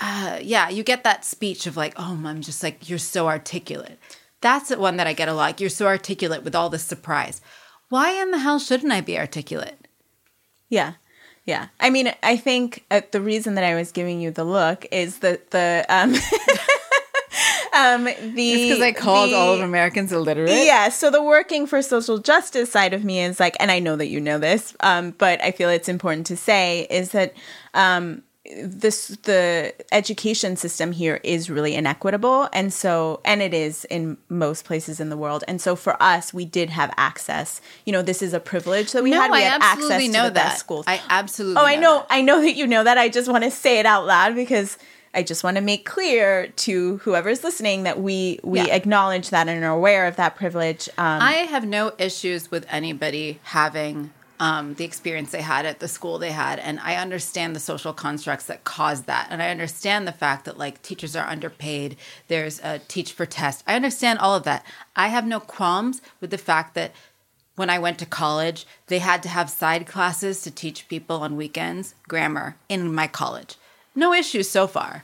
uh, 0.00 0.38
yeah, 0.42 0.68
you 0.68 0.82
get 0.82 1.04
that 1.04 1.24
speech 1.24 1.66
of 1.66 1.76
like, 1.76 1.94
oh, 1.96 2.22
I'm 2.24 2.40
just 2.40 2.62
like, 2.62 2.88
you're 2.88 2.98
so 2.98 3.26
articulate. 3.26 3.98
That's 4.40 4.68
the 4.68 4.78
one 4.78 4.96
that 4.96 5.06
I 5.06 5.12
get 5.12 5.28
a 5.28 5.32
lot. 5.32 5.42
Like, 5.42 5.60
you're 5.60 5.70
so 5.70 5.86
articulate 5.86 6.44
with 6.44 6.54
all 6.54 6.70
this 6.70 6.84
surprise. 6.84 7.40
Why 7.88 8.12
in 8.12 8.30
the 8.30 8.38
hell 8.38 8.58
shouldn't 8.58 8.92
I 8.92 9.00
be 9.00 9.18
articulate? 9.18 9.88
Yeah. 10.68 10.94
Yeah. 11.48 11.68
I 11.80 11.88
mean, 11.88 12.12
I 12.22 12.36
think 12.36 12.84
uh, 12.90 13.00
the 13.10 13.22
reason 13.22 13.54
that 13.54 13.64
I 13.64 13.74
was 13.74 13.90
giving 13.90 14.20
you 14.20 14.30
the 14.30 14.44
look 14.44 14.84
is 14.92 15.20
that 15.20 15.50
the 15.50 15.82
um 15.88 16.14
um 17.74 18.04
the 18.04 18.68
Because 18.68 18.82
I 18.82 18.92
called 18.92 19.30
the- 19.30 19.36
all 19.36 19.54
of 19.54 19.60
Americans 19.60 20.12
illiterate. 20.12 20.50
Yeah, 20.66 20.90
so 20.90 21.10
the 21.10 21.22
working 21.22 21.66
for 21.66 21.80
social 21.80 22.18
justice 22.18 22.70
side 22.70 22.92
of 22.92 23.02
me 23.02 23.20
is 23.22 23.40
like, 23.40 23.56
and 23.60 23.70
I 23.70 23.78
know 23.78 23.96
that 23.96 24.08
you 24.08 24.20
know 24.20 24.38
this, 24.38 24.76
um, 24.80 25.12
but 25.16 25.42
I 25.42 25.50
feel 25.52 25.70
it's 25.70 25.88
important 25.88 26.26
to 26.26 26.36
say 26.36 26.86
is 26.90 27.12
that 27.12 27.32
um, 27.72 28.22
this 28.64 29.08
the 29.24 29.74
education 29.92 30.56
system 30.56 30.92
here 30.92 31.20
is 31.24 31.50
really 31.50 31.74
inequitable, 31.74 32.48
and 32.52 32.72
so 32.72 33.20
and 33.24 33.42
it 33.42 33.52
is 33.54 33.84
in 33.86 34.16
most 34.28 34.64
places 34.64 35.00
in 35.00 35.08
the 35.10 35.16
world, 35.16 35.44
and 35.48 35.60
so 35.60 35.76
for 35.76 36.00
us, 36.02 36.32
we 36.32 36.44
did 36.44 36.70
have 36.70 36.92
access. 36.96 37.60
You 37.84 37.92
know, 37.92 38.02
this 38.02 38.22
is 38.22 38.32
a 38.32 38.40
privilege 38.40 38.92
that 38.92 39.02
we 39.02 39.10
No, 39.10 39.20
had. 39.20 39.30
We 39.30 39.38
I 39.38 39.40
had 39.42 39.62
access 39.62 40.02
to 40.02 40.06
the 40.10 40.12
that. 40.12 40.34
best 40.34 40.60
schools. 40.60 40.84
I 40.86 41.00
absolutely. 41.08 41.60
Oh, 41.62 41.66
I 41.66 41.76
know. 41.76 41.98
that. 41.98 42.06
I 42.10 42.22
know 42.22 42.40
that 42.40 42.54
you 42.54 42.66
know 42.66 42.84
that. 42.84 42.98
I 42.98 43.08
just 43.08 43.30
want 43.30 43.44
to 43.44 43.50
say 43.50 43.78
it 43.78 43.86
out 43.86 44.06
loud 44.06 44.34
because 44.34 44.78
I 45.14 45.22
just 45.22 45.42
want 45.42 45.56
to 45.56 45.62
make 45.62 45.84
clear 45.86 46.48
to 46.48 46.98
whoever's 46.98 47.42
listening 47.42 47.82
that 47.84 48.00
we 48.00 48.40
we 48.44 48.60
Yeah. 48.60 48.74
acknowledge 48.74 49.30
that 49.30 49.48
and 49.48 49.64
are 49.64 49.72
aware 49.72 50.06
of 50.06 50.16
that 50.16 50.36
privilege. 50.36 50.88
Um, 50.98 51.22
I 51.22 51.32
have 51.50 51.66
no 51.66 51.92
issues 51.98 52.50
with 52.50 52.66
anybody 52.70 53.40
having 53.44 54.12
um, 54.40 54.74
the 54.74 54.84
experience 54.84 55.30
they 55.32 55.42
had 55.42 55.66
at 55.66 55.80
the 55.80 55.88
school 55.88 56.18
they 56.18 56.30
had, 56.30 56.58
and 56.60 56.78
I 56.80 56.96
understand 56.96 57.56
the 57.56 57.60
social 57.60 57.92
constructs 57.92 58.46
that 58.46 58.64
cause 58.64 59.02
that, 59.02 59.28
and 59.30 59.42
I 59.42 59.50
understand 59.50 60.06
the 60.06 60.12
fact 60.12 60.44
that 60.44 60.58
like 60.58 60.80
teachers 60.82 61.16
are 61.16 61.26
underpaid. 61.26 61.96
There's 62.28 62.60
a 62.60 62.78
teach 62.88 63.12
for 63.12 63.26
test. 63.26 63.64
I 63.66 63.74
understand 63.76 64.18
all 64.20 64.34
of 64.36 64.44
that. 64.44 64.64
I 64.94 65.08
have 65.08 65.26
no 65.26 65.40
qualms 65.40 66.00
with 66.20 66.30
the 66.30 66.38
fact 66.38 66.74
that 66.74 66.92
when 67.56 67.68
I 67.70 67.78
went 67.80 67.98
to 67.98 68.06
college, 68.06 68.66
they 68.86 69.00
had 69.00 69.22
to 69.24 69.28
have 69.28 69.50
side 69.50 69.86
classes 69.86 70.42
to 70.42 70.50
teach 70.52 70.86
people 70.88 71.16
on 71.22 71.36
weekends 71.36 71.94
grammar 72.06 72.56
in 72.68 72.94
my 72.94 73.08
college. 73.08 73.56
No 73.96 74.12
issues 74.14 74.48
so 74.48 74.68
far. 74.68 75.02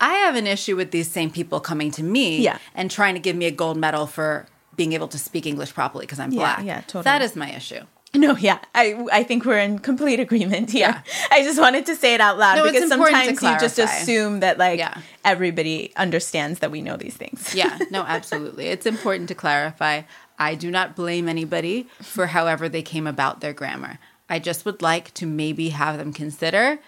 I 0.00 0.12
have 0.14 0.36
an 0.36 0.46
issue 0.46 0.76
with 0.76 0.92
these 0.92 1.10
same 1.10 1.30
people 1.30 1.58
coming 1.58 1.90
to 1.92 2.04
me 2.04 2.40
Yeah. 2.42 2.58
and 2.74 2.90
trying 2.90 3.14
to 3.14 3.20
give 3.20 3.34
me 3.34 3.46
a 3.46 3.50
gold 3.50 3.76
medal 3.78 4.06
for 4.06 4.46
being 4.76 4.92
able 4.92 5.08
to 5.08 5.18
speak 5.18 5.46
English 5.46 5.72
properly 5.74 6.04
because 6.06 6.20
I'm 6.20 6.30
Yeah, 6.32 6.38
black. 6.38 6.64
yeah, 6.64 6.80
totally. 6.82 7.02
That 7.04 7.22
is 7.22 7.34
my 7.34 7.50
issue. 7.50 7.80
No, 8.16 8.36
yeah, 8.36 8.58
I 8.74 9.06
I 9.12 9.22
think 9.22 9.44
we're 9.44 9.58
in 9.58 9.78
complete 9.78 10.20
agreement. 10.20 10.72
Yeah, 10.74 11.02
I 11.30 11.42
just 11.42 11.60
wanted 11.60 11.86
to 11.86 11.94
say 11.94 12.14
it 12.14 12.20
out 12.20 12.38
loud 12.38 12.56
No, 12.56 12.64
because 12.64 12.88
sometimes 12.88 13.42
you 13.42 13.58
just 13.58 13.78
assume 13.78 14.40
that 14.40 14.58
like 14.58 14.78
Yeah. 14.78 14.98
everybody 15.24 15.92
understands 15.96 16.60
that 16.60 16.70
we 16.70 16.80
know 16.82 16.96
these 16.96 17.14
things. 17.16 17.54
Yeah, 17.54 17.78
no, 17.90 18.02
absolutely. 18.02 18.66
It's 18.68 18.86
important 18.86 19.28
to 19.28 19.34
clarify. 19.34 20.02
I 20.38 20.54
do 20.54 20.70
not 20.70 20.96
blame 20.96 21.28
anybody 21.28 21.86
for 22.02 22.26
however 22.26 22.68
they 22.68 22.82
came 22.82 23.06
about 23.06 23.40
their 23.40 23.52
grammar. 23.52 23.98
I 24.28 24.38
just 24.38 24.64
would 24.64 24.82
like 24.82 25.14
to 25.14 25.26
maybe 25.26 25.68
have 25.70 25.98
them 25.98 26.12
consider 26.12 26.78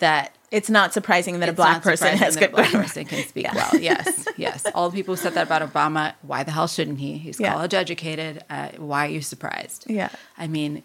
that 0.00 0.34
It's 0.50 0.68
not 0.68 0.92
surprising 0.92 1.38
that 1.40 1.48
a 1.48 1.52
black 1.52 1.82
person 1.82 2.16
has 2.18 2.36
a 2.36 2.40
good 2.40 2.50
black 2.52 2.72
person 2.72 3.04
can 3.04 3.24
speak 3.26 3.46
well. 3.54 3.70
Yes, 3.78 4.26
yes. 4.36 4.66
All 4.74 4.90
the 4.90 4.96
people 4.96 5.14
who 5.14 5.20
said 5.22 5.34
that 5.34 5.46
about 5.46 5.62
Obama. 5.62 6.14
Why 6.22 6.42
the 6.42 6.50
hell 6.50 6.66
shouldn't 6.66 6.98
he? 6.98 7.18
He's 7.18 7.38
Yeah. 7.38 7.52
college 7.52 7.72
educated. 7.72 8.42
Uh, 8.50 8.70
why 8.76 9.06
are 9.06 9.10
you 9.10 9.22
surprised? 9.22 9.86
Yeah. 9.88 10.08
I 10.36 10.48
mean, 10.48 10.82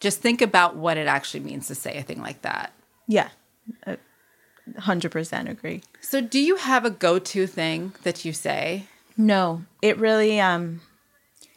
just 0.00 0.20
think 0.20 0.42
about 0.42 0.74
what 0.76 0.96
it 0.96 1.06
actually 1.06 1.40
means 1.40 1.68
to 1.68 1.74
say 1.76 1.96
a 1.96 2.02
thing 2.02 2.20
like 2.20 2.42
that. 2.42 2.72
Yeah, 3.06 3.28
hundred 4.78 5.12
percent 5.12 5.48
agree. 5.48 5.82
So, 6.00 6.20
do 6.20 6.38
you 6.40 6.56
have 6.56 6.84
a 6.84 6.90
go-to 6.90 7.46
thing 7.46 7.92
that 8.02 8.24
you 8.24 8.32
say? 8.32 8.86
No, 9.16 9.64
it 9.80 9.96
really 9.98 10.40
um 10.40 10.80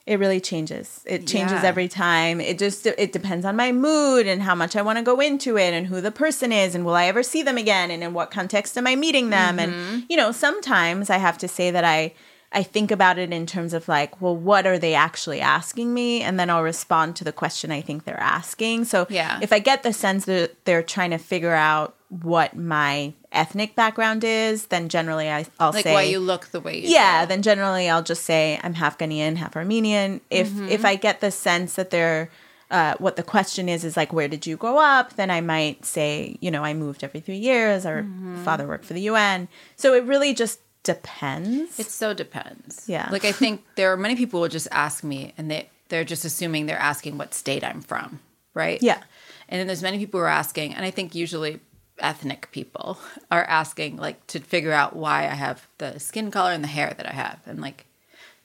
it 0.10 0.18
really 0.18 0.42
changes. 0.42 1.02
It 1.06 1.28
changes 1.28 1.62
Yeah. 1.62 1.70
every 1.70 1.88
time. 1.88 2.42
It 2.42 2.58
just 2.58 2.88
it 2.88 3.12
depends 3.12 3.46
on 3.46 3.56
my 3.56 3.72
mood 3.72 4.26
and 4.26 4.42
how 4.42 4.56
much 4.56 4.76
I 4.76 4.82
want 4.82 4.98
to 4.98 5.04
go 5.04 5.20
into 5.20 5.56
it 5.56 5.72
and 5.72 5.86
who 5.86 6.02
the 6.02 6.10
person 6.12 6.52
is 6.52 6.74
and 6.74 6.84
will 6.84 6.96
I 6.96 7.06
ever 7.06 7.22
see 7.22 7.44
them 7.44 7.60
again 7.60 7.92
and 7.92 8.04
in 8.04 8.14
what 8.14 8.32
context 8.32 8.76
am 8.76 8.88
I 8.88 8.96
meeting 8.96 9.30
them 9.30 9.60
and 9.60 9.72
mm-hmm. 9.72 10.00
you 10.10 10.18
know, 10.18 10.32
sometimes 10.32 11.12
I 11.12 11.18
have 11.18 11.38
to 11.38 11.48
say 11.48 11.70
that 11.70 11.86
I 11.86 12.14
I 12.52 12.64
think 12.64 12.90
about 12.90 13.20
it 13.20 13.32
in 13.32 13.46
terms 13.46 13.74
of 13.74 13.88
like, 13.88 14.20
well, 14.22 14.36
what 14.36 14.66
are 14.66 14.80
they 14.80 14.96
actually 14.96 15.40
asking 15.40 15.94
me? 15.94 16.22
And 16.22 16.40
then 16.40 16.50
I'll 16.50 16.64
respond 16.64 17.16
to 17.18 17.24
the 17.24 17.32
question 17.32 17.72
I 17.72 17.82
think 17.82 18.06
they're 18.06 18.20
asking. 18.20 18.86
So 18.86 19.06
Yeah. 19.10 19.40
if 19.42 19.54
I 19.54 19.60
get 19.60 19.84
the 19.84 19.94
sense 19.94 20.26
that 20.26 20.66
they're 20.66 20.82
trying 20.82 21.12
to 21.12 21.20
figure 21.20 21.54
out 21.54 21.96
what 22.10 22.56
my 22.56 23.14
ethnic 23.32 23.76
background 23.76 24.24
is, 24.24 24.66
then 24.68 24.90
generally 24.90 25.30
I, 25.30 25.46
I'll 25.60 25.72
Like 25.74 25.84
say 25.84 25.94
why 25.94 26.02
you 26.04 26.18
look 26.20 26.48
the 26.48 26.60
way 26.60 26.80
you 26.82 26.90
yeah, 26.90 27.24
do? 27.24 27.30
then 27.30 27.44
generally 27.44 27.88
I'll 27.88 28.02
just 28.02 28.24
say 28.24 28.60
I'm 28.64 28.74
half 28.74 28.98
Ghanaian, 28.98 29.36
half 29.36 29.56
Armenian. 29.56 30.20
If 30.32 30.50
Mm-hmm. 30.50 30.70
if 30.70 30.86
I 30.86 30.96
get 30.96 31.22
the 31.22 31.30
sense 31.30 31.76
that 31.76 31.92
they're 31.92 32.32
uh, 32.72 32.96
what 33.00 33.16
the 33.16 33.24
question 33.24 33.70
is 33.70 33.84
is 33.84 33.96
like 33.96 34.12
where 34.12 34.28
did 34.28 34.48
you 34.48 34.58
grow 34.58 34.78
up, 34.80 35.14
then 35.18 35.30
I 35.30 35.42
might 35.42 35.86
say 35.86 36.36
you 36.42 36.50
know 36.50 36.64
I 36.64 36.74
moved 36.74 37.04
every 37.04 37.20
three 37.20 37.38
years. 37.38 37.86
Our 37.86 38.02
Mm-hmm. 38.02 38.44
father 38.44 38.66
worked 38.68 38.86
for 38.86 38.94
the 38.96 39.02
UN, 39.02 39.48
so 39.76 39.94
it 39.94 40.04
really 40.06 40.34
just 40.34 40.60
depends. 40.96 41.80
It 41.80 41.86
so 41.88 42.14
depends. 42.14 42.86
Yeah. 42.88 43.10
Like 43.12 43.26
I 43.26 43.32
think 43.32 43.64
there 43.76 43.94
are 43.94 43.98
many 43.98 44.16
people 44.16 44.40
who 44.40 44.42
will 44.42 44.50
just 44.50 44.68
ask 44.72 45.04
me 45.04 45.34
and 45.38 45.52
they 45.52 45.70
they're 45.90 46.04
just 46.04 46.26
assuming 46.26 46.66
they're 46.66 46.78
asking 46.78 47.18
what 47.18 47.34
state 47.34 47.64
I'm 47.64 47.82
from, 47.82 48.20
right? 48.54 48.82
Yeah. 48.82 49.02
And 49.48 49.60
then 49.60 49.68
there's 49.68 49.84
many 49.84 49.98
people 49.98 50.20
who 50.20 50.26
are 50.26 50.30
asking, 50.30 50.76
and 50.76 50.86
I 50.86 50.92
think 50.92 51.16
usually 51.16 51.60
ethnic 52.00 52.50
people 52.52 52.98
are 53.32 53.44
asking 53.44 53.98
like 53.98 54.26
to 54.28 54.40
figure 54.40 54.72
out 54.72 54.96
why 54.96 55.24
I 55.24 55.36
have 55.36 55.68
the 55.78 56.00
skin 56.00 56.32
color 56.32 56.52
and 56.52 56.64
the 56.64 56.68
hair 56.68 56.94
that 56.98 57.08
I 57.08 57.14
have. 57.14 57.40
And 57.46 57.62
like 57.62 57.86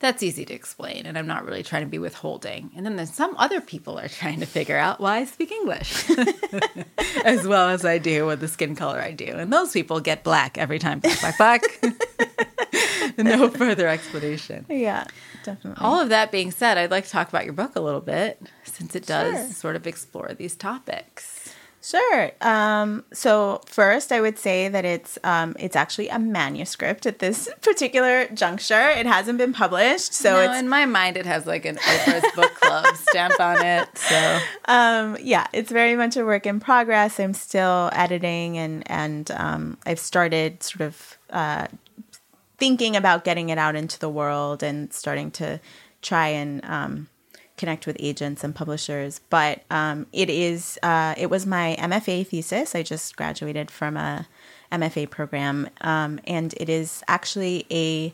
that's 0.00 0.22
easy 0.22 0.44
to 0.44 0.52
explain 0.52 1.06
and 1.06 1.16
I'm 1.16 1.26
not 1.26 1.46
really 1.46 1.62
trying 1.62 1.82
to 1.82 1.88
be 1.88 1.98
withholding. 1.98 2.70
And 2.76 2.84
then 2.84 2.96
there's 2.96 3.14
some 3.14 3.34
other 3.38 3.60
people 3.60 3.98
are 3.98 4.08
trying 4.20 4.40
to 4.40 4.46
figure 4.46 4.76
out 4.76 5.00
why 5.00 5.18
I 5.18 5.24
speak 5.24 5.50
English 5.50 6.10
as 7.24 7.46
well 7.46 7.70
as 7.70 7.84
I 7.84 7.98
do 7.98 8.26
with 8.26 8.40
the 8.40 8.48
skin 8.48 8.76
color 8.76 9.00
I 9.00 9.12
do. 9.12 9.26
And 9.26 9.52
those 9.52 9.72
people 9.72 10.00
get 10.00 10.22
black 10.24 10.58
every 10.58 10.78
time. 10.78 11.00
Black, 11.00 11.20
black, 11.20 11.38
black. 11.38 11.62
no 13.18 13.48
further 13.48 13.88
explanation. 13.88 14.66
yeah, 14.68 15.04
definitely. 15.44 15.82
All 15.84 16.00
of 16.00 16.08
that 16.10 16.30
being 16.32 16.50
said, 16.50 16.78
I'd 16.78 16.90
like 16.90 17.04
to 17.04 17.10
talk 17.10 17.28
about 17.28 17.44
your 17.44 17.54
book 17.54 17.76
a 17.76 17.80
little 17.80 18.00
bit 18.00 18.40
since 18.64 18.94
it 18.96 19.06
does 19.06 19.34
Sure. 19.34 19.48
sort 19.52 19.76
of 19.76 19.86
explore 19.86 20.32
these 20.36 20.56
topics. 20.56 21.40
Sure. 21.82 22.30
Um, 22.40 23.04
so 23.12 23.60
first, 23.66 24.10
I 24.10 24.22
would 24.22 24.38
say 24.38 24.68
that 24.68 24.86
it's 24.86 25.18
um, 25.22 25.54
it's 25.58 25.76
actually 25.76 26.08
a 26.08 26.18
manuscript 26.18 27.04
at 27.04 27.18
this 27.18 27.46
particular 27.60 28.26
juncture. 28.28 28.88
It 28.88 29.04
hasn't 29.04 29.36
been 29.36 29.52
published, 29.52 30.14
so 30.14 30.30
no, 30.32 30.40
it's 30.40 30.58
in 30.60 30.70
my 30.70 30.86
mind, 30.86 31.18
it 31.18 31.26
has 31.26 31.46
like 31.46 31.66
an 31.66 31.76
Oprah's 31.76 32.24
book 32.34 32.54
club 32.54 32.86
stamp 33.10 33.38
on 33.38 33.62
it. 33.62 33.86
So 33.98 34.38
um, 34.64 35.18
yeah, 35.20 35.46
it's 35.52 35.70
very 35.70 35.94
much 35.94 36.16
a 36.16 36.24
work 36.24 36.46
in 36.46 36.58
progress. 36.58 37.20
I'm 37.20 37.34
still 37.34 37.90
editing, 37.92 38.56
and 38.56 38.82
and 38.90 39.30
um, 39.32 39.76
I've 39.84 40.00
started 40.00 40.62
sort 40.62 40.80
of 40.88 41.18
uh, 41.28 41.66
thinking 42.58 42.96
about 42.96 43.24
getting 43.24 43.48
it 43.48 43.58
out 43.58 43.76
into 43.76 43.98
the 43.98 44.08
world 44.08 44.62
and 44.62 44.92
starting 44.92 45.30
to 45.32 45.60
try 46.02 46.28
and 46.28 46.64
um, 46.64 47.08
connect 47.56 47.86
with 47.86 47.96
agents 47.98 48.44
and 48.44 48.54
publishers. 48.54 49.20
But 49.30 49.62
um, 49.70 50.06
it 50.12 50.30
is 50.30 50.78
uh, 50.82 51.14
it 51.16 51.30
was 51.30 51.46
my 51.46 51.76
MFA 51.78 52.26
thesis. 52.26 52.74
I 52.74 52.82
just 52.82 53.16
graduated 53.16 53.70
from 53.70 53.96
a 53.96 54.26
MFA 54.72 55.08
program, 55.08 55.68
um, 55.80 56.20
and 56.24 56.54
it 56.56 56.68
is 56.68 57.02
actually 57.08 57.66
a 57.70 58.12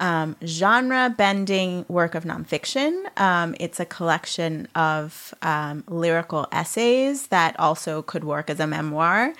um, 0.00 0.36
genre 0.44 1.14
bending 1.16 1.84
work 1.88 2.14
of 2.14 2.24
nonfiction. 2.24 3.04
Um, 3.20 3.54
it's 3.60 3.78
a 3.78 3.84
collection 3.84 4.66
of 4.74 5.32
um, 5.42 5.84
lyrical 5.86 6.48
essays 6.50 7.28
that 7.28 7.58
also 7.58 8.02
could 8.02 8.24
work 8.24 8.50
as 8.50 8.58
a 8.58 8.66
memoir, 8.66 9.32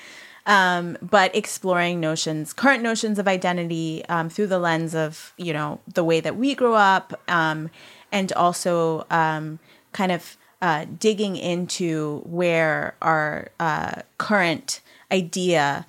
um, 0.46 0.98
but 1.00 1.34
exploring 1.34 2.00
notions, 2.00 2.52
current 2.52 2.82
notions 2.82 3.18
of 3.18 3.28
identity 3.28 4.04
um, 4.08 4.28
through 4.28 4.48
the 4.48 4.58
lens 4.58 4.94
of 4.94 5.32
you 5.36 5.52
know 5.52 5.80
the 5.92 6.04
way 6.04 6.20
that 6.20 6.36
we 6.36 6.54
grew 6.54 6.74
up, 6.74 7.20
um, 7.28 7.70
and 8.10 8.32
also 8.32 9.06
um, 9.10 9.58
kind 9.92 10.12
of 10.12 10.36
uh, 10.60 10.86
digging 10.98 11.36
into 11.36 12.22
where 12.24 12.94
our 13.02 13.50
uh, 13.60 14.02
current 14.18 14.80
idea 15.10 15.86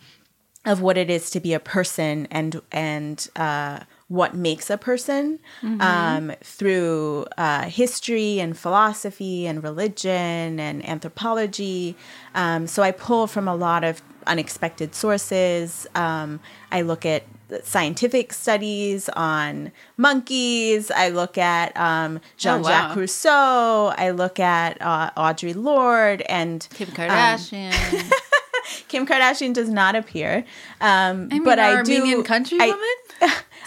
of 0.66 0.82
what 0.82 0.98
it 0.98 1.10
is 1.10 1.30
to 1.30 1.40
be 1.40 1.54
a 1.54 1.60
person 1.60 2.28
and 2.32 2.62
and 2.72 3.30
uh, 3.36 3.80
what 4.14 4.36
makes 4.36 4.70
a 4.70 4.78
person 4.78 5.40
um, 5.80 6.32
through 6.44 7.26
uh, 7.36 7.64
history 7.64 8.40
and 8.40 8.56
philosophy 8.56 9.48
and 9.48 9.64
religion 9.64 10.60
and 10.60 10.88
anthropology. 10.88 11.96
Um, 12.36 12.68
so 12.68 12.84
I 12.84 12.92
pull 12.92 13.26
from 13.26 13.48
a 13.48 13.56
lot 13.56 13.84
of 13.84 14.04
unexpected 14.28 14.94
sources. 14.94 15.88
Um, 15.96 16.40
I 16.72 16.84
look 16.84 17.08
at 17.08 17.24
scientific 17.64 18.34
studies 18.34 19.10
on 19.10 19.72
monkeys. 19.98 20.92
I 20.92 21.10
look 21.10 21.40
at 21.40 21.76
um, 21.76 22.22
Jean 22.38 22.64
Jacques 22.64 22.96
wow. 22.96 23.02
Rousseau. 23.02 23.94
I 23.98 24.12
look 24.12 24.40
at 24.40 24.80
uh, 24.80 25.10
Audre 25.18 25.56
Lorde 25.56 26.22
and 26.30 26.68
Kim 26.72 26.90
Kardashian. 26.90 27.74
Kim 28.88 29.06
Kardashian 29.06 29.54
does 29.54 29.70
not 29.70 29.96
appear. 29.96 30.46
Um, 30.80 31.30
I 31.32 31.34
mean, 31.34 31.44
but 31.44 31.60
I 31.60 31.82
do. 31.82 31.96
Armenian 31.96 32.24
countrywoman? 32.24 32.60
I, 32.62 32.96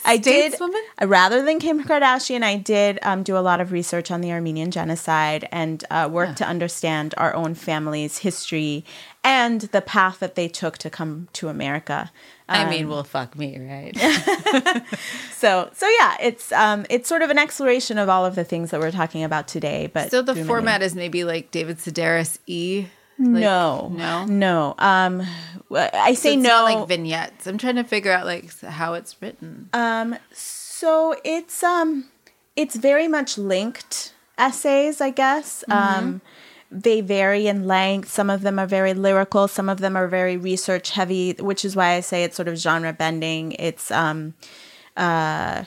I 0.07 0.17
did. 0.17 0.53
Stateswoman? 0.55 0.81
uh, 1.03 1.07
Rather 1.09 1.43
than 1.43 1.59
Kim 1.59 1.85
Kardashian, 1.85 2.43
I 2.43 2.57
did 2.57 2.99
um, 3.03 3.23
do 3.23 3.37
a 3.37 3.41
lot 3.41 3.61
of 3.61 3.73
research 3.73 4.11
on 4.11 4.21
the 4.21 4.33
Armenian 4.33 4.71
genocide 4.71 5.49
and 5.53 5.85
uh, 5.91 6.09
work 6.11 6.37
to 6.37 6.47
understand 6.47 7.15
our 7.17 7.35
own 7.35 7.55
family's 7.55 8.19
history 8.19 8.85
and 9.25 9.63
the 9.63 9.81
path 9.81 10.21
that 10.21 10.37
they 10.37 10.47
took 10.49 10.79
to 10.79 10.89
come 10.91 11.27
to 11.35 11.49
America. 11.49 12.13
I 12.49 12.71
mean, 12.71 12.89
well, 12.89 13.03
fuck 13.03 13.37
me, 13.37 13.59
right? 13.59 14.85
So, 15.33 15.69
so 15.75 15.87
yeah, 16.01 16.17
it's 16.23 16.51
um, 16.53 16.87
it's 16.89 17.09
sort 17.09 17.21
of 17.23 17.29
an 17.29 17.37
exploration 17.39 17.99
of 17.99 18.09
all 18.09 18.25
of 18.25 18.37
the 18.37 18.45
things 18.45 18.71
that 18.71 18.81
we're 18.81 18.91
talking 18.91 19.23
about 19.23 19.47
today. 19.49 19.91
But 19.93 20.11
so 20.11 20.23
the 20.23 20.33
through 20.33 20.43
many- 20.45 20.49
format 20.49 20.83
is 20.83 20.95
maybe 20.95 21.25
like 21.25 21.51
David 21.51 21.77
Sedaris 21.79 22.39
E. 22.47 22.87
no, 23.19 23.89
no? 23.93 24.25
no. 24.27 24.75
Um, 24.79 25.23
I 25.73 26.15
So 26.15 26.21
say 26.21 26.35
it's 26.35 26.43
no. 26.43 26.65
like 26.65 26.89
vignettes. 26.89 27.47
I'm 27.47 27.59
trying 27.59 27.77
to 27.77 27.85
figure 27.85 28.13
out 28.13 28.27
like 28.27 28.59
how 28.61 28.95
it's 28.95 29.21
written. 29.21 29.69
Um, 29.73 30.17
so 30.33 31.17
it's 31.25 31.63
um, 31.63 32.09
it's 32.55 32.77
very 32.77 33.09
much 33.09 33.39
linked 33.39 34.15
essays, 34.39 35.01
I 35.01 35.11
guess. 35.11 35.65
Um, 35.69 36.21
they 36.71 37.01
vary 37.01 37.47
in 37.47 37.67
length. 37.67 38.11
Some 38.11 38.29
of 38.29 38.43
them 38.43 38.59
are 38.59 38.67
very 38.67 38.93
lyrical. 38.93 39.49
Some 39.49 39.69
of 39.69 39.79
them 39.79 39.97
are 39.97 40.09
very 40.09 40.37
research 40.37 40.91
heavy, 40.91 41.33
which 41.39 41.65
is 41.65 41.77
why 41.77 41.93
I 41.93 42.01
say 42.01 42.25
it's 42.25 42.37
sort 42.37 42.49
of 42.49 42.57
genre 42.57 42.93
bending. 42.93 43.53
It's 43.53 43.91
um, 43.91 44.35
uh, 44.97 45.65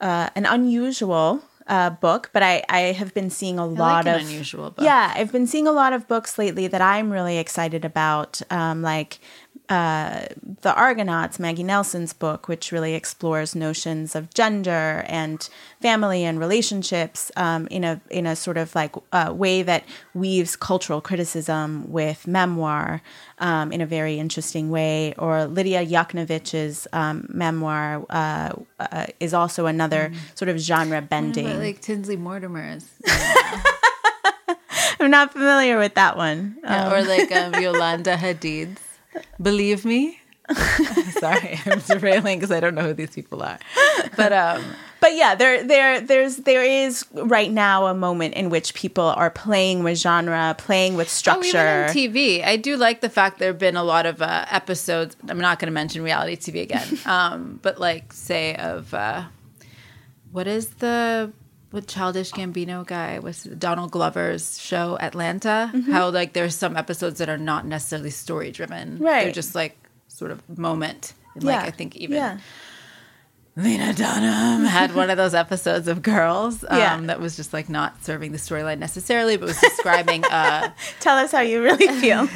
uh, 0.00 0.30
an 0.34 0.46
unusual 0.46 1.42
uh, 1.68 1.90
book, 1.90 2.30
but 2.32 2.42
I, 2.42 2.62
I 2.68 2.80
have 2.92 3.12
been 3.14 3.30
seeing 3.30 3.58
a 3.58 3.66
lot 3.66 4.06
an 4.06 4.14
of 4.14 4.20
unusual 4.22 4.70
book. 4.70 4.84
Yeah, 4.84 5.12
I've 5.14 5.30
been 5.30 5.46
seeing 5.46 5.66
a 5.66 5.72
lot 5.72 5.92
of 5.92 6.08
books 6.08 6.38
lately 6.38 6.66
that 6.66 6.80
I'm 6.80 7.10
really 7.10 7.38
excited 7.38 7.84
about, 7.84 8.40
um, 8.50 8.82
like 8.82 9.20
uh, 9.68 10.26
the 10.62 10.74
Argonauts, 10.74 11.38
Maggie 11.38 11.62
Nelson's 11.62 12.12
book, 12.12 12.48
which 12.48 12.72
really 12.72 12.94
explores 12.94 13.54
notions 13.54 14.14
of 14.14 14.32
gender 14.32 15.04
and 15.06 15.48
family 15.80 16.24
and 16.24 16.40
relationships 16.40 17.30
um, 17.36 17.66
in 17.70 17.84
a 17.84 18.00
in 18.10 18.26
a 18.26 18.34
sort 18.34 18.56
of 18.56 18.74
like 18.74 18.94
uh, 19.12 19.32
way 19.34 19.62
that 19.62 19.84
weaves 20.14 20.56
cultural 20.56 21.00
criticism 21.00 21.90
with 21.90 22.26
memoir 22.26 23.02
um, 23.38 23.70
in 23.72 23.80
a 23.80 23.86
very 23.86 24.18
interesting 24.18 24.70
way. 24.70 25.14
Or 25.18 25.46
Lidia 25.46 25.84
Yuknavitch's 25.84 26.86
um, 26.92 27.26
memoir 27.28 28.04
uh, 28.10 28.52
uh, 28.80 29.06
is 29.20 29.34
also 29.34 29.66
another 29.66 30.12
sort 30.34 30.48
of 30.48 30.58
genre 30.58 31.02
bending. 31.02 31.46
But 31.46 31.56
like 31.56 31.80
Tinsley 31.80 32.16
Mortimer's. 32.16 32.88
I'm 35.00 35.10
not 35.10 35.32
familiar 35.32 35.78
with 35.78 35.94
that 35.94 36.16
one. 36.16 36.58
Yeah, 36.64 36.92
or 36.92 37.04
like 37.04 37.30
um, 37.30 37.54
Yolanda 37.62 38.16
Hadid's 38.16 38.80
Believe 39.40 39.84
Me. 39.84 40.20
Sorry, 41.10 41.60
I'm 41.66 41.80
derailing 41.80 42.38
because 42.38 42.50
I 42.50 42.60
don't 42.60 42.74
know 42.74 42.82
who 42.82 42.94
these 42.94 43.10
people 43.10 43.42
are. 43.42 43.58
But 44.16 44.32
um, 44.32 44.64
but 45.00 45.14
yeah, 45.14 45.34
there 45.34 45.62
there 45.62 46.00
there's 46.00 46.36
there 46.36 46.64
is 46.64 47.04
right 47.12 47.50
now 47.50 47.86
a 47.86 47.94
moment 47.94 48.34
in 48.34 48.48
which 48.48 48.72
people 48.72 49.04
are 49.04 49.30
playing 49.30 49.82
with 49.82 49.98
genre, 49.98 50.54
playing 50.56 50.94
with 50.94 51.08
oh, 51.08 51.10
structure. 51.10 51.48
even 51.48 51.60
on 51.60 51.88
TV, 51.90 52.44
I 52.44 52.56
do 52.56 52.76
like 52.76 53.02
the 53.02 53.10
fact 53.10 53.38
there 53.38 53.48
have 53.48 53.58
been 53.58 53.76
a 53.76 53.84
lot 53.84 54.06
of 54.06 54.22
uh, 54.22 54.46
episodes. 54.50 55.16
I'm 55.28 55.38
not 55.38 55.58
going 55.58 55.66
to 55.66 55.72
mention 55.72 56.02
reality 56.02 56.36
TV 56.36 56.62
again, 56.62 56.98
um, 57.06 57.58
but 57.62 57.78
like 57.78 58.12
say 58.12 58.54
of 58.56 58.94
uh, 58.94 59.24
what 60.32 60.46
is 60.46 60.68
the 60.76 61.30
what 61.70 61.86
childish 61.86 62.32
Gambino 62.32 62.86
guy 62.86 63.18
was 63.18 63.44
Donald 63.44 63.90
Glover's 63.90 64.58
show 64.60 64.98
Atlanta? 65.00 65.70
Mm-hmm. 65.74 65.92
How 65.92 66.08
like 66.10 66.32
there's 66.32 66.54
some 66.54 66.76
episodes 66.76 67.18
that 67.18 67.28
are 67.28 67.38
not 67.38 67.66
necessarily 67.66 68.10
story 68.10 68.50
driven, 68.50 68.98
Right. 68.98 69.24
They're 69.24 69.32
just 69.32 69.54
like 69.54 69.76
sort 70.08 70.30
of 70.30 70.58
moment. 70.58 71.12
And 71.34 71.44
yeah, 71.44 71.56
like 71.56 71.68
I 71.68 71.70
think 71.70 71.96
even 71.96 72.16
yeah. 72.16 72.38
Lena 73.58 73.92
Dunham 73.92 74.64
had 74.64 74.94
one 74.94 75.10
of 75.10 75.16
those 75.16 75.34
episodes 75.34 75.88
of 75.88 76.00
Girls 76.00 76.64
um, 76.68 76.78
Yeah. 76.78 77.00
that 77.02 77.20
was 77.20 77.36
just 77.36 77.52
like 77.52 77.68
not 77.68 78.04
serving 78.04 78.32
the 78.32 78.38
storyline 78.38 78.78
necessarily, 78.78 79.36
but 79.36 79.46
was 79.48 79.60
describing 79.60 80.24
uh, 80.24 80.72
Tell 81.00 81.18
us 81.18 81.32
how 81.32 81.40
you 81.40 81.62
really 81.62 81.88
feel. 82.00 82.26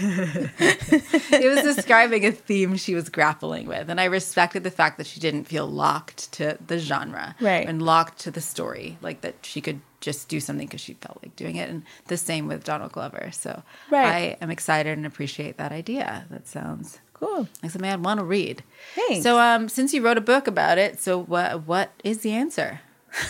it 0.60 1.48
was 1.54 1.76
describing 1.76 2.26
a 2.26 2.32
theme 2.32 2.76
she 2.76 2.94
was 2.94 3.08
grappling 3.08 3.66
with, 3.66 3.88
and 3.88 4.00
I 4.00 4.04
respected 4.04 4.64
the 4.64 4.70
fact 4.70 4.98
that 4.98 5.06
she 5.06 5.20
didn't 5.20 5.44
feel 5.44 5.66
locked 5.66 6.32
to 6.32 6.58
the 6.66 6.78
genre, 6.78 7.34
Right. 7.40 7.66
and 7.68 7.80
locked 7.82 8.18
to 8.20 8.30
the 8.30 8.40
story, 8.40 8.98
like 9.00 9.20
that 9.22 9.36
she 9.42 9.60
could 9.60 9.80
just 10.00 10.28
do 10.28 10.40
something 10.40 10.66
because 10.66 10.80
she 10.80 10.94
felt 10.94 11.20
like 11.22 11.36
doing 11.36 11.54
it, 11.56 11.70
and 11.70 11.84
the 12.08 12.16
same 12.16 12.48
with 12.48 12.64
Donald 12.64 12.90
Glover. 12.92 13.30
So 13.32 13.62
Right. 13.90 14.06
I 14.06 14.36
am 14.40 14.50
excited 14.50 14.96
and 14.98 15.06
appreciate 15.06 15.56
that 15.58 15.70
idea. 15.70 16.24
That 16.30 16.48
sounds 16.48 16.98
cool. 17.22 17.48
like 17.62 17.72
something 17.72 17.90
I'd 17.90 18.04
want 18.04 18.18
to 18.20 18.24
read. 18.24 18.62
Thanks. 18.94 19.22
So, 19.22 19.38
um, 19.38 19.68
since 19.68 19.94
you 19.94 20.02
wrote 20.02 20.18
a 20.18 20.22
book 20.22 20.46
about 20.46 20.78
it, 20.78 21.00
so 21.00 21.22
what 21.22 21.66
what 21.66 21.90
is 22.04 22.18
the 22.18 22.32
answer? 22.32 22.80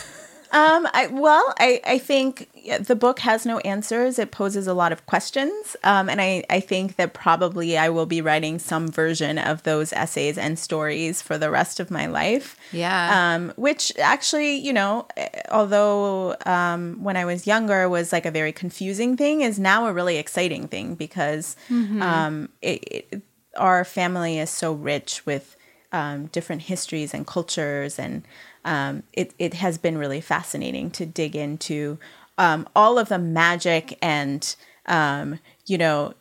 Um, 0.52 0.86
I 0.92 1.06
well, 1.06 1.54
I 1.58 1.80
I 1.82 1.98
think 1.98 2.50
the 2.80 2.94
book 2.94 3.20
has 3.20 3.46
no 3.46 3.58
answers. 3.60 4.18
It 4.18 4.32
poses 4.32 4.66
a 4.66 4.74
lot 4.74 4.92
of 4.92 5.06
questions, 5.06 5.76
um, 5.82 6.10
and 6.10 6.20
I 6.20 6.44
I 6.50 6.60
think 6.60 6.96
that 6.96 7.14
probably 7.14 7.78
I 7.78 7.88
will 7.88 8.04
be 8.04 8.20
writing 8.20 8.58
some 8.58 8.88
version 8.88 9.38
of 9.38 9.62
those 9.62 9.94
essays 9.94 10.36
and 10.36 10.58
stories 10.58 11.22
for 11.22 11.38
the 11.38 11.50
rest 11.50 11.80
of 11.80 11.90
my 11.90 12.04
life. 12.04 12.58
Yeah. 12.70 13.34
Um, 13.34 13.54
which 13.56 13.92
actually, 13.98 14.56
you 14.56 14.74
know, 14.74 15.06
eh, 15.16 15.28
although 15.50 16.36
um, 16.44 17.02
when 17.02 17.16
I 17.16 17.24
was 17.24 17.46
younger 17.46 17.88
was 17.88 18.12
like 18.12 18.26
a 18.26 18.30
very 18.30 18.52
confusing 18.52 19.16
thing, 19.16 19.40
is 19.40 19.58
now 19.58 19.86
a 19.86 19.92
really 19.94 20.18
exciting 20.18 20.68
thing 20.68 20.96
because 20.96 21.56
um, 21.70 22.50
it, 22.60 22.84
it, 23.10 23.22
our 23.56 23.84
family 23.84 24.38
is 24.38 24.50
so 24.50 24.72
rich 24.72 25.24
with 25.26 25.56
um, 25.92 26.26
different 26.26 26.62
histories 26.62 27.12
and 27.12 27.26
cultures, 27.26 27.98
and 27.98 28.22
um, 28.64 29.02
it 29.12 29.34
it 29.38 29.54
has 29.54 29.78
been 29.78 29.98
really 29.98 30.20
fascinating 30.20 30.90
to 30.92 31.06
dig 31.06 31.36
into 31.36 31.98
um, 32.38 32.68
all 32.74 32.98
of 32.98 33.08
the 33.08 33.18
magic 33.18 33.98
and 34.00 34.56
um, 34.86 35.38
you 35.66 35.78
know 35.78 36.14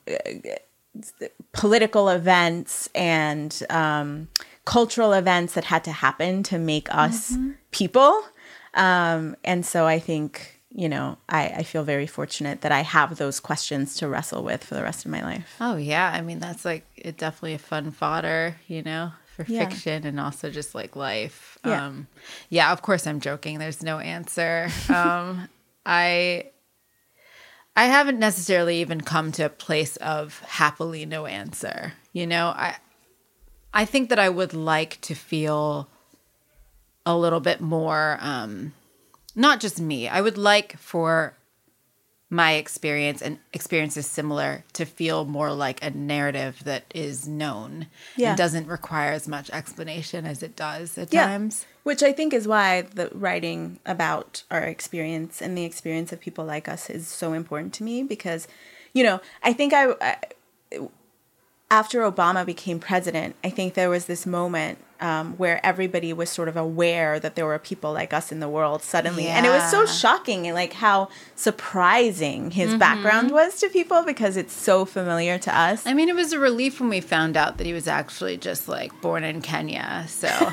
political 1.54 2.10
events 2.10 2.90
and 2.94 3.64
um, 3.70 4.28
cultural 4.66 5.14
events 5.14 5.54
that 5.54 5.66
had 5.66 5.84
to 5.86 5.92
happen 5.92 6.44
to 6.44 6.58
make 6.58 6.94
us 6.94 7.36
people. 7.72 8.22
Um, 8.74 9.36
and 9.44 9.66
so 9.66 9.86
I 9.86 10.00
think, 10.00 10.61
you 10.74 10.88
know, 10.88 11.18
I, 11.28 11.48
I 11.48 11.64
feel 11.64 11.84
very 11.84 12.08
fortunate 12.08 12.62
that 12.62 12.72
I 12.72 12.82
have 12.82 13.18
those 13.18 13.40
questions 13.40 13.96
to 13.98 14.08
wrestle 14.08 14.44
with 14.44 14.64
for 14.64 14.76
the 14.76 14.84
rest 14.84 15.04
of 15.06 15.12
my 15.12 15.22
life. 15.22 15.56
Oh 15.60 15.76
yeah, 15.76 16.10
I 16.14 16.22
mean 16.22 16.40
that's 16.40 16.64
like 16.66 16.86
it 16.96 17.18
definitely 17.18 17.54
a 17.56 17.60
fun 17.60 17.92
fodder, 17.92 18.56
you 18.68 18.82
know, 18.82 19.12
for 19.36 19.46
Yeah. 19.48 19.68
fiction 19.68 20.06
and 20.06 20.20
also 20.20 20.50
just 20.50 20.74
like 20.74 20.96
life. 20.96 21.58
Yeah. 21.66 21.86
Um 21.86 22.08
yeah, 22.50 22.72
of 22.72 22.82
course 22.82 23.06
I'm 23.06 23.20
joking. 23.20 23.60
There's 23.60 23.84
no 23.84 24.00
answer. 24.00 24.70
Um 24.90 25.50
I 25.86 26.46
I 27.76 27.86
haven't 27.86 28.20
necessarily 28.20 28.82
even 28.82 29.02
come 29.02 29.32
to 29.34 29.46
a 29.46 29.50
place 29.50 29.96
of 29.98 30.40
happily 30.42 31.06
no 31.06 31.26
answer. 31.26 31.94
You 32.14 32.28
know, 32.28 32.48
I 32.48 32.78
I 33.74 33.86
think 33.86 34.10
that 34.10 34.20
I 34.20 34.30
would 34.30 34.54
like 34.54 35.00
to 35.02 35.16
feel 35.16 35.88
a 37.06 37.18
little 37.18 37.40
bit 37.40 37.62
more 37.62 38.18
um 38.22 38.74
not 39.36 39.60
just 39.60 39.80
me. 39.80 40.08
I 40.08 40.22
would 40.22 40.38
like 40.38 40.78
for 40.78 41.36
my 42.34 42.54
experience 42.54 43.22
and 43.22 43.40
experiences 43.52 44.08
similar 44.08 44.64
to 44.72 44.86
feel 44.86 45.26
more 45.26 45.52
like 45.52 45.84
a 45.84 45.90
narrative 45.90 46.62
that 46.64 46.86
is 46.96 47.28
known 47.28 47.88
Yeah. 48.16 48.30
and 48.30 48.38
doesn't 48.38 48.68
require 48.68 49.12
as 49.12 49.28
much 49.28 49.50
explanation 49.50 50.26
as 50.26 50.42
it 50.42 50.56
does 50.56 50.98
at 50.98 51.12
times. 51.12 51.66
Which 51.84 52.02
I 52.02 52.14
think 52.14 52.34
is 52.34 52.48
why 52.48 52.84
the 52.84 53.10
writing 53.14 53.80
about 53.86 54.44
our 54.50 54.62
experience 54.62 55.42
and 55.42 55.58
the 55.58 55.66
experience 55.66 56.14
of 56.14 56.22
people 56.22 56.46
like 56.46 56.70
us 56.70 56.90
is 56.90 57.06
so 57.08 57.34
important 57.34 57.74
to 57.76 57.84
me 57.84 58.02
because, 58.02 58.48
you 58.94 59.04
know, 59.04 59.20
I 59.44 59.52
think 59.52 59.74
I, 59.74 59.92
I 60.00 60.18
after 61.70 62.02
Obama 62.10 62.46
became 62.46 62.80
president, 62.80 63.36
I 63.44 63.50
think 63.50 63.74
there 63.74 63.90
was 63.90 64.06
this 64.06 64.26
moment 64.26 64.78
um, 65.02 65.34
where 65.38 65.64
everybody 65.66 66.14
was 66.14 66.30
sort 66.30 66.48
of 66.48 66.56
aware 66.58 67.20
that 67.20 67.36
there 67.36 67.46
were 67.46 67.60
people 67.60 67.92
like 67.94 68.14
us 68.14 68.32
in 68.32 68.40
the 68.40 68.50
world 68.50 68.82
suddenly, 68.84 69.28
and 69.28 69.46
it 69.46 69.50
was 69.50 69.70
so 69.72 69.82
Yeah. 69.82 69.86
shocking, 69.88 70.54
like 70.54 70.74
how 70.74 71.10
surprising 71.36 72.52
his 72.52 72.76
background 72.76 73.32
was 73.32 73.60
to 73.60 73.70
people 73.70 74.04
because 74.04 74.36
it's 74.36 74.54
so 74.54 74.84
familiar 74.86 75.38
to 75.38 75.56
us. 75.58 75.86
I 75.88 75.94
mean, 75.94 76.10
it 76.10 76.16
was 76.16 76.34
a 76.34 76.40
relief 76.40 76.80
when 76.80 76.90
we 76.90 77.00
found 77.02 77.38
out 77.38 77.58
that 77.58 77.66
he 77.66 77.74
was 77.74 77.88
actually 77.88 78.38
just 78.38 78.68
like 78.68 78.92
born 79.02 79.24
in 79.24 79.42
Kenya. 79.42 80.06
So 80.08 80.28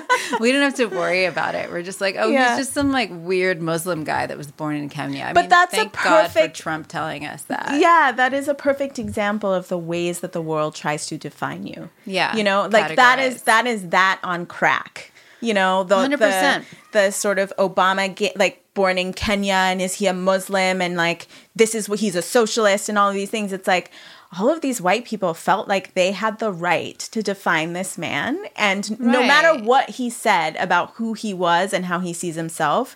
we 0.40 0.52
didn't 0.52 0.62
have 0.62 0.76
to 0.76 0.86
worry 0.86 1.24
about 1.24 1.54
it. 1.54 1.70
We're 1.70 1.82
just 1.82 2.00
like, 2.00 2.16
oh, 2.18 2.28
Yeah. 2.28 2.50
he's 2.56 2.66
just 2.66 2.72
some 2.74 2.92
like 2.92 3.10
weird 3.12 3.60
Muslim 3.60 4.04
guy 4.04 4.26
that 4.26 4.36
was 4.38 4.50
born 4.50 4.76
in 4.76 4.88
Kenya. 4.88 5.24
I 5.24 5.32
But 5.32 5.42
mean, 5.42 5.48
that's 5.50 5.72
a 5.74 5.76
thank 5.76 5.92
God 5.94 6.22
perfect- 6.26 6.56
for 6.56 6.62
Trump 6.62 6.86
telling 6.88 7.26
us 7.26 7.42
that. 7.44 7.80
yeah, 7.80 8.12
that 8.12 8.32
is 8.32 8.46
a 8.48 8.54
perfect 8.54 8.98
example 8.98 9.52
of 9.52 9.68
the 9.68 9.78
ways 9.78 10.20
that 10.20 10.32
the 10.32 10.42
world 10.42 10.74
tries 10.74 11.06
to 11.08 11.18
define 11.18 11.66
you. 11.66 11.90
Yeah, 12.06 12.36
you 12.36 12.44
know, 12.44 12.68
like 12.70 12.96
that 12.96 13.18
is 13.18 13.42
that 13.42 13.66
is 13.66 13.88
that 13.90 14.20
on 14.22 14.46
crack. 14.46 15.12
You 15.40 15.54
know, 15.54 15.84
the 15.84 15.96
100%. 15.96 16.18
the, 16.18 16.64
the 16.92 17.10
sort 17.10 17.38
of 17.38 17.52
Obama 17.58 18.14
ga- 18.14 18.32
like 18.36 18.62
born 18.74 18.98
in 18.98 19.12
Kenya 19.12 19.54
and 19.54 19.80
is 19.80 19.94
he 19.94 20.06
a 20.06 20.12
Muslim 20.12 20.82
and 20.82 20.96
like 20.96 21.28
this 21.56 21.74
is 21.74 21.88
what 21.88 22.00
he's 22.00 22.14
a 22.14 22.22
socialist 22.22 22.88
and 22.88 22.98
all 22.98 23.08
of 23.08 23.14
these 23.14 23.30
things. 23.30 23.52
It's 23.52 23.66
like 23.66 23.90
all 24.38 24.50
of 24.50 24.60
these 24.60 24.80
white 24.82 25.06
people 25.06 25.32
felt 25.32 25.66
like 25.66 25.94
they 25.94 26.12
had 26.12 26.38
the 26.38 26.52
right 26.52 26.98
to 26.98 27.22
define 27.22 27.72
this 27.72 27.96
man 27.98 28.38
and 28.54 29.00
no 29.00 29.26
matter 29.26 29.64
what 29.64 29.90
he 29.90 30.08
said 30.10 30.56
about 30.56 30.92
who 30.96 31.14
he 31.14 31.32
was 31.34 31.72
and 31.72 31.86
how 31.86 32.00
he 32.00 32.12
sees 32.12 32.36
himself, 32.36 32.94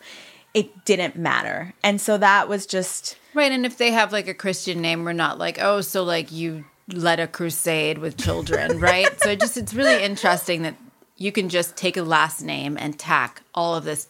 it 0.52 0.84
didn't 0.84 1.16
matter. 1.16 1.72
And 1.82 2.00
so 2.00 2.18
that 2.18 2.48
was 2.48 2.66
just 2.66 3.16
Right. 3.34 3.50
And 3.50 3.66
if 3.66 3.76
they 3.76 3.90
have 3.90 4.12
like 4.12 4.28
a 4.28 4.34
Christian 4.34 4.80
name, 4.80 5.04
we're 5.04 5.12
not 5.12 5.38
like, 5.38 5.58
oh, 5.60 5.80
so 5.80 6.04
like 6.04 6.30
you 6.30 6.64
led 6.88 7.18
a 7.18 7.26
crusade 7.26 7.98
with 7.98 8.16
children, 8.16 8.78
right? 8.80 9.08
So 9.20 9.30
it 9.30 9.40
just, 9.40 9.56
it's 9.56 9.74
really 9.74 10.02
interesting 10.02 10.62
that 10.62 10.76
you 11.16 11.32
can 11.32 11.48
just 11.48 11.76
take 11.76 11.96
a 11.96 12.02
last 12.02 12.42
name 12.42 12.76
and 12.78 12.98
tack 12.98 13.42
all 13.54 13.74
of 13.74 13.84
this 13.84 14.08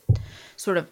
sort 0.57 0.77
of 0.77 0.89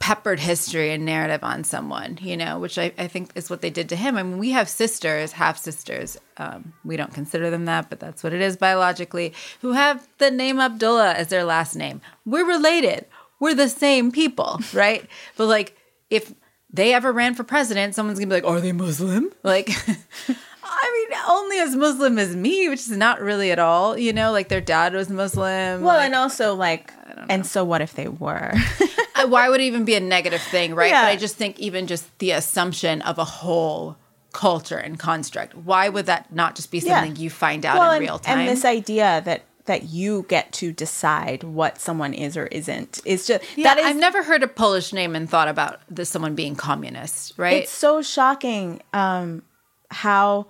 peppered 0.00 0.38
history 0.38 0.92
and 0.92 1.04
narrative 1.04 1.42
on 1.42 1.64
someone, 1.64 2.18
you 2.22 2.36
know, 2.36 2.58
which 2.58 2.78
I, 2.78 2.92
I 2.96 3.08
think 3.08 3.32
is 3.34 3.50
what 3.50 3.60
they 3.62 3.70
did 3.70 3.88
to 3.88 3.96
him. 3.96 4.16
I 4.16 4.22
mean, 4.22 4.38
we 4.38 4.50
have 4.50 4.68
sisters, 4.68 5.32
half 5.32 5.58
sisters. 5.58 6.16
Um, 6.36 6.72
we 6.84 6.96
don't 6.96 7.12
consider 7.12 7.50
them 7.50 7.64
that, 7.64 7.90
but 7.90 7.98
that's 7.98 8.22
what 8.22 8.32
it 8.32 8.40
is 8.40 8.56
biologically, 8.56 9.34
who 9.60 9.72
have 9.72 10.06
the 10.18 10.30
name 10.30 10.60
Abdullah 10.60 11.14
as 11.14 11.28
their 11.28 11.44
last 11.44 11.74
name. 11.74 12.00
We're 12.24 12.46
related. 12.46 13.06
We're 13.40 13.54
the 13.54 13.68
same 13.68 14.12
people, 14.12 14.60
right? 14.72 15.04
but 15.36 15.46
like, 15.46 15.76
if 16.10 16.32
they 16.70 16.94
ever 16.94 17.12
ran 17.12 17.34
for 17.34 17.44
president, 17.44 17.94
someone's 17.94 18.18
gonna 18.18 18.28
be 18.28 18.40
like, 18.40 18.50
"Are 18.50 18.60
they 18.60 18.72
Muslim?" 18.72 19.30
Like, 19.42 19.70
I 20.70 21.06
mean, 21.10 21.18
only 21.28 21.58
as 21.58 21.74
Muslim 21.74 22.18
as 22.18 22.36
me, 22.36 22.68
which 22.68 22.80
is 22.80 22.90
not 22.90 23.20
really 23.20 23.50
at 23.50 23.58
all. 23.58 23.96
You 23.96 24.12
know, 24.12 24.32
like 24.32 24.48
their 24.48 24.60
dad 24.60 24.92
was 24.92 25.08
Muslim. 25.08 25.82
Well, 25.82 25.96
like, 25.96 26.06
and 26.06 26.14
also 26.14 26.54
like, 26.54 26.92
and 27.28 27.46
so 27.46 27.64
what 27.64 27.80
if 27.80 27.94
they 27.94 28.08
were? 28.08 28.52
uh, 29.14 29.26
why 29.26 29.48
would 29.48 29.60
it 29.60 29.64
even 29.64 29.84
be 29.84 29.94
a 29.94 30.00
negative 30.00 30.42
thing, 30.42 30.74
right? 30.74 30.90
Yeah. 30.90 31.04
But 31.04 31.08
I 31.08 31.16
just 31.16 31.36
think 31.36 31.58
even 31.58 31.86
just 31.86 32.18
the 32.18 32.32
assumption 32.32 33.02
of 33.02 33.18
a 33.18 33.24
whole 33.24 33.96
culture 34.32 34.76
and 34.76 34.98
construct, 34.98 35.54
why 35.56 35.88
would 35.88 36.06
that 36.06 36.32
not 36.32 36.54
just 36.54 36.70
be 36.70 36.78
Yeah. 36.78 37.00
something 37.00 37.16
you 37.16 37.30
find 37.30 37.64
out 37.64 37.78
well, 37.78 37.90
in 37.90 37.96
and, 37.96 38.00
real 38.00 38.18
time? 38.18 38.40
and 38.40 38.48
this 38.48 38.64
idea 38.64 39.22
that 39.24 39.42
that 39.64 39.84
you 39.84 40.24
get 40.30 40.50
to 40.50 40.72
decide 40.72 41.44
what 41.44 41.78
someone 41.78 42.14
is 42.14 42.38
or 42.38 42.46
isn't 42.46 43.00
is 43.04 43.26
just 43.26 43.44
yeah, 43.54 43.64
that 43.64 43.78
is 43.78 43.84
I've 43.86 43.96
never 43.96 44.22
heard 44.22 44.42
a 44.42 44.48
Polish 44.48 44.94
name 44.94 45.14
and 45.14 45.28
thought 45.28 45.46
about 45.48 45.80
this 45.90 46.08
someone 46.08 46.34
being 46.34 46.56
communist, 46.56 47.34
right? 47.36 47.62
it's 47.62 47.70
so 47.70 48.00
shocking 48.00 48.80
um, 48.94 49.42
how 49.90 50.46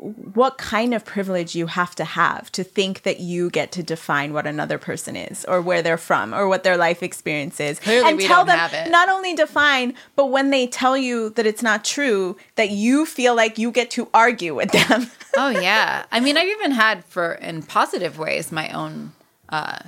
what 0.00 0.58
kind 0.58 0.94
of 0.94 1.04
privilege 1.04 1.56
you 1.56 1.66
have 1.66 1.92
to 1.96 2.04
have 2.04 2.52
to 2.52 2.62
think 2.62 3.02
that 3.02 3.18
you 3.18 3.50
get 3.50 3.72
to 3.72 3.82
define 3.82 4.32
what 4.32 4.46
another 4.46 4.78
person 4.78 5.16
is 5.16 5.44
or 5.46 5.60
where 5.60 5.82
they're 5.82 5.96
from 5.98 6.32
or 6.32 6.46
what 6.46 6.62
their 6.62 6.76
life 6.76 7.02
experience 7.02 7.58
is. 7.58 7.80
Clearly 7.80 8.08
and 8.08 8.16
we 8.16 8.26
tell 8.26 8.38
don't 8.44 8.46
them 8.46 8.58
have 8.58 8.72
it. 8.74 8.90
not 8.90 9.08
only 9.08 9.34
define 9.34 9.94
but 10.14 10.26
when 10.26 10.50
they 10.50 10.68
tell 10.68 10.96
you 10.96 11.30
that 11.30 11.46
it's 11.46 11.62
not 11.64 11.84
true 11.84 12.36
that 12.54 12.70
you 12.70 13.06
feel 13.06 13.34
like 13.34 13.58
you 13.58 13.72
get 13.72 13.90
to 13.90 14.08
argue 14.14 14.54
with 14.54 14.70
them. 14.70 15.10
Oh 15.36 15.50
yeah. 15.50 16.04
I 16.10 16.18
mean 16.20 16.36
i've 16.36 16.48
even 16.48 16.72
had 16.72 17.04
for 17.04 17.34
in 17.34 17.62
positive 17.62 18.18
ways 18.18 18.50
my 18.50 18.70
own 18.70 19.12
uh 19.48 19.78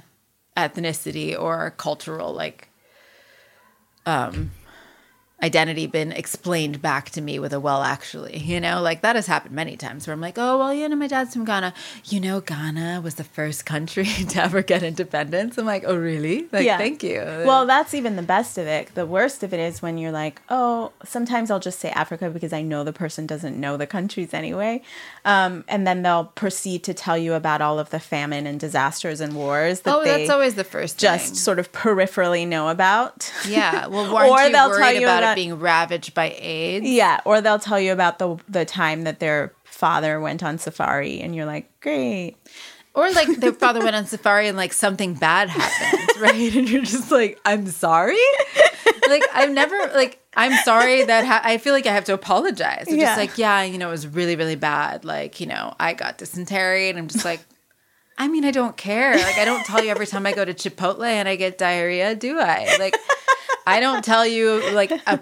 ethnicity 0.57 1.37
or 1.41 1.73
cultural 1.77 2.33
like 2.33 2.69
um 4.07 4.51
identity 5.43 5.87
been 5.87 6.13
explained 6.13 6.83
back 6.83 7.11
to 7.11 7.21
me 7.21 7.39
with 7.39 7.53
a 7.53 7.61
well 7.61 7.83
actually 7.83 8.39
you 8.39 8.61
know 8.61 8.81
like 8.83 9.01
that 9.01 9.17
has 9.17 9.27
happened 9.27 9.55
many 9.55 9.77
times 9.77 10.07
where 10.07 10.13
i'm 10.15 10.21
like 10.21 10.37
oh 10.39 10.59
well 10.59 10.73
you 10.75 10.89
know 10.89 10.97
my 10.97 11.07
dad's 11.07 11.33
from 11.33 11.45
ghana 11.45 11.73
you 12.07 12.21
know 12.21 12.41
ghana 12.41 13.01
was 13.03 13.15
the 13.17 13.25
first 13.25 13.65
country 13.65 14.05
to 14.29 14.43
ever 14.43 14.63
get 14.63 14.83
independence 14.83 15.57
i'm 15.59 15.65
like 15.67 15.85
oh 15.87 15.97
really 15.97 16.47
like 16.53 16.67
thank 16.79 17.03
you 17.03 17.21
Well, 17.47 17.67
that's 17.67 17.95
even 17.95 18.17
the 18.17 18.23
best 18.23 18.59
of 18.59 18.67
it. 18.67 18.95
The 18.95 19.07
worst 19.07 19.43
of 19.43 19.53
it 19.55 19.61
is 19.61 19.81
when 19.83 19.97
you're 19.99 20.13
like, 20.13 20.41
oh, 20.49 20.93
sometimes 21.05 21.51
I'll 21.51 21.61
just 21.61 21.79
say 21.81 21.91
Africa 21.91 22.29
because 22.31 22.53
I 22.53 22.63
know 22.63 22.85
the 22.85 22.93
person 22.93 23.27
doesn't 23.27 23.59
know 23.59 23.77
the 23.77 23.87
countries 23.87 24.35
anyway. 24.35 24.83
Um, 25.25 25.65
and 25.69 25.87
then 25.87 26.03
they'll 26.03 26.27
proceed 26.27 26.85
to 26.85 26.95
tell 26.95 27.17
you 27.19 27.35
about 27.35 27.61
all 27.61 27.79
of 27.79 27.91
the 27.91 28.01
famine 28.01 28.47
and 28.47 28.59
disasters 28.61 29.21
and 29.21 29.35
wars 29.35 29.81
that 29.81 29.95
oh 29.95 30.05
they 30.05 30.19
that's 30.19 30.31
always 30.31 30.55
the 30.55 30.65
first 30.65 30.99
just 30.99 31.27
thing. 31.29 31.35
sort 31.37 31.59
of 31.59 31.73
peripherally 31.73 32.47
know 32.47 32.69
about. 32.69 33.33
yeah 33.49 33.87
well 33.87 34.07
Or 34.31 34.51
they'll 34.51 34.77
tell 34.77 34.93
you 34.93 35.03
about, 35.07 35.23
about- 35.23 35.30
it 35.33 35.35
being 35.37 35.59
ravaged 35.59 36.15
by 36.15 36.35
aids 36.39 36.87
yeah. 36.89 37.21
Or 37.25 37.41
they'll 37.41 37.59
tell 37.59 37.81
you 37.81 37.93
about 37.93 38.19
the, 38.19 38.37
the 38.49 38.65
time 38.65 39.03
that 39.05 39.21
their 39.21 39.53
father 39.65 40.21
went 40.21 40.43
on 40.43 40.59
safari 40.59 41.21
and 41.21 41.35
you're 41.35 41.47
like, 41.47 41.69
great. 41.81 42.37
Or 42.95 43.11
like 43.13 43.29
their 43.37 43.53
father 43.53 43.81
went 43.81 43.95
on 43.97 44.07
safari 44.07 44.49
and 44.49 44.57
like 44.57 44.73
something 44.73 45.15
bad 45.15 45.49
happened, 45.49 46.09
right? 46.21 46.55
And 46.57 46.69
you're 46.69 46.83
just 46.83 47.11
like, 47.11 47.39
I'm 47.45 47.67
sorry. 47.67 48.17
Like 49.09 49.25
I've 49.35 49.51
never 49.51 49.77
like 49.93 50.21
I'm 50.37 50.53
sorry 50.63 51.03
that 51.03 51.25
ha- 51.25 51.41
I 51.43 51.59
feel 51.59 51.73
like 51.73 51.85
I 51.87 51.93
have 51.93 52.05
to 52.05 52.15
apologize. 52.15 52.85
I'm 52.89 52.95
Yeah. 52.97 53.07
just 53.07 53.19
like, 53.19 53.39
yeah, 53.39 53.63
you 53.65 53.77
know, 53.77 53.89
it 53.89 53.93
was 53.93 54.07
really 54.07 54.37
really 54.37 54.55
bad. 54.55 55.05
Like 55.05 55.41
you 55.41 55.47
know, 55.47 55.75
I 55.81 55.95
got 55.95 56.19
dysentery, 56.19 56.91
and 56.91 56.99
I'm 56.99 57.09
just 57.09 57.25
like. 57.25 57.41
I 58.21 58.29
mean, 58.29 58.45
I 58.45 58.51
don't 58.51 58.77
care. 58.77 59.17
Like, 59.17 59.39
I 59.39 59.45
don't 59.47 59.65
tell 59.65 59.83
you 59.83 59.91
every 59.91 60.07
time 60.07 60.27
I 60.27 60.33
go 60.33 60.45
to 60.45 60.53
Chipotle 60.55 61.05
and 61.07 61.27
I 61.27 61.37
get 61.37 61.57
diarrhea, 61.57 62.15
do 62.15 62.39
I? 62.39 62.77
Like, 62.79 62.95
I 63.67 63.81
don't 63.81 64.05
tell 64.05 64.27
you 64.27 64.71
like 64.73 64.91
a 65.07 65.19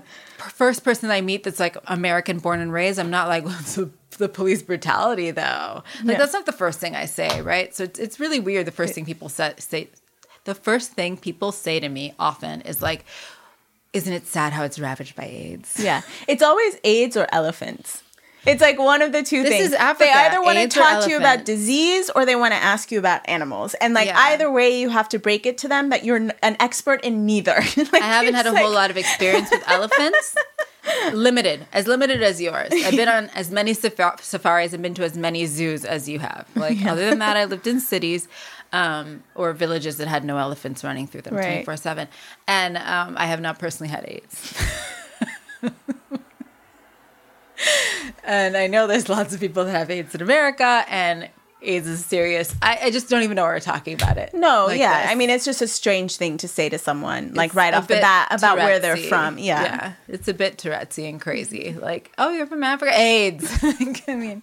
first 0.55 0.83
person 0.83 1.09
I 1.11 1.21
meet 1.21 1.45
that's 1.45 1.61
like 1.61 1.77
American 1.87 2.39
born 2.41 2.59
and 2.61 2.73
raised. 2.73 2.99
I'm 2.99 3.11
not 3.11 3.29
like 3.29 3.45
what's 3.51 3.77
the, 3.77 3.89
the 4.19 4.29
police 4.29 4.63
brutality 4.63 5.31
though. 5.31 5.85
Like 6.03 6.13
Yeah. 6.15 6.19
that's 6.19 6.33
not 6.33 6.45
the 6.47 6.53
first 6.53 6.81
thing 6.81 6.97
I 6.97 7.05
say, 7.07 7.41
right? 7.41 7.73
So 7.75 7.85
it's, 7.85 7.99
it's 8.01 8.19
really 8.19 8.41
weird. 8.41 8.67
The 8.67 8.73
first 8.73 8.95
thing 8.95 9.05
people 9.05 9.29
say, 9.29 9.55
say, 9.59 9.89
the 10.45 10.55
first 10.57 10.93
thing 10.93 11.17
people 11.17 11.53
say 11.53 11.79
to 11.79 11.89
me 11.89 12.15
often 12.19 12.63
is 12.63 12.81
like, 12.83 13.05
"Isn't 13.93 14.13
it 14.13 14.27
sad 14.27 14.53
how 14.53 14.65
it's 14.65 14.79
ravaged 14.79 15.15
by 15.15 15.25
AIDS?" 15.27 15.79
Yeah. 15.79 16.03
It's 16.27 16.43
always 16.43 16.79
AIDS 16.85 17.17
or 17.17 17.27
elephants. 17.31 18.03
It's 18.49 18.61
like 18.63 18.79
one 18.79 19.03
of 19.03 19.13
the 19.13 19.23
two 19.23 19.43
This 19.43 19.51
things. 19.53 19.67
is 19.69 19.73
Africa, 19.75 20.05
They 20.05 20.13
either 20.13 20.43
want 20.43 20.59
to 20.59 20.69
talk 20.69 21.05
to 21.05 21.11
you 21.11 21.17
about 21.19 21.45
disease 21.45 22.11
or 22.15 22.25
they 22.25 22.35
want 22.37 22.53
to 22.53 22.59
ask 22.59 22.91
you 22.91 22.99
about 22.99 23.21
animals. 23.29 23.75
And 23.75 23.95
like 23.95 24.07
Yeah. 24.09 24.19
either 24.19 24.51
way, 24.51 24.81
you 24.81 24.89
have 24.89 25.09
to 25.11 25.19
break 25.19 25.47
it 25.47 25.59
to 25.59 25.69
them 25.69 25.91
that 25.91 26.05
you're 26.05 26.17
an 26.17 26.33
expert 26.61 27.03
in 27.05 27.27
neither. 27.27 27.57
Like, 27.77 28.03
I 28.03 28.07
haven't 28.07 28.35
had 28.35 28.47
a 28.47 28.51
it's 28.51 28.59
whole 28.59 28.73
lot 28.73 28.91
of 28.91 28.97
experience 28.97 29.51
with 29.51 29.63
elephants. 29.69 30.35
limited, 31.13 31.67
as 31.73 31.87
limited 31.87 32.23
as 32.23 32.41
yours. 32.41 32.71
I've 32.73 32.97
been 32.97 33.09
on 33.09 33.29
as 33.35 33.51
many 33.51 33.75
safar- 33.75 34.17
safaris 34.23 34.73
and 34.73 34.83
been 34.83 34.95
to 34.95 35.05
as 35.05 35.17
many 35.17 35.45
zoos 35.47 35.85
as 35.85 36.09
you 36.09 36.19
have. 36.19 36.47
Like 36.55 36.85
other 36.87 37.09
than 37.11 37.19
that, 37.19 37.37
I 37.37 37.45
lived 37.53 37.67
in 37.67 37.79
cities 37.81 38.27
um, 38.73 39.23
or 39.35 39.53
villages 39.53 39.99
that 39.99 40.09
had 40.09 40.25
no 40.25 40.39
elephants 40.39 40.83
running 40.85 41.07
through 41.07 41.23
them 41.23 41.35
twenty 41.35 41.65
four 41.65 41.77
seven, 41.77 42.09
and 42.47 42.77
um, 42.79 43.17
I 43.19 43.27
have 43.27 43.41
not 43.41 43.59
personally 43.59 43.91
had 43.91 44.05
AIDS. 44.09 44.55
And 48.25 48.57
I 48.57 48.67
know 48.67 48.87
there's 48.87 49.09
lots 49.09 49.35
of 49.35 49.41
people 49.41 49.65
that 49.65 49.73
have 49.73 49.91
AIDS 49.91 50.15
in 50.15 50.23
America, 50.23 50.85
and 50.89 51.29
AIDS 51.61 51.89
is 51.89 52.05
serious. 52.05 52.55
I, 52.63 52.79
I 52.85 52.91
just 52.91 53.09
don't 53.09 53.23
even 53.23 53.37
know 53.37 53.45
we're 53.45 53.61
talking 53.61 53.95
about 53.95 54.17
it. 54.17 54.33
No, 54.35 54.67
like 54.67 54.79
yeah. 54.79 55.03
this. 55.03 55.11
I 55.11 55.15
mean, 55.15 55.31
it's 55.31 55.45
just 55.45 55.61
a 55.63 55.69
strange 55.69 56.17
thing 56.17 56.37
to 56.39 56.49
say 56.49 56.69
to 56.69 56.79
someone, 56.79 57.35
like 57.35 57.49
It's 57.49 57.57
right 57.57 57.75
off 57.75 57.89
the 57.89 57.95
bat, 57.95 58.29
about 58.31 58.59
where 58.59 58.79
they're 58.79 58.97
from. 58.97 59.39
Yeah. 59.39 59.63
Yeah. 59.63 59.93
It's 60.07 60.29
a 60.29 60.35
bit 60.35 60.59
Tourette'sy 60.59 61.09
and 61.09 61.21
crazy. 61.21 61.73
Like, 61.73 62.13
oh, 62.19 62.31
you're 62.31 62.47
from 62.47 62.63
Africa? 62.63 62.93
AIDS. 62.95 63.59
I 64.09 64.15
mean, 64.15 64.43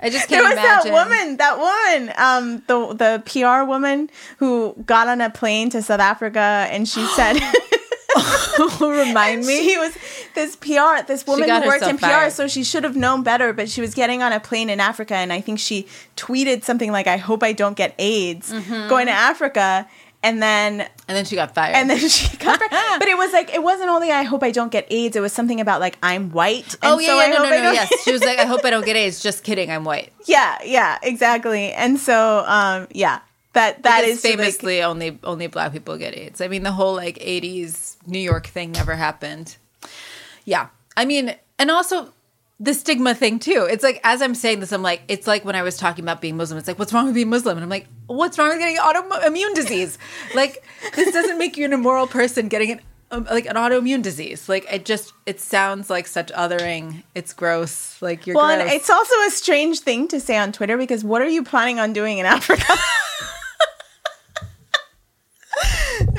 I 0.00 0.10
just 0.10 0.28
can't 0.28 0.44
was 0.44 0.52
imagine. 0.52 0.92
that 0.92 1.08
woman, 1.08 1.36
that 1.38 1.58
woman, 1.58 2.14
um, 2.16 2.62
the 2.68 2.94
the 2.94 3.22
PR 3.26 3.68
woman 3.68 4.10
who 4.38 4.76
got 4.86 5.08
on 5.08 5.20
a 5.20 5.30
plane 5.30 5.70
to 5.70 5.82
South 5.82 6.00
Africa, 6.00 6.68
and 6.70 6.88
she 6.88 7.04
said, 7.06 7.34
Remind 8.80 9.44
me. 9.46 9.64
She 9.68 9.78
was 9.78 9.96
this 10.34 10.56
PR, 10.56 11.04
this 11.06 11.26
woman 11.26 11.48
who 11.48 11.66
worked 11.66 11.84
in 11.86 11.98
PR, 11.98 12.06
fired. 12.06 12.32
so 12.32 12.48
she 12.48 12.64
should 12.64 12.84
have 12.84 12.96
known 12.96 13.22
better. 13.22 13.52
But 13.52 13.68
she 13.68 13.80
was 13.80 13.94
getting 13.94 14.22
on 14.22 14.32
a 14.32 14.40
plane 14.40 14.70
in 14.70 14.80
Africa, 14.80 15.14
and 15.14 15.32
I 15.32 15.40
think 15.40 15.58
she 15.58 15.86
tweeted 16.16 16.64
something 16.64 16.90
like, 16.92 17.06
"I 17.06 17.16
hope 17.16 17.42
I 17.42 17.52
don't 17.52 17.76
get 17.76 17.94
AIDS 17.98 18.52
Mm-hmm. 18.52 18.88
going 18.88 19.06
to 19.06 19.12
Africa." 19.12 19.88
And 20.20 20.42
then, 20.42 20.80
and 20.80 21.16
then 21.16 21.24
she 21.24 21.36
got 21.36 21.54
fired. 21.54 21.76
and 21.76 21.88
then 21.88 21.96
she 22.08 22.36
got, 22.38 22.58
fired. 22.58 22.70
but 22.98 23.06
it 23.06 23.16
was 23.16 23.32
like 23.32 23.54
it 23.54 23.62
wasn't 23.62 23.88
only 23.90 24.10
"I 24.10 24.24
hope 24.24 24.42
I 24.42 24.50
don't 24.50 24.72
get 24.72 24.86
AIDS." 24.90 25.14
It 25.14 25.20
was 25.20 25.32
something 25.32 25.60
about 25.60 25.80
like 25.80 25.96
I'm 26.02 26.30
white. 26.32 26.74
And 26.82 26.94
oh, 26.94 26.98
yeah, 26.98 27.06
so 27.08 27.14
yeah, 27.18 27.22
I 27.22 27.28
no, 27.28 27.36
hope 27.36 27.50
no, 27.50 27.62
no, 27.62 27.72
yes. 27.72 27.92
She 28.04 28.10
was 28.12 28.24
like, 28.24 28.38
I 28.40 28.44
hope 28.44 28.64
I 28.64 28.70
don't 28.70 28.84
get 28.84 28.96
AIDS. 28.96 29.22
Just 29.22 29.44
kidding. 29.44 29.70
I'm 29.70 29.84
white. 29.84 30.12
yeah, 30.26 30.58
yeah, 30.64 30.98
exactly. 31.04 31.72
And 31.72 32.00
so, 32.00 32.42
um, 32.48 32.88
yeah, 32.90 33.20
that 33.58 33.82
that 33.82 34.00
Because 34.02 34.18
is 34.18 34.24
like- 34.24 34.36
famously 34.38 34.82
only 34.82 35.18
only 35.24 35.46
black 35.48 35.72
people 35.72 35.96
get 35.98 36.14
AIDS. 36.16 36.40
I 36.40 36.48
mean, 36.48 36.62
the 36.62 36.72
whole 36.72 36.94
like 36.94 37.18
'80s 37.18 37.96
New 38.06 38.18
York 38.20 38.46
thing 38.46 38.72
never 38.72 38.94
happened. 38.96 39.56
Yeah, 40.44 40.68
I 40.96 41.04
mean, 41.04 41.34
and 41.58 41.70
also 41.70 42.12
the 42.60 42.74
stigma 42.74 43.14
thing 43.14 43.38
too. 43.38 43.68
It's 43.70 43.82
like 43.84 44.00
as 44.04 44.22
I'm 44.22 44.34
saying 44.34 44.60
this, 44.60 44.72
I'm 44.72 44.82
like, 44.82 45.02
it's 45.08 45.26
like 45.26 45.44
when 45.44 45.54
I 45.56 45.62
was 45.62 45.76
talking 45.76 46.04
about 46.04 46.20
being 46.20 46.36
Muslim. 46.36 46.58
It's 46.58 46.66
like, 46.68 46.78
what's 46.78 46.92
wrong 46.92 47.06
with 47.06 47.14
being 47.14 47.30
Muslim? 47.30 47.56
And 47.56 47.64
I'm 47.64 47.70
like, 47.70 47.86
what's 48.06 48.38
wrong 48.38 48.48
with 48.48 48.58
getting 48.58 48.76
autoimmune 48.78 49.54
disease? 49.62 49.98
like, 50.34 50.64
this 50.96 51.12
doesn't 51.12 51.38
make 51.38 51.56
you 51.56 51.64
an 51.64 51.72
immoral 51.72 52.06
person 52.06 52.48
getting 52.48 52.72
an 52.72 52.80
um, 53.10 53.24
like 53.30 53.46
an 53.46 53.56
autoimmune 53.56 54.02
disease. 54.02 54.48
Like, 54.48 54.66
it 54.72 54.84
just 54.84 55.12
it 55.24 55.40
sounds 55.40 55.88
like 55.88 56.06
such 56.06 56.30
othering. 56.32 57.02
It's 57.14 57.32
gross. 57.32 58.00
Like 58.02 58.26
you're 58.26 58.36
well, 58.36 58.54
gross. 58.54 58.60
and 58.60 58.70
it's 58.72 58.90
also 58.90 59.14
a 59.26 59.30
strange 59.30 59.80
thing 59.80 60.08
to 60.08 60.18
say 60.20 60.36
on 60.36 60.52
Twitter 60.52 60.76
because 60.76 61.02
what 61.04 61.22
are 61.22 61.28
you 61.28 61.42
planning 61.44 61.78
on 61.78 61.92
doing 61.92 62.18
in 62.18 62.26
Africa? 62.38 62.64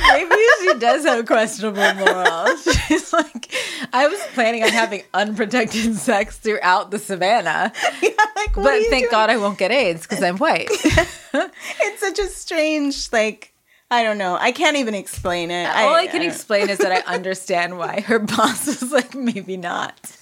Maybe 0.08 0.36
she 0.62 0.80
does 0.80 1.06
have 1.06 1.26
questionable 1.26 1.94
morals. 1.96 2.64
She's 2.88 3.12
like, 3.14 3.52
I 3.94 4.08
was 4.08 4.20
planning 4.34 4.64
on 4.64 4.70
having 4.70 5.04
unprotected 5.14 5.96
sex 5.96 6.38
throughout 6.38 6.92
the 6.92 7.00
savannah, 7.00 7.72
yeah, 8.02 8.10
like, 8.36 8.54
but 8.54 8.64
thank 8.64 8.90
doing? 8.90 9.08
God 9.12 9.30
I 9.30 9.38
won't 9.38 9.58
get 9.58 9.72
AIDS 9.72 10.04
because 10.04 10.24
I'm 10.24 10.38
white. 10.38 10.68
it's 10.72 12.00
such 12.02 12.20
a 12.20 12.28
strange 12.28 13.12
like. 13.12 13.54
I 13.92 14.04
don't 14.04 14.20
know. 14.20 14.38
I 14.40 14.52
can't 14.52 14.78
even 14.78 14.94
explain 14.94 15.50
it. 15.50 15.66
All 15.66 15.96
I 15.96 16.06
can 16.06 16.22
don't- 16.22 16.30
explain 16.30 16.70
is 16.70 16.78
that 16.78 16.92
I 16.92 17.12
understand 17.12 17.80
why 17.80 18.02
her 18.02 18.20
boss 18.20 18.68
was 18.68 18.92
like, 18.92 19.16
maybe 19.16 19.58
not. 19.58 20.16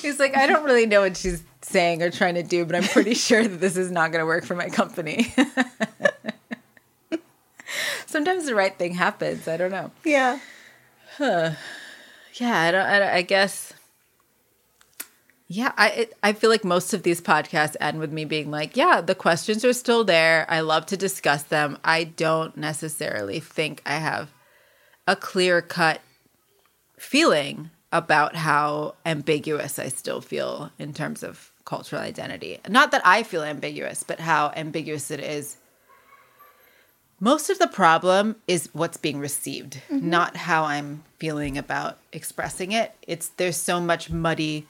He's 0.00 0.18
like, 0.18 0.34
I 0.34 0.46
don't 0.46 0.64
really 0.64 0.86
know 0.86 1.02
what 1.02 1.18
she's 1.18 1.42
saying 1.60 2.02
or 2.02 2.10
trying 2.10 2.36
to 2.36 2.42
do, 2.42 2.64
but 2.64 2.74
I'm 2.74 2.84
pretty 2.84 3.12
sure 3.14 3.46
that 3.46 3.60
this 3.60 3.76
is 3.76 3.90
not 3.90 4.12
going 4.12 4.20
to 4.22 4.26
work 4.26 4.44
for 4.46 4.54
my 4.54 4.70
company. 4.70 5.34
Sometimes 8.12 8.44
the 8.44 8.54
right 8.54 8.76
thing 8.76 8.92
happens. 8.92 9.48
I 9.48 9.56
don't 9.56 9.70
know. 9.70 9.90
Yeah. 10.04 10.38
yeah 11.18 11.54
i 12.60 12.70
don't 12.70 12.86
i, 12.86 12.98
don't- 12.98 13.08
I 13.14 13.20
guess 13.20 13.74
yeah 15.46 15.72
i 15.76 15.88
it, 15.90 16.16
i 16.22 16.32
feel 16.32 16.48
like 16.48 16.64
most 16.64 16.94
of 16.94 17.02
these 17.02 17.20
podcasts 17.20 17.76
end 17.80 17.98
with 17.98 18.10
me 18.10 18.24
being 18.24 18.50
like 18.50 18.78
yeah 18.78 19.02
the 19.02 19.14
questions 19.14 19.62
are 19.62 19.74
still 19.74 20.04
there 20.04 20.46
i 20.48 20.60
love 20.60 20.86
to 20.86 20.96
discuss 20.96 21.42
them 21.42 21.76
i 21.84 22.04
don't 22.04 22.56
necessarily 22.56 23.40
think 23.40 23.82
i 23.84 23.96
have 23.96 24.30
a 25.06 25.14
clear 25.14 25.60
cut 25.60 26.00
feeling 26.98 27.68
about 27.92 28.34
how 28.36 28.94
ambiguous 29.04 29.78
i 29.78 29.88
still 29.88 30.22
feel 30.22 30.70
in 30.78 30.94
terms 30.94 31.22
of 31.22 31.52
cultural 31.66 32.00
identity 32.00 32.58
not 32.70 32.90
that 32.90 33.02
i 33.04 33.22
feel 33.22 33.42
ambiguous 33.42 34.02
but 34.02 34.18
how 34.20 34.50
ambiguous 34.56 35.10
it 35.10 35.20
is 35.20 35.58
most 37.22 37.48
of 37.50 37.60
the 37.60 37.68
problem 37.68 38.34
is 38.48 38.68
what's 38.72 38.96
being 38.96 39.20
received, 39.20 39.80
not 39.88 40.36
how 40.36 40.64
I'm 40.64 41.04
feeling 41.20 41.56
about 41.56 41.98
expressing 42.12 42.72
it. 42.72 42.96
It's 43.06 43.28
there's 43.28 43.56
so 43.56 43.80
much 43.80 44.10
muddy 44.10 44.66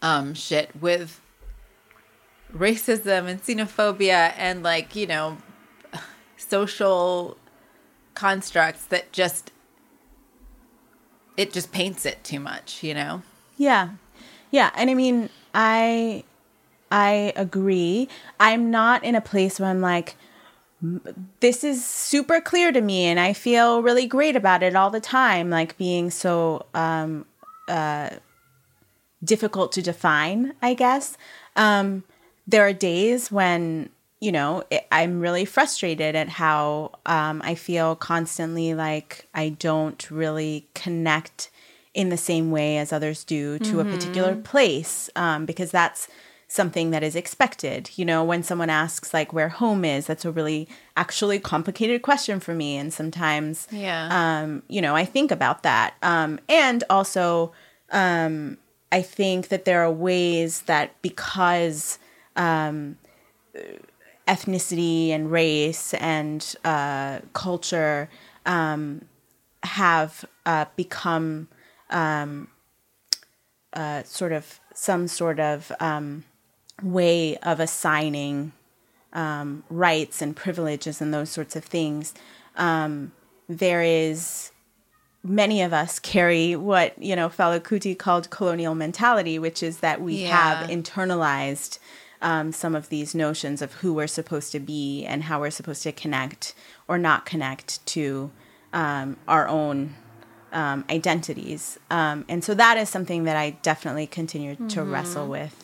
um, 0.00 0.32
shit 0.32 0.70
with 0.80 1.20
racism 2.56 3.26
and 3.28 3.42
xenophobia 3.42 4.32
and 4.38 4.62
like 4.62 4.96
you 4.96 5.06
know 5.06 5.36
social 6.38 7.36
constructs 8.14 8.86
that 8.86 9.12
just 9.12 9.52
it 11.36 11.52
just 11.52 11.70
paints 11.70 12.06
it 12.06 12.24
too 12.24 12.40
much, 12.40 12.82
you 12.82 12.94
know. 12.94 13.22
Yeah. 13.58 13.90
Yeah, 14.50 14.70
and 14.74 14.88
I 14.88 14.94
mean, 14.94 15.28
I 15.54 16.24
I 16.90 17.34
agree. 17.36 18.08
I'm 18.40 18.70
not 18.70 19.04
in 19.04 19.14
a 19.14 19.20
place 19.20 19.60
where 19.60 19.68
I'm 19.68 19.82
like 19.82 20.10
"M- 20.10 20.16
this 21.40 21.62
is 21.62 21.84
super 21.84 22.40
clear 22.40 22.72
to 22.72 22.80
me 22.80 23.04
and 23.04 23.20
I 23.20 23.32
feel 23.32 23.82
really 23.82 24.06
great 24.06 24.36
about 24.36 24.62
it 24.62 24.74
all 24.74 24.90
the 24.90 25.00
time, 25.00 25.50
like 25.50 25.76
being 25.78 26.10
so 26.10 26.66
um 26.74 27.26
uh 27.68 28.10
difficult 29.22 29.72
to 29.72 29.82
define, 29.82 30.54
I 30.60 30.74
guess. 30.74 31.16
Um 31.56 32.04
there 32.46 32.66
are 32.66 32.72
days 32.72 33.30
when 33.30 33.90
you 34.22 34.30
know, 34.30 34.62
it, 34.70 34.86
I'm 34.92 35.20
really 35.20 35.44
frustrated 35.44 36.14
at 36.14 36.28
how 36.28 36.92
um, 37.06 37.42
I 37.44 37.56
feel 37.56 37.96
constantly 37.96 38.72
like 38.72 39.26
I 39.34 39.48
don't 39.48 40.08
really 40.12 40.68
connect 40.74 41.50
in 41.92 42.08
the 42.08 42.16
same 42.16 42.52
way 42.52 42.78
as 42.78 42.92
others 42.92 43.24
do 43.24 43.58
to 43.58 43.80
a 43.80 43.84
particular 43.84 44.36
place 44.36 45.10
um, 45.16 45.44
because 45.44 45.72
that's 45.72 46.06
something 46.52 46.90
that 46.90 47.02
is 47.02 47.16
expected. 47.16 47.90
You 47.96 48.04
know, 48.04 48.22
when 48.22 48.42
someone 48.42 48.68
asks 48.68 49.14
like 49.14 49.32
where 49.32 49.48
home 49.48 49.86
is, 49.86 50.06
that's 50.06 50.26
a 50.26 50.30
really 50.30 50.68
actually 50.98 51.38
complicated 51.38 52.02
question 52.02 52.40
for 52.40 52.52
me. 52.54 52.76
And 52.76 52.92
sometimes, 52.92 53.66
Yeah. 53.70 54.08
um, 54.10 54.62
you 54.68 54.82
know, 54.82 54.94
I 54.94 55.06
think 55.06 55.30
about 55.30 55.62
that. 55.62 55.94
Um, 56.02 56.38
and 56.50 56.84
also, 56.90 57.52
um, 57.90 58.58
I 58.90 59.00
think 59.00 59.48
that 59.48 59.64
there 59.64 59.82
are 59.82 59.90
ways 59.90 60.62
that 60.62 61.00
because 61.00 61.98
um, 62.36 62.98
ethnicity 64.28 65.08
and 65.08 65.30
race 65.32 65.94
and 65.94 66.54
uh, 66.66 67.20
culture 67.32 68.10
um, 68.44 69.06
have 69.62 70.26
uh, 70.44 70.66
become 70.76 71.48
um, 71.88 72.48
uh, 73.72 74.02
sort 74.02 74.32
of 74.32 74.60
some 74.74 75.08
sort 75.08 75.40
of 75.40 75.72
um, 75.80 76.24
way 76.82 77.36
of 77.38 77.60
assigning 77.60 78.52
um, 79.12 79.62
rights 79.68 80.22
and 80.22 80.34
privileges 80.34 81.00
and 81.00 81.12
those 81.12 81.30
sorts 81.30 81.56
of 81.56 81.64
things. 81.64 82.14
Um, 82.56 83.12
there 83.48 83.82
is 83.82 84.52
many 85.22 85.62
of 85.62 85.72
us 85.72 85.98
carry 85.98 86.56
what 86.56 87.00
you 87.00 87.14
know 87.14 87.28
Fela 87.28 87.60
Kuti 87.60 87.96
called 87.96 88.30
colonial 88.30 88.74
mentality, 88.74 89.38
which 89.38 89.62
is 89.62 89.78
that 89.78 90.00
we 90.00 90.22
have 90.22 90.68
internalized 90.68 91.78
um, 92.20 92.52
some 92.52 92.74
of 92.74 92.88
these 92.88 93.14
notions 93.14 93.60
of 93.60 93.74
who 93.74 93.92
we're 93.92 94.06
supposed 94.06 94.52
to 94.52 94.60
be 94.60 95.04
and 95.04 95.24
how 95.24 95.40
we're 95.40 95.50
supposed 95.50 95.82
to 95.82 95.92
connect 95.92 96.54
or 96.88 96.96
not 96.96 97.26
connect 97.26 97.84
to 97.86 98.30
um, 98.72 99.16
our 99.26 99.48
own 99.48 99.94
um, 100.52 100.84
identities. 100.88 101.78
Um, 101.90 102.24
and 102.28 102.44
so 102.44 102.54
that 102.54 102.78
is 102.78 102.88
something 102.88 103.24
that 103.24 103.36
I 103.36 103.50
definitely 103.62 104.06
continue 104.06 104.54
to 104.68 104.82
wrestle 104.82 105.26
with. 105.26 105.61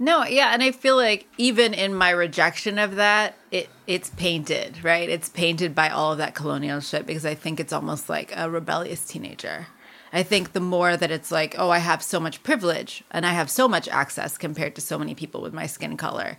No, 0.00 0.24
yeah, 0.24 0.50
and 0.52 0.62
I 0.62 0.70
feel 0.70 0.96
like 0.96 1.26
even 1.38 1.74
in 1.74 1.92
my 1.92 2.10
rejection 2.10 2.78
of 2.78 2.96
that, 2.96 3.34
it 3.50 3.68
it's 3.86 4.10
painted, 4.10 4.84
right? 4.84 5.08
It's 5.08 5.28
painted 5.28 5.74
by 5.74 5.88
all 5.88 6.12
of 6.12 6.18
that 6.18 6.34
colonial 6.34 6.80
shit 6.80 7.04
because 7.04 7.26
I 7.26 7.34
think 7.34 7.58
it's 7.58 7.72
almost 7.72 8.08
like 8.08 8.32
a 8.36 8.48
rebellious 8.48 9.04
teenager. 9.06 9.66
I 10.12 10.22
think 10.22 10.52
the 10.52 10.60
more 10.60 10.96
that 10.96 11.10
it's 11.10 11.30
like, 11.30 11.56
oh, 11.58 11.70
I 11.70 11.78
have 11.78 12.02
so 12.02 12.20
much 12.20 12.42
privilege 12.42 13.02
and 13.10 13.26
I 13.26 13.32
have 13.32 13.50
so 13.50 13.68
much 13.68 13.88
access 13.88 14.38
compared 14.38 14.74
to 14.76 14.80
so 14.80 14.98
many 14.98 15.14
people 15.14 15.42
with 15.42 15.52
my 15.52 15.66
skin 15.66 15.96
color, 15.96 16.38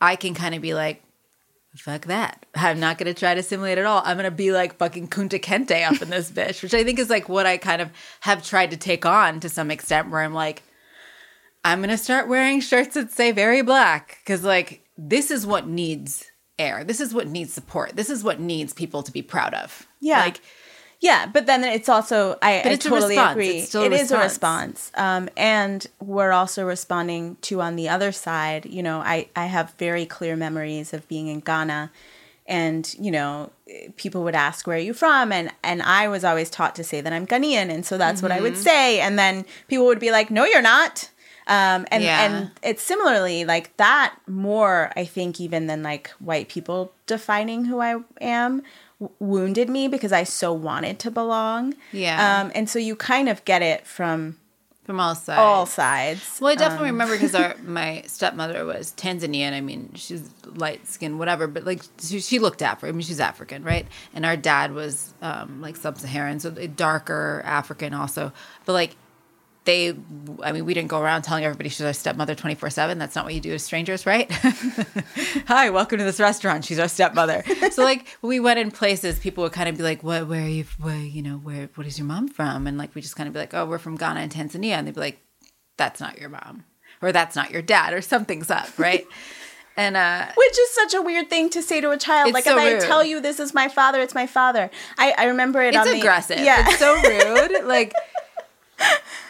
I 0.00 0.16
can 0.16 0.34
kind 0.34 0.54
of 0.54 0.62
be 0.62 0.74
like, 0.74 1.02
fuck 1.76 2.06
that. 2.06 2.46
I'm 2.54 2.80
not 2.80 2.98
going 2.98 3.12
to 3.12 3.18
try 3.18 3.34
to 3.34 3.40
assimilate 3.40 3.78
at 3.78 3.84
all. 3.84 4.02
I'm 4.04 4.16
going 4.16 4.24
to 4.24 4.30
be 4.30 4.52
like 4.52 4.76
fucking 4.78 5.08
Kunta 5.08 5.40
Kinte 5.40 5.86
up 5.86 6.00
in 6.00 6.10
this 6.10 6.30
bitch, 6.32 6.62
which 6.62 6.74
I 6.74 6.84
think 6.84 6.98
is 6.98 7.10
like 7.10 7.28
what 7.28 7.46
I 7.46 7.56
kind 7.56 7.82
of 7.82 7.90
have 8.20 8.44
tried 8.44 8.70
to 8.70 8.76
take 8.76 9.04
on 9.04 9.40
to 9.40 9.48
some 9.48 9.70
extent, 9.70 10.10
where 10.10 10.22
I'm 10.22 10.34
like, 10.34 10.62
I'm 11.64 11.78
going 11.80 11.90
to 11.90 11.96
start 11.98 12.28
wearing 12.28 12.60
shirts 12.60 12.94
that 12.94 13.10
say 13.12 13.32
very 13.32 13.62
black 13.62 14.18
because, 14.22 14.44
like, 14.44 14.84
this 14.98 15.30
is 15.30 15.46
what 15.46 15.66
needs 15.66 16.24
air. 16.58 16.84
This 16.84 17.00
is 17.00 17.14
what 17.14 17.26
needs 17.28 17.52
support. 17.52 17.96
This 17.96 18.10
is 18.10 18.22
what 18.22 18.38
needs 18.40 18.72
people 18.72 19.02
to 19.02 19.10
be 19.12 19.22
proud 19.22 19.54
of. 19.54 19.86
Yeah. 20.00 20.20
Like, 20.20 20.40
Yeah, 21.00 21.26
but 21.26 21.46
then 21.46 21.64
it's 21.64 21.88
also 21.88 22.32
I, 22.42 22.60
But 22.62 22.70
I 22.70 22.74
it's 22.74 22.84
totally 22.84 23.16
agree. 23.16 23.48
It's 23.58 23.68
still 23.68 23.82
a 23.82 23.86
It 23.86 23.92
is 23.92 24.10
a 24.12 24.18
response. 24.18 24.90
um, 24.94 25.28
and 25.36 25.86
we're 26.00 26.32
also 26.32 26.64
responding 26.64 27.36
to 27.42 27.60
on 27.60 27.76
the 27.76 27.88
other 27.88 28.12
side. 28.12 28.66
You 28.66 28.82
know, 28.82 29.00
I 29.00 29.28
I 29.34 29.46
have 29.46 29.70
very 29.78 30.06
clear 30.06 30.36
memories 30.36 30.92
of 30.94 31.06
being 31.08 31.26
in 31.28 31.40
Ghana, 31.40 31.90
and 32.46 32.94
you 32.98 33.10
know, 33.10 33.50
people 33.96 34.22
would 34.24 34.34
ask 34.34 34.66
where 34.66 34.76
are 34.76 34.80
you 34.80 34.94
from, 34.94 35.32
and 35.32 35.50
and 35.62 35.82
I 35.82 36.08
was 36.08 36.24
always 36.24 36.48
taught 36.50 36.74
to 36.76 36.84
say 36.84 37.00
that 37.00 37.12
I'm 37.12 37.26
Ghanaian, 37.26 37.70
and 37.70 37.84
so 37.84 37.98
that's 37.98 38.22
what 38.22 38.30
I 38.30 38.36
Mm-hmm. 38.36 38.44
would 38.44 38.56
say, 38.58 39.00
and 39.00 39.18
then 39.18 39.44
people 39.68 39.86
would 39.86 40.00
be 40.00 40.10
like, 40.10 40.30
no, 40.30 40.44
you're 40.44 40.62
not. 40.62 41.10
Um, 41.46 41.86
and 41.90 42.02
Yeah. 42.02 42.22
and 42.24 42.50
it's 42.62 42.82
similarly 42.82 43.44
like 43.44 43.76
that 43.76 44.14
more 44.26 44.90
I 44.96 45.04
think 45.04 45.40
even 45.40 45.66
than 45.66 45.82
like 45.82 46.08
white 46.18 46.48
people 46.48 46.92
defining 47.06 47.66
who 47.66 47.80
I 47.80 47.96
am 48.20 48.62
w- 49.00 49.14
wounded 49.18 49.68
me 49.68 49.88
because 49.88 50.12
I 50.12 50.24
so 50.24 50.52
wanted 50.52 50.98
to 51.00 51.10
belong. 51.10 51.74
Yeah. 51.92 52.40
Um, 52.40 52.52
and 52.54 52.68
so 52.70 52.78
you 52.78 52.96
kind 52.96 53.28
of 53.28 53.44
get 53.44 53.60
it 53.62 53.86
from 53.86 54.38
from 54.84 55.00
all 55.00 55.14
sides. 55.14 55.38
all 55.38 55.64
sides. 55.64 56.38
Well, 56.42 56.52
I 56.52 56.56
definitely 56.56 56.90
remember 56.90 57.14
because 57.14 57.34
our 57.34 57.54
my 57.64 58.02
stepmother 58.06 58.66
was 58.66 58.92
Tanzanian. 58.96 59.52
I 59.54 59.62
mean, 59.62 59.90
she's 59.94 60.28
light 60.44 60.86
skinned, 60.86 61.18
whatever, 61.18 61.46
but 61.46 61.64
like 61.64 61.80
she, 62.02 62.20
she 62.20 62.38
looked 62.38 62.60
African. 62.60 62.88
I 62.90 62.92
mean, 62.92 63.00
she's 63.00 63.18
African, 63.20 63.64
right? 63.64 63.86
And 64.12 64.26
our 64.26 64.36
dad 64.36 64.74
was 64.74 65.14
um, 65.22 65.62
like 65.62 65.76
sub-Saharan, 65.76 66.40
so 66.40 66.50
darker 66.50 67.40
African 67.46 67.94
also. 67.94 68.30
But 68.66 68.74
like, 68.74 68.96
they, 69.64 69.94
I 70.42 70.52
mean, 70.52 70.64
we 70.64 70.74
didn't 70.74 70.88
go 70.88 71.00
around 71.00 71.22
telling 71.22 71.44
everybody 71.44 71.70
she's 71.70 71.86
our 71.86 71.92
stepmother 71.92 72.34
24 72.34 72.70
7. 72.70 72.98
That's 72.98 73.14
not 73.14 73.24
what 73.24 73.34
you 73.34 73.40
do 73.40 73.50
to 73.50 73.58
strangers, 73.58 74.04
right? 74.04 74.30
Hi, 75.46 75.70
welcome 75.70 75.98
to 75.98 76.04
this 76.04 76.20
restaurant. 76.20 76.64
She's 76.64 76.78
our 76.78 76.88
stepmother. 76.88 77.42
so, 77.70 77.82
like, 77.82 78.08
when 78.20 78.28
we 78.28 78.40
went 78.40 78.58
in 78.58 78.70
places, 78.70 79.18
people 79.18 79.42
would 79.44 79.52
kind 79.52 79.68
of 79.68 79.76
be 79.76 79.82
like, 79.82 80.02
what, 80.02 80.28
where 80.28 80.44
are 80.44 80.48
you, 80.48 80.64
where, 80.80 80.96
you 80.96 81.22
know, 81.22 81.36
where, 81.36 81.70
what 81.76 81.86
is 81.86 81.98
your 81.98 82.06
mom 82.06 82.28
from? 82.28 82.66
And 82.66 82.76
like, 82.76 82.94
we 82.94 83.00
just 83.00 83.16
kind 83.16 83.26
of 83.26 83.32
be 83.32 83.40
like, 83.40 83.54
oh, 83.54 83.64
we're 83.64 83.78
from 83.78 83.96
Ghana 83.96 84.20
and 84.20 84.32
Tanzania. 84.32 84.72
And 84.72 84.86
they'd 84.86 84.94
be 84.94 85.00
like, 85.00 85.20
that's 85.76 86.00
not 86.00 86.18
your 86.20 86.28
mom, 86.28 86.64
or 87.00 87.10
that's 87.10 87.34
not 87.34 87.50
your 87.50 87.62
dad, 87.62 87.94
or 87.94 88.02
something's 88.02 88.50
up, 88.50 88.78
right? 88.78 89.06
And 89.76 89.96
uh, 89.96 90.26
which 90.36 90.58
is 90.58 90.70
such 90.70 90.94
a 90.94 91.02
weird 91.02 91.28
thing 91.28 91.50
to 91.50 91.60
say 91.60 91.80
to 91.80 91.90
a 91.90 91.98
child. 91.98 92.32
Like 92.32 92.44
so 92.44 92.56
if 92.56 92.82
I 92.82 92.86
tell 92.86 93.04
you 93.04 93.20
this 93.20 93.40
is 93.40 93.52
my 93.52 93.66
father, 93.66 94.00
it's 94.00 94.14
my 94.14 94.26
father. 94.26 94.70
I, 94.98 95.12
I 95.18 95.24
remember 95.24 95.60
it. 95.62 95.74
it's 95.74 95.88
on 95.88 95.88
aggressive. 95.88 96.38
The, 96.38 96.44
yeah. 96.44 96.64
It's 96.68 96.78
so 96.78 96.94
rude. 96.94 97.66
like, 97.66 97.92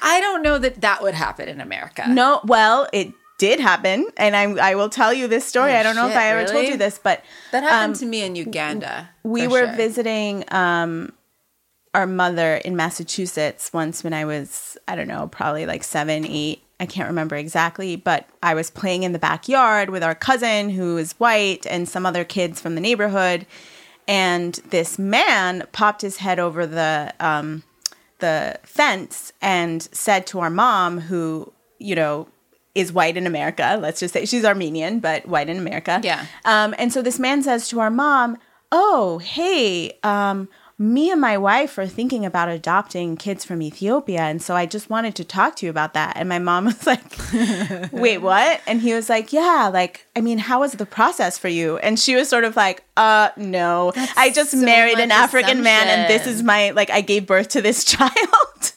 I 0.05 0.20
don't 0.20 0.42
know 0.42 0.59
that 0.59 0.80
that 0.82 1.02
would 1.02 1.14
happen 1.14 1.48
in 1.48 1.61
America. 1.61 2.05
no, 2.09 2.40
well, 2.44 2.86
it 2.92 3.12
did 3.38 3.59
happen, 3.59 4.07
and 4.16 4.36
I 4.36 4.70
I 4.70 4.74
will 4.76 4.88
tell 4.88 5.12
you 5.12 5.26
this 5.26 5.44
story. 5.44 5.72
Oh, 5.72 5.76
I 5.76 5.82
don't 5.82 5.96
know 5.96 6.09
if 6.09 6.16
I 6.16 6.28
ever 6.28 6.44
told 6.50 6.66
you 6.68 6.76
this, 6.76 7.00
but 7.02 7.24
That 7.52 7.62
happened 7.64 7.94
um, 7.94 7.98
to 8.00 8.07
me 8.07 8.22
in 8.22 8.36
Uganda. 8.36 9.11
we 9.24 9.48
were 9.48 9.66
sure. 9.66 9.76
visiting 9.76 10.44
um 10.52 11.12
our 11.94 12.07
mother 12.07 12.57
in 12.57 12.74
Massachusetts 12.76 13.72
once 13.72 14.02
when 14.05 14.12
I 14.12 14.24
was 14.24 14.76
I 14.88 14.96
don't 14.96 15.09
know 15.09 15.28
probably 15.28 15.64
like 15.66 15.84
seven 15.84 16.24
eight 16.26 16.62
I 16.80 16.86
can't 16.86 17.09
remember 17.09 17.36
exactly 17.36 17.94
but 17.96 18.28
I 18.42 18.55
was 18.55 18.68
playing 18.70 19.05
in 19.05 19.12
the 19.12 19.18
backyard 19.20 19.90
with 19.90 20.02
our 20.02 20.14
cousin 20.14 20.70
who 20.70 20.96
is 20.96 21.12
white 21.14 21.66
and 21.66 21.88
some 21.88 22.05
other 22.05 22.24
kids 22.24 22.61
from 22.61 22.74
the 22.74 22.80
neighborhood 22.80 23.46
and 24.09 24.55
this 24.70 24.98
man 24.98 25.66
popped 25.72 26.02
his 26.02 26.16
head 26.18 26.38
over 26.40 26.66
the 26.66 27.14
um 27.20 27.62
the 28.19 28.59
fence 28.62 29.33
and 29.41 29.83
said 29.93 30.27
to 30.29 30.41
our 30.41 30.51
mom 30.51 31.01
who 31.01 31.53
you 31.79 31.95
know 31.95 32.29
is 32.75 32.93
white 32.93 33.17
in 33.17 33.27
America. 33.27 33.79
Let's 33.81 34.01
just 34.01 34.12
say 34.12 34.25
she's 34.25 34.45
Armenian, 34.45 35.01
but 35.01 35.27
white 35.27 35.49
in 35.49 35.59
America. 35.59 36.01
Yeah. 36.03 36.27
Um, 36.45 36.75
and 36.79 36.93
so 36.93 37.03
this 37.03 37.19
man 37.19 37.43
says 37.43 37.69
to 37.69 37.81
our 37.81 37.91
mom, 37.91 38.37
"Oh, 38.73 39.19
hey, 39.19 39.99
um, 40.03 40.49
me 40.79 41.11
and 41.11 41.20
my 41.20 41.39
wife 41.39 41.79
are 41.79 41.87
thinking 41.87 42.25
about 42.25 42.49
adopting 42.49 43.16
kids 43.16 43.45
from 43.45 43.62
Ethiopia, 43.62 44.22
and 44.22 44.43
so 44.43 44.57
I 44.57 44.66
just 44.66 44.91
wanted 44.91 45.14
to 45.16 45.25
talk 45.25 45.57
to 45.57 45.66
you 45.66 45.70
about 45.70 45.95
that." 45.95 46.16
And 46.16 46.29
my 46.29 46.39
mom 46.39 46.64
was 46.70 46.87
like, 46.87 47.16
"Wait, 47.93 48.18
what?" 48.29 48.61
And 48.66 48.81
he 48.81 48.95
was 48.95 49.09
like, 49.09 49.33
"Yeah, 49.33 49.70
like, 49.72 50.07
I 50.16 50.20
mean, 50.20 50.39
how 50.39 50.61
was 50.61 50.72
the 50.72 50.87
process 50.87 51.39
for 51.39 51.49
you?" 51.49 51.79
And 51.79 51.99
she 51.99 52.14
was 52.16 52.29
sort 52.29 52.45
of 52.45 52.57
like, 52.57 52.83
"Uh, 52.97 53.31
no, 53.37 53.93
I 54.16 54.31
just 54.31 54.53
so 54.53 54.59
married 54.59 54.99
an 54.99 55.11
African 55.11 55.62
man, 55.62 55.89
and 55.89 56.11
this 56.11 56.27
is 56.27 56.43
my 56.43 56.70
like, 56.70 56.91
I 56.91 57.01
gave 57.01 57.27
birth 57.27 57.49
to 57.51 57.62
this 57.62 57.85
child." 57.95 58.72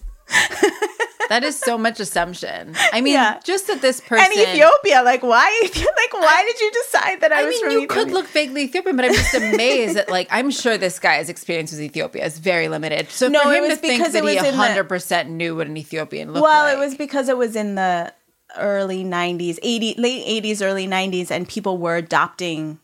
That 1.30 1.44
is 1.44 1.60
so 1.60 1.78
much 1.78 2.00
assumption. 2.00 2.74
I 2.94 3.02
mean, 3.02 3.14
Yeah. 3.14 3.40
just 3.44 3.68
that 3.68 3.82
this 3.82 4.00
person. 4.02 4.26
and 4.26 4.34
Ethiopia, 4.48 5.02
like, 5.04 5.24
why? 5.24 5.50
Like, 5.74 6.14
why 6.14 6.44
did 6.46 6.60
you 6.62 6.72
decide 6.84 7.22
that 7.22 7.32
I, 7.34 7.42
I 7.42 7.46
was 7.46 7.52
mean, 7.56 7.64
from 7.64 7.72
you 7.74 7.78
Ethiopia? 7.84 8.04
could 8.06 8.14
look 8.14 8.28
vaguely 8.28 8.64
Ethiopian, 8.64 8.96
but 8.96 9.06
I'm 9.06 9.14
just 9.14 9.34
amazed 9.36 9.96
that, 9.98 10.10
like, 10.10 10.28
I'm 10.32 10.52
sure 10.52 10.78
this 10.78 11.00
guy's 11.00 11.28
experience 11.30 11.72
with 11.72 11.82
Ethiopia 11.82 12.26
is 12.26 12.40
very 12.40 12.68
limited. 12.70 13.10
So 13.10 13.28
No, 13.28 13.42
for 13.42 13.52
it 13.54 13.64
him 13.64 13.70
to 13.72 13.76
think 13.76 14.02
that 14.04 14.16
it 14.16 14.24
he 14.24 14.36
was 14.36 14.44
in 14.46 14.56
the- 14.56 14.84
100% 14.84 15.30
knew 15.30 15.56
what 15.56 15.68
an 15.68 15.76
Ethiopian 15.76 16.32
looked 16.34 16.44
Well, 16.44 16.64
like. 16.64 16.74
Well, 16.76 16.82
it 16.82 16.86
was 16.86 16.96
because 16.96 17.28
it 17.30 17.38
was 17.38 17.56
in 17.56 17.76
the 17.76 18.14
early 18.58 19.04
90s, 19.04 19.60
80, 19.62 19.96
late 19.98 20.44
80s, 20.44 20.62
early 20.66 20.88
90s, 20.88 21.30
and 21.30 21.48
people 21.48 21.78
were 21.78 21.98
adopting. 21.98 22.80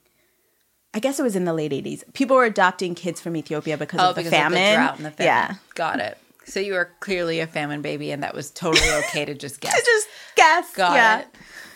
I 0.94 1.00
guess 1.00 1.20
it 1.20 1.24
was 1.24 1.36
in 1.36 1.46
the 1.46 1.54
late 1.54 1.72
80s. 1.72 2.04
People 2.14 2.36
were 2.36 2.46
adopting 2.46 2.94
kids 2.94 3.20
from 3.22 3.36
Ethiopia 3.38 3.78
because 3.78 4.00
Oh, 4.00 4.10
of 4.10 4.16
the 4.16 4.22
because 4.22 4.32
famine. 4.32 4.58
of 4.62 4.70
the 4.70 4.76
drought 4.76 4.98
and 4.98 5.06
the 5.06 5.12
famine. 5.12 5.26
Yeah. 5.26 5.56
Got 5.76 6.00
it. 6.00 6.18
So 6.46 6.60
you 6.60 6.74
were 6.74 6.92
clearly 7.00 7.40
a 7.40 7.48
famine 7.48 7.82
baby, 7.82 8.12
and 8.12 8.24
that 8.24 8.34
was 8.34 8.52
totally 8.52 8.92
okay 9.06 9.26
to 9.26 9.34
just 9.34 9.60
guess. 9.62 9.74
I 9.74 9.80
just 9.80 10.08
guess. 10.36 10.76
Got 10.76 10.96
yeah. 10.96 11.20
it. 11.22 11.28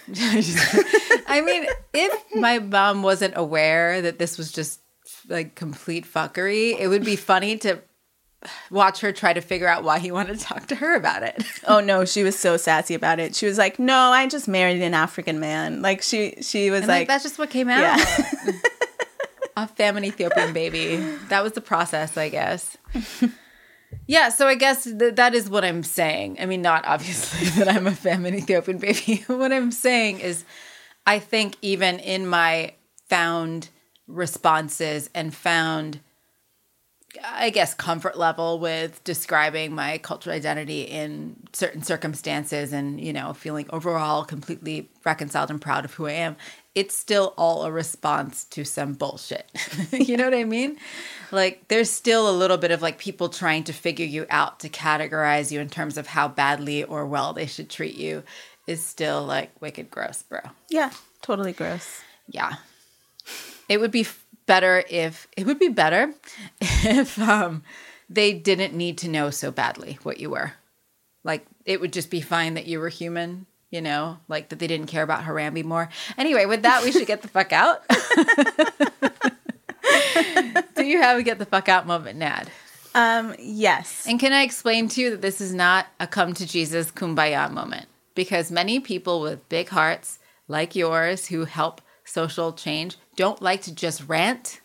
I 1.28 1.41
mean, 1.41 1.65
if 1.93 2.24
my 2.36 2.59
mom 2.59 3.03
wasn't 3.03 3.34
aware 3.36 4.01
that 4.01 4.20
this 4.20 4.38
was 4.38 4.51
just 4.51 4.80
like 5.28 5.55
complete 5.55 6.05
fuckery, 6.05 6.80
it 6.80 6.88
would 6.88 7.03
be 7.03 7.18
funny 7.18 7.57
to 7.57 7.82
watch 8.72 9.01
her 9.01 9.11
try 9.11 9.34
to 9.34 9.41
figure 9.41 9.68
out 9.68 9.84
why 9.84 9.99
he 9.99 10.11
wanted 10.11 10.38
to 10.39 10.45
talk 10.45 10.68
to 10.68 10.76
her 10.76 10.95
about 10.95 11.24
it. 11.24 11.43
Oh 11.68 11.82
no, 11.82 12.05
she 12.05 12.24
was 12.24 12.39
so 12.39 12.55
sassy 12.55 12.93
about 12.93 13.20
it. 13.20 13.36
She 13.36 13.45
was 13.45 13.57
like, 13.57 13.78
"No, 13.78 13.97
I 13.97 14.28
just 14.28 14.47
married 14.47 14.82
an 14.82 14.93
African 14.93 15.41
man." 15.41 15.82
Like 15.82 16.01
she 16.01 16.36
she 16.41 16.70
was 16.72 16.82
And 16.82 16.88
like, 16.88 16.99
like, 17.01 17.07
that's 17.09 17.24
just 17.24 17.38
what 17.38 17.49
came 17.49 17.68
out. 17.68 17.82
Yeah. 17.82 18.51
a 19.57 19.68
famine 19.68 20.05
Ethiopian 20.05 20.53
baby. 20.53 20.95
That 21.28 21.43
was 21.43 21.51
the 21.53 21.61
process, 21.61 22.15
I 22.15 22.30
guess. 22.30 22.78
Yeah, 24.08 24.30
so 24.30 24.47
I 24.47 24.55
guess 24.55 24.86
th- 24.86 25.16
that 25.16 25.36
is 25.36 25.49
what 25.49 25.66
I'm 25.66 25.84
saying. 25.84 26.38
I 26.39 26.45
mean, 26.45 26.62
not 26.62 26.86
obviously 26.86 27.49
that 27.64 27.68
I'm 27.68 27.88
a 27.88 27.91
famine 27.91 28.34
Ethiopian 28.36 28.78
baby. 28.78 29.24
what 29.28 29.51
I'm 29.51 29.72
saying 29.72 30.22
is, 30.22 30.45
I 31.05 31.20
think 31.20 31.55
even 31.62 31.99
in 31.99 32.28
my 32.28 32.74
found 33.10 33.70
responses 34.08 35.10
and 35.14 35.34
found, 35.34 35.99
I 37.24 37.49
guess, 37.49 37.74
comfort 37.74 38.18
level 38.18 38.59
with 38.59 39.03
describing 39.03 39.74
my 39.74 39.97
cultural 39.97 40.36
identity 40.36 40.82
in 40.82 41.36
certain 41.53 41.82
circumstances 41.84 42.74
and, 42.74 42.99
you 42.99 43.13
know, 43.13 43.34
feeling 43.34 43.68
overall 43.72 44.24
completely 44.24 44.89
reconciled 45.05 45.49
and 45.49 45.61
proud 45.61 45.86
of 45.86 45.93
who 45.93 46.07
I 46.07 46.13
am, 46.13 46.36
it's 46.76 46.95
still 46.95 47.34
all 47.38 47.63
a 47.63 47.72
response 47.72 48.43
to 48.45 48.63
some 48.63 48.93
bullshit. 48.93 49.49
you 49.91 50.18
know 50.18 50.26
what 50.26 50.34
I 50.34 50.43
mean? 50.43 50.78
Like, 51.32 51.68
there's 51.68 51.89
still 51.89 52.30
a 52.30 52.36
little 52.36 52.57
bit 52.57 52.72
of 52.72 52.82
like 52.82 52.97
people 52.97 53.30
trying 53.30 53.63
to 53.65 53.74
figure 53.74 54.05
you 54.05 54.26
out 54.30 54.59
to 54.61 54.70
categorize 54.70 55.51
you 55.51 55.59
in 55.59 55.70
terms 55.70 55.97
of 55.97 56.07
how 56.07 56.28
badly 56.28 56.84
or 56.84 57.05
well 57.05 57.34
they 57.34 57.47
should 57.47 57.70
treat 57.70 57.95
you 57.95 58.24
is 58.68 58.86
still 58.86 59.24
like 59.24 59.51
wicked 59.61 59.89
gross, 59.89 60.24
bro. 60.24 60.41
"Yeah, 60.70 60.91
totally 61.22 61.53
gross." 61.53 62.01
Yeah. 62.28 62.55
It 63.70 63.80
would 63.80 63.91
be 63.91 64.01
f- 64.01 64.26
better 64.48 64.84
if 64.89 65.28
it 65.38 65.45
would 65.45 65.60
be 65.60 65.70
better 65.70 66.14
if 66.62 67.20
um 67.20 67.62
they 68.10 68.34
didn't 68.34 68.74
need 68.74 68.98
to 69.00 69.10
know 69.10 69.30
so 69.30 69.52
badly 69.52 70.00
what 70.04 70.20
you 70.20 70.30
were. 70.32 70.54
Like 71.24 71.45
it 71.66 71.80
would 71.82 71.93
just 71.93 72.10
be 72.10 72.22
fine 72.22 72.56
that 72.56 72.66
you 72.66 72.80
were 72.80 72.89
human, 72.89 73.45
you 73.70 73.82
know, 73.82 74.18
like 74.28 74.50
that 74.50 74.58
they 74.60 74.68
didn't 74.68 74.88
care 74.88 75.04
about 75.04 75.26
Harambe 75.26 75.64
more. 75.64 75.89
Anyway, 76.18 76.45
with 76.45 76.64
that 76.64 76.84
we 76.84 76.91
should 76.91 77.08
get 77.08 77.22
the 77.22 77.28
fuck 77.28 77.52
out. 77.52 77.84
Do 80.76 80.86
you 80.86 81.02
have 81.02 81.18
a 81.18 81.24
get 81.24 81.39
the 81.39 81.45
fuck 81.45 81.70
out 81.70 81.86
moment, 81.86 82.18
Nad? 82.18 82.50
Um, 82.95 83.36
yes. 83.38 84.06
And 84.08 84.20
can 84.20 84.34
I 84.34 84.43
explain 84.43 84.88
to 84.89 85.02
you 85.02 85.12
that 85.12 85.22
this 85.22 85.41
is 85.41 85.54
not 85.54 85.88
a 86.00 86.08
come 86.08 86.34
to 86.36 86.48
Jesus 86.48 86.91
kumbaya 86.91 87.52
moment? 87.52 87.88
Because 88.16 88.52
many 88.52 88.80
people 88.80 89.22
with 89.22 89.48
big 89.50 89.70
hearts 89.70 90.20
like 90.48 90.76
yours 90.76 91.28
who 91.28 91.45
help 91.45 91.82
social 92.08 92.53
change 92.53 92.95
don't 93.16 93.41
like 93.41 93.62
to 93.64 93.74
just 93.74 94.08
rant, 94.08 94.62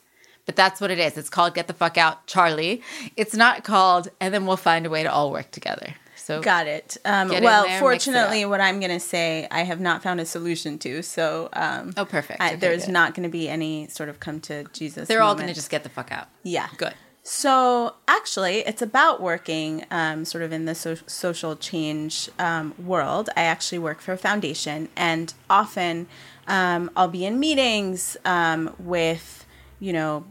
but 0.47 0.57
that's 0.57 0.81
what 0.81 0.91
it 0.91 0.99
is. 0.99 1.17
It's 1.17 1.29
called 1.29 1.55
Get 1.55 1.67
the 1.69 1.73
Fuck 1.75 1.97
Out, 1.99 2.27
Charlie. 2.27 2.83
It's 3.17 3.35
not 3.35 3.65
called, 3.65 4.09
and 4.21 4.33
then 4.33 4.47
we'll 4.47 4.57
find 4.57 4.85
a 4.87 4.91
way 4.91 5.03
to 5.03 5.11
all 5.13 5.31
work 5.33 5.51
together. 5.51 5.95
So, 6.17 6.41
Got 6.41 6.69
it. 6.69 6.97
Um, 7.05 7.29
well, 7.31 7.41
there, 7.41 7.63
mix 7.63 7.75
it 7.75 7.81
fortunately, 7.81 8.45
what 8.45 8.61
I'm 8.61 8.79
going 8.79 8.93
to 8.93 9.01
say, 9.01 9.49
I 9.51 9.63
have 9.63 9.81
not 9.81 10.03
found 10.05 10.21
a 10.21 10.25
solution 10.25 10.79
to. 10.81 11.03
So, 11.03 11.49
um, 11.53 11.95
oh, 11.97 12.05
perfect. 12.05 12.41
I, 12.41 12.49
Okay, 12.51 12.57
there's 12.57 12.85
good. 12.87 12.93
not 12.93 13.15
going 13.15 13.25
to 13.25 13.29
be 13.29 13.49
any 13.49 13.89
sort 13.89 14.09
of 14.09 14.21
come 14.21 14.39
to 14.43 14.65
Jesus. 14.73 15.09
They're 15.09 15.23
all 15.23 15.35
going 15.35 15.49
to 15.49 15.55
just 15.55 15.69
get 15.71 15.83
the 15.83 15.89
fuck 15.89 16.13
out. 16.13 16.29
yeah. 16.45 16.69
Good. 16.77 16.95
So 17.25 17.95
actually, 18.09 18.59
it's 18.67 18.83
about 18.83 19.21
working 19.21 19.85
um, 19.93 20.25
sort 20.25 20.43
of 20.43 20.53
in 20.53 20.65
the 20.65 20.75
so- 20.75 20.97
social 21.07 21.55
change 21.55 22.29
um, 22.41 22.75
world. 22.85 23.31
I 23.37 23.43
actually 23.43 23.79
work 23.79 24.01
for 24.01 24.13
a 24.13 24.17
foundation, 24.19 24.89
and 24.97 25.33
often 25.49 26.09
um, 26.53 26.91
I'll 26.95 27.09
be 27.09 27.25
in 27.25 27.41
meetings 27.41 28.17
um, 28.27 28.75
with 28.79 29.47
you 29.81 29.93
know 29.93 30.27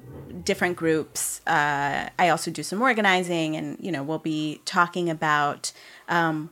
different 0.46 0.78
groups. 0.78 1.42
Uh, 1.48 2.10
I 2.18 2.30
also 2.30 2.52
do 2.52 2.62
some 2.62 2.82
organizing, 2.82 3.56
and 3.58 3.78
you 3.82 3.92
know 3.92 4.04
we'll 4.04 4.20
be 4.20 4.62
talking 4.64 5.10
about 5.10 5.74
um, 6.08 6.52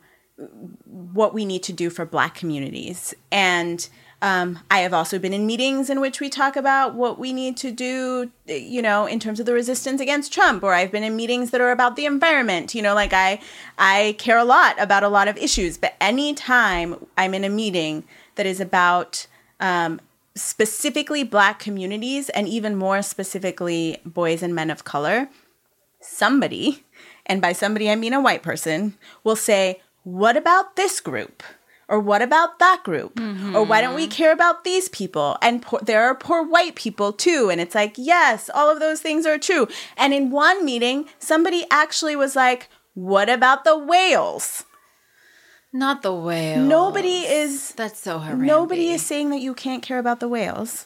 what 0.86 1.36
we 1.36 1.46
need 1.46 1.62
to 1.64 1.74
do 1.74 1.90
for 1.90 2.06
Black 2.06 2.36
communities 2.36 3.14
and. 3.32 3.88
Um, 4.22 4.60
I 4.70 4.80
have 4.80 4.94
also 4.94 5.18
been 5.18 5.32
in 5.32 5.46
meetings 5.46 5.90
in 5.90 6.02
which 6.02 6.20
we 6.20 6.28
talk 6.28 6.58
about 6.58 6.94
what 6.94 7.18
we 7.18 7.32
need 7.32 7.56
to 7.56 7.72
do, 7.72 8.30
you 8.48 8.82
know, 8.82 9.06
in 9.06 9.18
terms 9.18 9.40
of 9.40 9.46
the 9.46 9.54
resistance 9.54 10.02
against 10.02 10.34
Trump. 10.34 10.62
Or 10.62 10.74
I've 10.74 10.92
been 10.92 11.06
in 11.06 11.16
meetings 11.16 11.52
that 11.52 11.62
are 11.62 11.72
about 11.72 11.96
the 11.96 12.06
environment. 12.06 12.76
You 12.76 12.82
know, 12.82 12.94
like 12.94 13.14
I, 13.14 13.40
I 13.78 14.18
care 14.18 14.38
a 14.38 14.44
lot 14.44 14.76
about 14.78 15.04
a 15.04 15.08
lot 15.08 15.30
of 15.30 15.38
issues. 15.38 15.78
But 15.78 15.96
anytime 16.02 16.98
I'm 17.18 17.34
in 17.34 17.46
a 17.46 17.50
meeting 17.50 18.04
that 18.36 18.46
is 18.46 18.60
about 18.60 19.26
um, 19.60 20.00
specifically 20.36 21.24
Black 21.24 21.60
communities, 21.60 22.30
and 22.30 22.48
even 22.48 22.76
more 22.76 23.02
specifically 23.02 23.98
boys 24.06 24.42
and 24.42 24.56
men 24.56 24.70
of 24.70 24.84
color, 24.84 25.30
somebody, 26.02 26.84
and 27.26 27.42
by 27.42 27.54
somebody 27.54 27.90
I 27.90 27.96
mean 27.96 28.14
a 28.14 28.22
white 28.22 28.44
person, 28.44 28.98
will 29.24 29.36
say, 29.36 29.82
"What 30.04 30.38
about 30.38 30.76
this 30.76 31.00
group?" 31.00 31.44
Or 31.90 32.00
what 32.00 32.22
about 32.22 32.60
that 32.60 32.84
group? 32.84 33.20
Or 33.56 33.64
why 33.64 33.82
don't 33.82 33.96
we 33.96 34.06
care 34.06 34.32
about 34.32 34.64
these 34.64 34.90
people? 34.90 35.38
And 35.42 35.64
poor, 35.64 35.80
there 35.82 36.04
are 36.04 36.14
poor 36.14 36.44
white 36.44 36.76
people 36.76 37.12
too. 37.12 37.50
And 37.50 37.60
it's 37.60 37.74
like, 37.74 37.96
yes, 37.98 38.48
all 38.54 38.70
of 38.70 38.80
those 38.80 39.02
things 39.02 39.26
are 39.26 39.40
true. 39.40 39.68
And 39.98 40.14
in 40.14 40.30
one 40.30 40.64
meeting, 40.64 41.10
somebody 41.18 41.66
actually 41.72 42.16
was 42.16 42.36
like, 42.36 42.70
what 42.94 43.28
about 43.28 43.64
the 43.64 43.76
whales? 43.76 44.66
Not 45.72 46.02
the 46.02 46.14
whale. 46.14 46.64
Nobody 46.64 47.20
is 47.26 47.72
That's 47.74 48.00
so 48.00 48.20
horrific. 48.20 48.46
nobody 48.46 48.90
is 48.90 49.06
saying 49.06 49.30
that 49.30 49.40
you 49.40 49.54
can't 49.54 49.84
care 49.84 50.00
about 50.00 50.20
the 50.20 50.28
whales. 50.28 50.86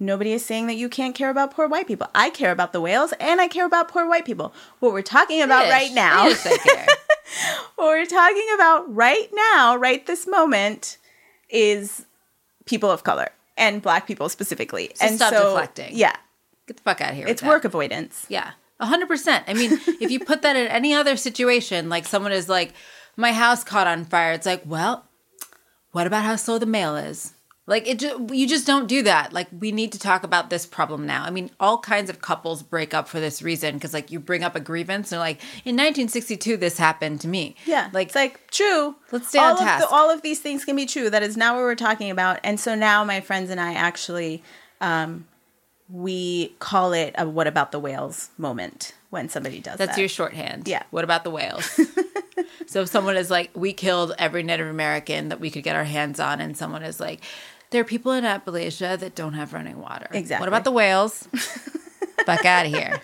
Nobody 0.00 0.32
is 0.32 0.44
saying 0.44 0.66
that 0.66 0.74
you 0.76 0.88
can't 0.88 1.14
care 1.14 1.30
about 1.30 1.52
poor 1.52 1.68
white 1.68 1.86
people. 1.86 2.08
I 2.14 2.30
care 2.30 2.50
about 2.50 2.72
the 2.72 2.80
whales 2.80 3.12
and 3.20 3.40
I 3.40 3.46
care 3.46 3.66
about 3.66 3.88
poor 3.88 4.08
white 4.08 4.24
people. 4.24 4.52
What 4.80 4.92
we're 4.92 5.02
talking 5.02 5.42
about 5.42 5.68
right 5.68 5.92
now, 5.92 6.26
Ish, 6.26 6.44
what 7.76 7.86
we're 7.86 8.06
talking 8.06 8.46
about 8.54 8.92
right 8.94 9.28
now, 9.52 9.76
right 9.76 10.04
this 10.06 10.26
moment, 10.26 10.98
is 11.50 12.04
people 12.64 12.90
of 12.90 13.04
color 13.04 13.28
and 13.56 13.80
black 13.82 14.06
people 14.06 14.28
specifically. 14.28 14.90
and 15.00 15.16
stop 15.16 15.32
so, 15.32 15.50
deflecting. 15.50 15.94
Yeah, 15.94 16.16
Get 16.66 16.78
the 16.78 16.82
fuck 16.82 17.00
out 17.00 17.10
of 17.10 17.16
here. 17.16 17.26
it's 17.26 17.42
with 17.42 17.46
that. 17.46 17.48
work 17.54 17.64
avoidance. 17.64 18.26
Yeah, 18.28 18.52
a 18.80 18.86
hundred 18.86 19.06
percent. 19.08 19.44
I 19.46 19.54
mean, 19.54 19.72
if 20.00 20.10
you 20.10 20.18
put 20.20 20.42
that 20.42 20.56
in 20.56 20.66
any 20.68 20.94
other 20.94 21.16
situation, 21.16 21.88
like 21.88 22.06
someone 22.06 22.32
is 22.32 22.48
like, 22.48 22.72
"My 23.16 23.32
house 23.32 23.64
caught 23.64 23.86
on 23.86 24.04
fire," 24.04 24.32
it's 24.32 24.46
like, 24.46 24.62
well, 24.66 25.04
what 25.92 26.06
about 26.06 26.24
how 26.24 26.36
slow 26.36 26.58
the 26.58 26.66
mail 26.66 26.96
is? 26.96 27.34
Like 27.64 27.86
it, 27.86 28.00
ju- 28.00 28.28
you 28.32 28.48
just 28.48 28.66
don't 28.66 28.88
do 28.88 29.04
that. 29.04 29.32
Like 29.32 29.46
we 29.56 29.70
need 29.70 29.92
to 29.92 29.98
talk 29.98 30.24
about 30.24 30.50
this 30.50 30.66
problem 30.66 31.06
now. 31.06 31.22
I 31.24 31.30
mean, 31.30 31.50
all 31.60 31.78
kinds 31.78 32.10
of 32.10 32.20
couples 32.20 32.62
break 32.62 32.92
up 32.92 33.06
for 33.06 33.20
this 33.20 33.40
reason 33.40 33.74
because, 33.74 33.94
like, 33.94 34.10
you 34.10 34.18
bring 34.18 34.42
up 34.42 34.56
a 34.56 34.60
grievance 34.60 35.12
and 35.12 35.20
like, 35.20 35.40
in 35.64 35.76
1962, 35.76 36.56
this 36.56 36.76
happened 36.76 37.20
to 37.20 37.28
me. 37.28 37.54
Yeah, 37.64 37.88
like 37.92 38.08
it's 38.08 38.16
like 38.16 38.50
true. 38.50 38.96
Let's 39.12 39.28
stay 39.28 39.38
all 39.38 39.52
on 39.52 39.52
of 39.52 39.58
task. 39.60 39.88
The, 39.88 39.94
all 39.94 40.10
of 40.10 40.22
these 40.22 40.40
things 40.40 40.64
can 40.64 40.74
be 40.74 40.86
true. 40.86 41.08
That 41.08 41.22
is 41.22 41.36
now 41.36 41.54
what 41.54 41.60
we're 41.60 41.76
talking 41.76 42.10
about. 42.10 42.40
And 42.42 42.58
so 42.58 42.74
now 42.74 43.04
my 43.04 43.20
friends 43.20 43.48
and 43.48 43.60
I 43.60 43.74
actually, 43.74 44.42
um, 44.80 45.28
we 45.88 46.56
call 46.58 46.92
it 46.92 47.14
a 47.16 47.28
"What 47.28 47.46
about 47.46 47.70
the 47.70 47.78
whales?" 47.78 48.30
moment 48.36 48.92
when 49.12 49.28
somebody 49.28 49.60
does 49.60 49.72
that. 49.72 49.78
That's 49.78 49.96
that. 49.96 50.00
your 50.00 50.08
shorthand. 50.08 50.66
Yeah. 50.66 50.84
What 50.90 51.04
about 51.04 51.22
the 51.22 51.30
whales? 51.30 51.66
so 52.66 52.80
if 52.80 52.88
someone 52.88 53.14
is 53.14 53.30
like, 53.30 53.50
we 53.54 53.74
killed 53.74 54.14
every 54.18 54.42
Native 54.42 54.66
American 54.66 55.28
that 55.28 55.38
we 55.38 55.50
could 55.50 55.62
get 55.62 55.76
our 55.76 55.84
hands 55.84 56.18
on, 56.18 56.40
and 56.40 56.56
someone 56.56 56.82
is 56.82 56.98
like, 56.98 57.20
there 57.68 57.82
are 57.82 57.84
people 57.84 58.12
in 58.12 58.24
Appalachia 58.24 58.98
that 58.98 59.14
don't 59.14 59.34
have 59.34 59.52
running 59.52 59.78
water. 59.78 60.08
Exactly. 60.12 60.40
What 60.40 60.48
about 60.48 60.64
the 60.64 60.70
whales? 60.70 61.28
fuck 62.24 62.46
out 62.46 62.64
of 62.64 62.72
here. 62.72 63.02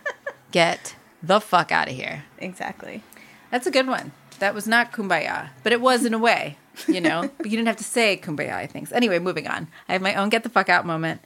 Get 0.51 0.97
the 1.23 1.41
fuck 1.43 1.73
out 1.73 1.89
of 1.89 1.95
here. 1.95 2.25
exactly. 2.39 3.03
That's 3.51 3.67
a 3.67 3.71
good 3.71 3.87
one. 3.87 4.13
That 4.39 4.55
was 4.55 4.67
not 4.67 4.93
kumbaya, 4.93 5.51
but 5.63 5.73
it 5.73 5.81
was 5.83 6.07
in 6.07 6.15
a 6.15 6.19
way, 6.19 6.57
you 6.87 7.03
know? 7.03 7.29
but 7.37 7.47
you 7.47 7.53
didn't 7.59 7.67
have 7.67 7.77
to 7.77 7.85
say 7.85 8.17
kumbaya, 8.17 8.55
I 8.55 8.67
think. 8.67 8.89
So 8.89 8.97
anyway, 8.97 9.19
moving 9.19 9.47
on. 9.47 9.69
I 9.91 9.93
have 9.93 10.01
my 10.01 10.15
own 10.15 10.31
get 10.31 10.43
the 10.43 10.49
fuck 10.49 10.71
out 10.71 10.87
moment. 10.87 11.21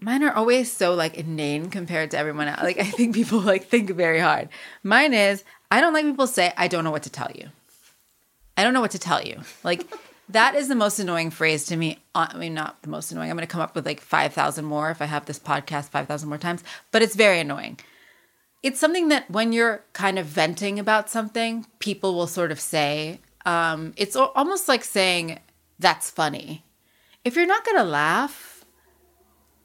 Mine 0.00 0.22
are 0.22 0.32
always 0.32 0.72
so 0.72 0.94
like 0.94 1.16
inane 1.16 1.70
compared 1.70 2.10
to 2.12 2.18
everyone 2.18 2.48
else. 2.48 2.62
Like 2.62 2.78
I 2.78 2.84
think 2.84 3.14
people 3.14 3.40
like 3.40 3.66
think 3.66 3.90
very 3.90 4.18
hard. 4.18 4.48
Mine 4.82 5.12
is 5.12 5.44
I 5.70 5.80
don't 5.80 5.92
like 5.92 6.04
people 6.04 6.26
say 6.26 6.52
I 6.56 6.68
don't 6.68 6.84
know 6.84 6.90
what 6.90 7.02
to 7.04 7.10
tell 7.10 7.30
you. 7.34 7.48
I 8.56 8.64
don't 8.64 8.74
know 8.74 8.80
what 8.80 8.92
to 8.92 8.98
tell 8.98 9.22
you. 9.22 9.40
Like 9.62 9.86
that 10.30 10.54
is 10.54 10.68
the 10.68 10.74
most 10.74 10.98
annoying 10.98 11.30
phrase 11.30 11.66
to 11.66 11.76
me. 11.76 11.98
I 12.14 12.36
mean, 12.36 12.54
not 12.54 12.82
the 12.82 12.88
most 12.88 13.12
annoying. 13.12 13.30
I'm 13.30 13.36
going 13.36 13.46
to 13.46 13.52
come 13.52 13.60
up 13.60 13.74
with 13.74 13.86
like 13.86 14.00
5,000 14.00 14.64
more 14.64 14.90
if 14.90 15.02
I 15.02 15.06
have 15.06 15.26
this 15.26 15.38
podcast 15.38 15.88
5,000 15.90 16.28
more 16.28 16.38
times, 16.38 16.62
but 16.92 17.02
it's 17.02 17.16
very 17.16 17.40
annoying. 17.40 17.78
It's 18.62 18.78
something 18.78 19.08
that 19.08 19.30
when 19.30 19.52
you're 19.52 19.82
kind 19.92 20.18
of 20.18 20.26
venting 20.26 20.78
about 20.78 21.08
something, 21.08 21.66
people 21.78 22.14
will 22.14 22.26
sort 22.26 22.52
of 22.52 22.60
say, 22.60 23.20
um, 23.46 23.94
it's 23.96 24.16
almost 24.16 24.68
like 24.68 24.84
saying, 24.84 25.38
that's 25.78 26.10
funny. 26.10 26.62
If 27.24 27.36
you're 27.36 27.46
not 27.46 27.64
going 27.64 27.78
to 27.78 27.84
laugh, 27.84 28.49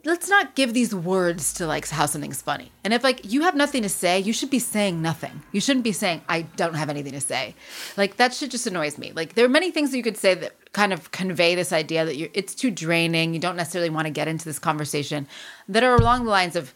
let's 0.06 0.30
not 0.30 0.56
give 0.56 0.74
these 0.74 0.94
words 0.94 1.54
to 1.54 1.66
like 1.66 1.88
how 1.90 2.06
something's 2.06 2.42
funny. 2.42 2.72
And 2.84 2.94
if 2.94 3.04
like 3.04 3.32
you 3.32 3.42
have 3.42 3.56
nothing 3.56 3.82
to 3.82 3.90
say, 3.90 4.20
you 4.20 4.34
should 4.34 4.50
be 4.50 4.60
saying 4.60 5.02
nothing. 5.02 5.42
You 5.52 5.60
shouldn't 5.60 5.84
be 5.84 5.92
saying 5.92 6.22
I 6.30 6.44
don't 6.44 6.76
have 6.76 6.90
anything 6.90 7.14
to 7.14 7.22
say. 7.22 7.56
Like 7.98 8.18
that 8.18 8.34
shit 8.34 8.52
just 8.52 8.68
annoys 8.68 8.98
me. 8.98 9.12
Like 9.14 9.34
there 9.34 9.46
are 9.46 9.50
many 9.50 9.72
things 9.72 9.92
that 9.92 9.98
you 9.98 10.04
could 10.04 10.18
say 10.18 10.36
that 10.36 10.74
kind 10.74 10.94
of 10.94 11.12
convey 11.12 11.56
this 11.56 11.74
idea 11.74 12.06
that 12.06 12.16
you 12.16 12.30
it's 12.34 12.54
too 12.54 12.72
draining. 12.72 13.34
You 13.34 13.40
don't 13.40 13.56
necessarily 13.56 13.90
want 13.90 14.06
to 14.06 14.12
get 14.12 14.28
into 14.28 14.46
this 14.46 14.60
conversation 14.60 15.28
that 15.68 15.84
are 15.84 15.96
along 15.96 16.26
the 16.26 16.32
lines 16.32 16.56
of 16.56 16.74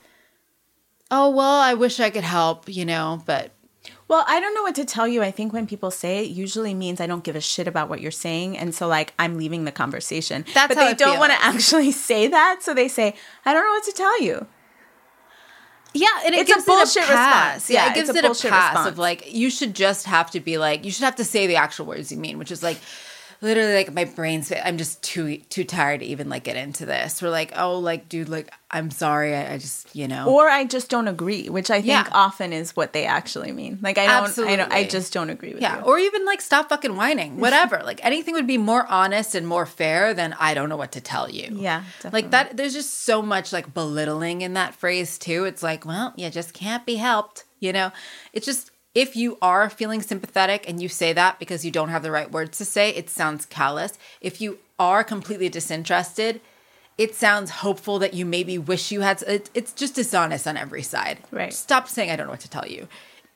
oh 1.11 1.29
well, 1.29 1.59
I 1.59 1.75
wish 1.75 1.99
I 1.99 2.09
could 2.09 2.23
help, 2.23 2.67
you 2.67 2.85
know, 2.85 3.21
but 3.25 3.51
Well, 4.09 4.25
I 4.27 4.39
don't 4.41 4.53
know 4.55 4.63
what 4.63 4.75
to 4.75 4.83
tell 4.85 5.07
you. 5.07 5.21
I 5.23 5.31
think 5.31 5.53
when 5.53 5.65
people 5.67 5.91
say 5.91 6.25
it, 6.25 6.29
usually 6.31 6.73
means 6.73 6.99
I 6.99 7.07
don't 7.07 7.23
give 7.23 7.35
a 7.37 7.41
shit 7.41 7.67
about 7.67 7.87
what 7.89 8.01
you're 8.01 8.11
saying, 8.11 8.57
and 8.57 8.75
so 8.75 8.87
like 8.87 9.13
I'm 9.19 9.37
leaving 9.37 9.63
the 9.65 9.71
conversation. 9.71 10.43
That's 10.53 10.67
but 10.73 10.77
how 10.77 10.87
they 10.89 10.95
don't 10.95 11.19
want 11.19 11.31
to 11.31 11.41
actually 11.41 11.91
say 12.09 12.27
that, 12.27 12.61
so 12.63 12.73
they 12.73 12.87
say 12.89 13.13
I 13.45 13.53
don't 13.53 13.63
know 13.63 13.71
what 13.71 13.83
to 13.85 13.91
tell 13.93 14.21
you. 14.21 14.47
Yeah, 15.93 16.07
and 16.25 16.35
it 16.35 16.47
It's 16.47 16.63
a 16.63 16.65
bullshit 16.65 17.03
it 17.03 17.09
a 17.09 17.13
pass. 17.13 17.55
response. 17.55 17.69
Yeah, 17.71 17.85
Yeah, 17.85 17.91
it 17.91 17.95
gives 17.95 18.09
a 18.09 18.13
it 18.15 18.19
a 18.19 18.27
bullshit 18.27 18.51
pass 18.51 18.73
response. 18.75 18.91
of 18.91 18.97
like 18.99 19.31
you 19.33 19.49
should 19.49 19.73
just 19.73 20.05
have 20.05 20.29
to 20.31 20.39
be 20.39 20.57
like 20.57 20.85
you 20.85 20.91
should 20.91 21.03
have 21.05 21.15
to 21.15 21.23
say 21.23 21.47
the 21.47 21.55
actual 21.55 21.85
words 21.87 22.11
you 22.11 22.17
mean, 22.17 22.37
which 22.37 22.51
is 22.51 22.61
like 22.61 22.77
literally 23.41 23.73
like 23.73 23.93
my 23.93 24.05
brain's 24.05 24.51
I'm 24.51 24.77
just 24.77 25.01
too 25.01 25.37
too 25.49 25.63
tired 25.63 26.01
to 26.01 26.05
even 26.05 26.29
like 26.29 26.43
get 26.43 26.55
into 26.57 26.85
this. 26.85 27.21
We're 27.21 27.29
like, 27.29 27.53
oh, 27.55 27.79
like 27.79 28.09
dude, 28.09 28.29
like 28.29 28.51
I'm 28.71 28.91
sorry, 28.91 29.35
I, 29.35 29.53
I 29.53 29.57
just 29.57 29.95
you 29.95 30.07
know. 30.07 30.27
Or 30.29 30.47
I 30.47 30.65
just 30.65 30.89
don't 30.89 31.07
agree, 31.07 31.49
which 31.49 31.71
I 31.71 31.75
think 31.81 31.87
Yeah. 31.87 32.07
often 32.11 32.53
is 32.53 32.75
what 32.75 32.93
they 32.93 33.05
actually 33.05 33.51
mean. 33.51 33.79
Like 33.81 33.97
I 33.97 34.05
don't, 34.07 34.47
I 34.47 34.55
don't, 34.55 34.71
I 34.71 34.83
just 34.83 35.11
don't 35.13 35.29
agree 35.29 35.53
with 35.53 35.61
yeah, 35.61 35.77
you. 35.79 35.83
or 35.85 35.97
even 35.99 36.25
like 36.25 36.41
stop 36.41 36.69
fucking 36.69 36.95
whining, 36.95 37.37
whatever. 37.39 37.81
like 37.83 38.03
anything 38.05 38.33
would 38.35 38.47
be 38.47 38.57
more 38.57 38.85
honest 38.87 39.35
and 39.35 39.47
more 39.47 39.65
fair 39.65 40.13
than 40.13 40.35
I 40.39 40.53
don't 40.53 40.69
know 40.69 40.77
what 40.77 40.91
to 40.93 41.01
tell 41.01 41.29
you. 41.29 41.49
Yeah, 41.51 41.83
definitely. 42.01 42.21
like 42.21 42.31
that. 42.31 42.57
There's 42.57 42.73
just 42.73 43.03
so 43.03 43.21
much 43.21 43.51
like 43.53 43.73
belittling 43.73 44.41
in 44.41 44.53
that 44.53 44.75
phrase 44.75 45.17
too. 45.17 45.45
It's 45.45 45.63
like, 45.63 45.85
well, 45.85 46.13
you 46.15 46.29
just 46.29 46.53
can't 46.53 46.85
be 46.85 46.95
helped. 46.95 47.45
You 47.61 47.73
know, 47.73 47.91
it's 48.33 48.45
just 48.45 48.71
if 48.95 49.15
you 49.15 49.37
are 49.41 49.69
feeling 49.69 50.01
sympathetic 50.01 50.67
and 50.67 50.81
you 50.81 50.89
say 50.89 51.13
that 51.13 51.39
because 51.39 51.63
you 51.63 51.71
don't 51.71 51.89
have 51.89 52.03
the 52.03 52.11
right 52.11 52.31
words 52.31 52.57
to 52.57 52.65
say, 52.65 52.89
it 52.89 53.09
sounds 53.09 53.45
callous. 53.45 53.97
If 54.19 54.41
you 54.41 54.59
are 54.79 55.03
completely 55.03 55.49
disinterested, 55.49 56.41
it 56.97 57.15
sounds 57.15 57.49
hopeful 57.49 57.99
that 57.99 58.13
you 58.13 58.25
maybe 58.25 58.57
wish 58.57 58.91
you 58.91 59.01
had. 59.01 59.21
It, 59.23 59.49
it's 59.53 59.73
just 59.73 59.95
dishonest 59.95 60.47
on 60.47 60.57
every 60.57 60.81
side. 60.81 61.19
Right. 61.31 61.53
Stop 61.53 61.87
saying 61.87 62.09
I 62.09 62.15
don't 62.15 62.27
know 62.27 62.31
what 62.31 62.41
to 62.41 62.49
tell 62.49 62.67
you. 62.67 62.87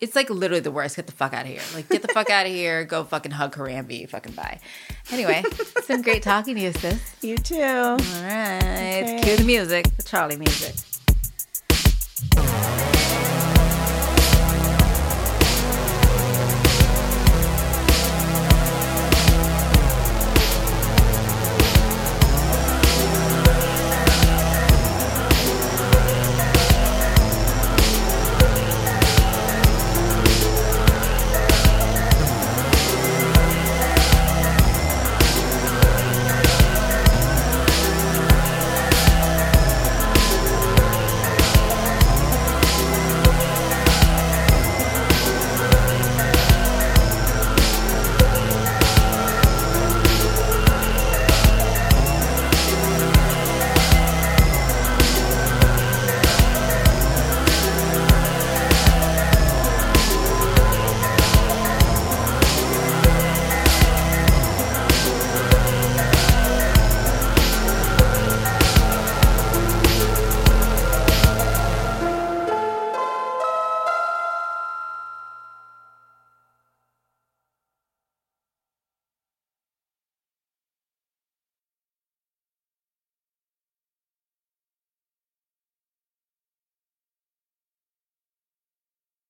It's 0.02 0.18
like 0.18 0.30
literally 0.30 0.60
the 0.60 0.72
worst. 0.72 0.98
Get 0.98 1.06
the 1.06 1.14
fuck 1.14 1.34
out 1.34 1.46
of 1.46 1.52
here. 1.52 1.62
Like 1.74 1.88
get 1.88 2.02
the 2.02 2.10
fuck 2.10 2.30
out 2.30 2.46
of 2.46 2.52
here. 2.52 2.84
Go 2.84 3.06
fucking 3.06 3.32
hug 3.32 3.56
Harambe. 3.56 4.10
Fucking 4.10 4.34
bye. 4.34 4.60
Anyway, 5.12 5.44
it's 5.46 5.88
been 5.88 6.02
great 6.02 6.24
talking 6.24 6.56
to 6.56 6.62
you, 6.62 6.74
sis. 6.74 7.00
You 7.22 7.38
too. 7.38 7.62
All 7.62 7.98
right. 7.98 9.02
Okay. 9.02 9.22
Cue 9.24 9.38
the 9.38 9.46
music, 9.46 9.86
the 9.96 10.04
Charlie 10.04 10.36
music. 10.36 10.76